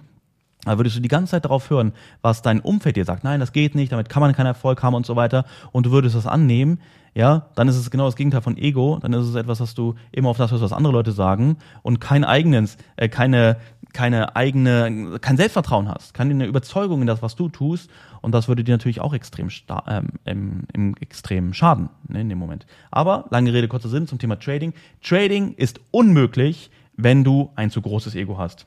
da 0.65 0.77
würdest 0.77 0.95
du 0.95 1.01
die 1.01 1.09
ganze 1.09 1.31
Zeit 1.31 1.45
darauf 1.45 1.69
hören, 1.69 1.93
was 2.21 2.41
dein 2.41 2.61
Umfeld 2.61 2.95
dir 2.95 3.05
sagt. 3.05 3.23
Nein, 3.23 3.39
das 3.39 3.51
geht 3.51 3.75
nicht, 3.75 3.91
damit 3.91 4.09
kann 4.09 4.21
man 4.21 4.33
keinen 4.33 4.47
Erfolg 4.47 4.81
haben 4.81 4.93
und 4.93 5.05
so 5.05 5.15
weiter. 5.15 5.45
Und 5.71 5.85
du 5.85 5.91
würdest 5.91 6.15
das 6.15 6.27
annehmen, 6.27 6.79
ja, 7.15 7.47
dann 7.55 7.67
ist 7.67 7.75
es 7.75 7.91
genau 7.91 8.05
das 8.05 8.15
Gegenteil 8.15 8.41
von 8.41 8.57
Ego. 8.57 8.97
Dann 9.01 9.13
ist 9.13 9.27
es 9.27 9.35
etwas, 9.35 9.59
was 9.59 9.75
du 9.75 9.95
immer 10.11 10.29
auf 10.29 10.37
das 10.37 10.51
hörst, 10.51 10.63
was 10.63 10.73
andere 10.73 10.93
Leute 10.93 11.11
sagen 11.11 11.57
und 11.83 11.99
kein 11.99 12.23
eigenes, 12.23 12.77
äh, 12.95 13.07
keine, 13.07 13.57
keine 13.93 14.35
eigene, 14.35 15.19
kein 15.21 15.37
Selbstvertrauen 15.37 15.89
hast, 15.89 16.13
keine 16.13 16.45
Überzeugung 16.45 17.01
in 17.01 17.07
das, 17.07 17.21
was 17.21 17.35
du 17.35 17.49
tust. 17.49 17.91
Und 18.21 18.31
das 18.31 18.47
würde 18.47 18.63
dir 18.63 18.71
natürlich 18.71 19.01
auch 19.01 19.13
extrem 19.13 19.49
ähm, 19.87 20.07
im, 20.25 20.63
im 20.73 20.95
extrem 21.01 21.53
schaden 21.53 21.89
ne, 22.07 22.21
in 22.21 22.29
dem 22.29 22.39
Moment. 22.39 22.65
Aber 22.89 23.25
lange 23.29 23.53
Rede 23.53 23.67
kurzer 23.67 23.89
Sinn 23.89 24.07
zum 24.07 24.17
Thema 24.17 24.39
Trading. 24.39 24.73
Trading 25.03 25.53
ist 25.53 25.81
unmöglich, 25.91 26.71
wenn 26.95 27.23
du 27.23 27.51
ein 27.55 27.69
zu 27.69 27.81
großes 27.81 28.15
Ego 28.15 28.37
hast. 28.37 28.65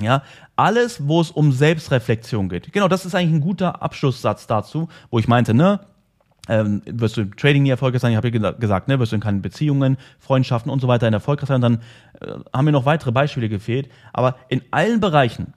Ja, 0.00 0.22
alles, 0.56 1.06
wo 1.06 1.20
es 1.20 1.30
um 1.30 1.52
Selbstreflexion 1.52 2.48
geht. 2.48 2.72
Genau, 2.72 2.88
das 2.88 3.06
ist 3.06 3.14
eigentlich 3.14 3.32
ein 3.32 3.40
guter 3.40 3.82
Abschlusssatz 3.82 4.46
dazu, 4.46 4.88
wo 5.10 5.18
ich 5.18 5.26
meinte, 5.26 5.54
ne, 5.54 5.80
ähm, 6.48 6.82
wirst 6.84 7.16
du 7.16 7.22
im 7.22 7.36
Trading 7.36 7.62
nie 7.62 7.70
erfolgreich 7.70 8.02
sein, 8.02 8.12
ich 8.12 8.16
habe 8.16 8.28
ja 8.28 8.52
gesagt, 8.52 8.88
ne, 8.88 8.98
wirst 8.98 9.12
du 9.12 9.16
in 9.16 9.22
keinen 9.22 9.42
Beziehungen, 9.42 9.96
Freundschaften 10.18 10.70
und 10.70 10.80
so 10.80 10.88
weiter 10.88 11.08
in 11.08 11.14
erfolgreich 11.14 11.48
sein, 11.48 11.60
dann 11.60 11.80
äh, 12.20 12.32
haben 12.52 12.64
mir 12.66 12.72
noch 12.72 12.84
weitere 12.84 13.10
Beispiele 13.12 13.48
gefehlt. 13.48 13.88
Aber 14.12 14.36
in 14.48 14.62
allen 14.70 15.00
Bereichen, 15.00 15.54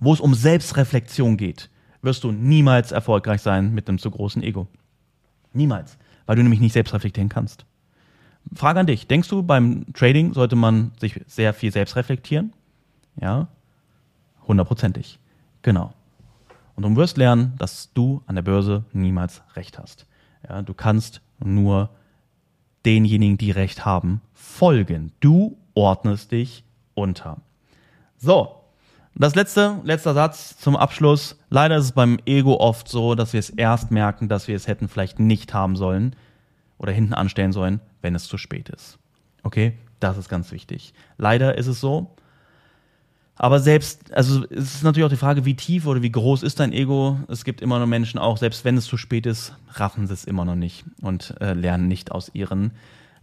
wo 0.00 0.12
es 0.12 0.20
um 0.20 0.34
Selbstreflexion 0.34 1.36
geht, 1.36 1.70
wirst 2.02 2.24
du 2.24 2.32
niemals 2.32 2.92
erfolgreich 2.92 3.40
sein 3.40 3.72
mit 3.72 3.88
einem 3.88 3.98
zu 3.98 4.10
großen 4.10 4.42
Ego. 4.42 4.68
Niemals. 5.52 5.96
Weil 6.26 6.36
du 6.36 6.42
nämlich 6.42 6.60
nicht 6.60 6.72
selbst 6.72 6.92
reflektieren 6.92 7.28
kannst. 7.28 7.64
Frage 8.54 8.80
an 8.80 8.86
dich. 8.86 9.06
Denkst 9.06 9.28
du, 9.28 9.42
beim 9.42 9.86
Trading 9.92 10.34
sollte 10.34 10.56
man 10.56 10.92
sich 11.00 11.20
sehr 11.26 11.52
viel 11.54 11.72
selbst 11.72 11.96
reflektieren? 11.96 12.52
Ja, 13.20 13.48
hundertprozentig. 14.46 15.18
Genau. 15.62 15.92
Und 16.74 16.82
du 16.82 16.96
wirst 16.96 17.16
lernen, 17.16 17.54
dass 17.58 17.92
du 17.94 18.22
an 18.26 18.34
der 18.34 18.42
Börse 18.42 18.84
niemals 18.92 19.42
Recht 19.54 19.78
hast. 19.78 20.06
Ja, 20.48 20.62
du 20.62 20.74
kannst 20.74 21.22
nur 21.38 21.90
denjenigen, 22.84 23.38
die 23.38 23.50
Recht 23.50 23.84
haben, 23.84 24.20
folgen. 24.32 25.12
Du 25.20 25.56
ordnest 25.74 26.32
dich 26.32 26.64
unter. 26.94 27.38
So, 28.16 28.56
das 29.14 29.34
letzte, 29.34 29.80
letzter 29.82 30.12
Satz 30.12 30.58
zum 30.58 30.76
Abschluss. 30.76 31.38
Leider 31.48 31.76
ist 31.78 31.84
es 31.84 31.92
beim 31.92 32.18
Ego 32.26 32.56
oft 32.60 32.88
so, 32.88 33.14
dass 33.14 33.32
wir 33.32 33.40
es 33.40 33.50
erst 33.50 33.90
merken, 33.90 34.28
dass 34.28 34.46
wir 34.46 34.54
es 34.54 34.68
hätten 34.68 34.88
vielleicht 34.88 35.18
nicht 35.18 35.54
haben 35.54 35.76
sollen 35.76 36.14
oder 36.78 36.92
hinten 36.92 37.14
anstellen 37.14 37.52
sollen, 37.52 37.80
wenn 38.02 38.14
es 38.14 38.28
zu 38.28 38.36
spät 38.36 38.68
ist. 38.68 38.98
Okay? 39.42 39.78
Das 40.00 40.18
ist 40.18 40.28
ganz 40.28 40.52
wichtig. 40.52 40.92
Leider 41.16 41.56
ist 41.56 41.66
es 41.66 41.80
so, 41.80 42.14
aber 43.36 43.60
selbst, 43.60 44.12
also 44.14 44.44
es 44.50 44.76
ist 44.76 44.82
natürlich 44.82 45.04
auch 45.04 45.10
die 45.10 45.16
Frage, 45.16 45.44
wie 45.44 45.54
tief 45.54 45.86
oder 45.86 46.02
wie 46.02 46.10
groß 46.10 46.42
ist 46.42 46.58
dein 46.58 46.72
Ego? 46.72 47.18
Es 47.28 47.44
gibt 47.44 47.60
immer 47.60 47.78
noch 47.78 47.86
Menschen 47.86 48.18
auch, 48.18 48.38
selbst 48.38 48.64
wenn 48.64 48.76
es 48.76 48.86
zu 48.86 48.96
spät 48.96 49.26
ist, 49.26 49.54
raffen 49.72 50.06
sie 50.06 50.14
es 50.14 50.24
immer 50.24 50.44
noch 50.44 50.54
nicht 50.54 50.84
und 51.02 51.34
äh, 51.40 51.52
lernen 51.52 51.86
nicht 51.86 52.12
aus 52.12 52.30
ihren, 52.32 52.72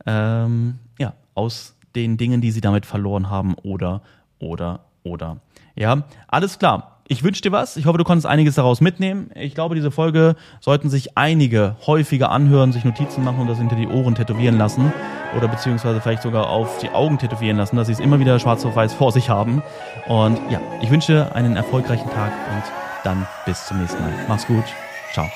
ähm, 0.05 0.79
ja, 0.99 1.13
aus 1.33 1.75
den 1.95 2.17
Dingen, 2.17 2.41
die 2.41 2.51
sie 2.51 2.61
damit 2.61 2.85
verloren 2.85 3.29
haben 3.29 3.55
oder, 3.55 4.03
oder, 4.39 4.85
oder. 5.03 5.37
Ja, 5.75 6.03
alles 6.27 6.59
klar 6.59 6.92
ich 7.13 7.23
wünsche 7.23 7.41
dir 7.41 7.51
was. 7.51 7.77
Ich 7.77 7.85
hoffe, 7.85 7.97
du 7.97 8.03
konntest 8.03 8.25
einiges 8.25 8.55
daraus 8.55 8.81
mitnehmen. 8.81 9.29
Ich 9.35 9.55
glaube, 9.55 9.75
diese 9.75 9.91
Folge 9.91 10.35
sollten 10.59 10.89
sich 10.89 11.17
einige 11.17 11.75
häufiger 11.85 12.31
anhören, 12.31 12.73
sich 12.73 12.83
Notizen 12.83 13.23
machen 13.23 13.39
und 13.39 13.47
das 13.47 13.59
hinter 13.59 13.75
die 13.75 13.87
Ohren 13.87 14.15
tätowieren 14.15 14.57
lassen. 14.57 14.91
Oder 15.37 15.47
beziehungsweise 15.47 16.01
vielleicht 16.01 16.23
sogar 16.23 16.49
auf 16.49 16.79
die 16.79 16.89
Augen 16.89 17.17
tätowieren 17.17 17.57
lassen, 17.57 17.75
dass 17.75 17.87
sie 17.87 17.93
es 17.93 17.99
immer 17.99 18.19
wieder 18.19 18.39
schwarz 18.39 18.65
auf 18.65 18.75
weiß 18.75 18.93
vor 18.93 19.11
sich 19.11 19.29
haben. 19.29 19.61
Und 20.07 20.39
ja, 20.49 20.59
ich 20.81 20.89
wünsche 20.89 21.33
einen 21.35 21.55
erfolgreichen 21.55 22.09
Tag 22.09 22.31
und 22.53 22.63
dann 23.03 23.27
bis 23.45 23.65
zum 23.67 23.79
nächsten 23.79 24.01
Mal. 24.01 24.11
Mach's 24.27 24.47
gut. 24.47 24.65
Ciao. 25.13 25.29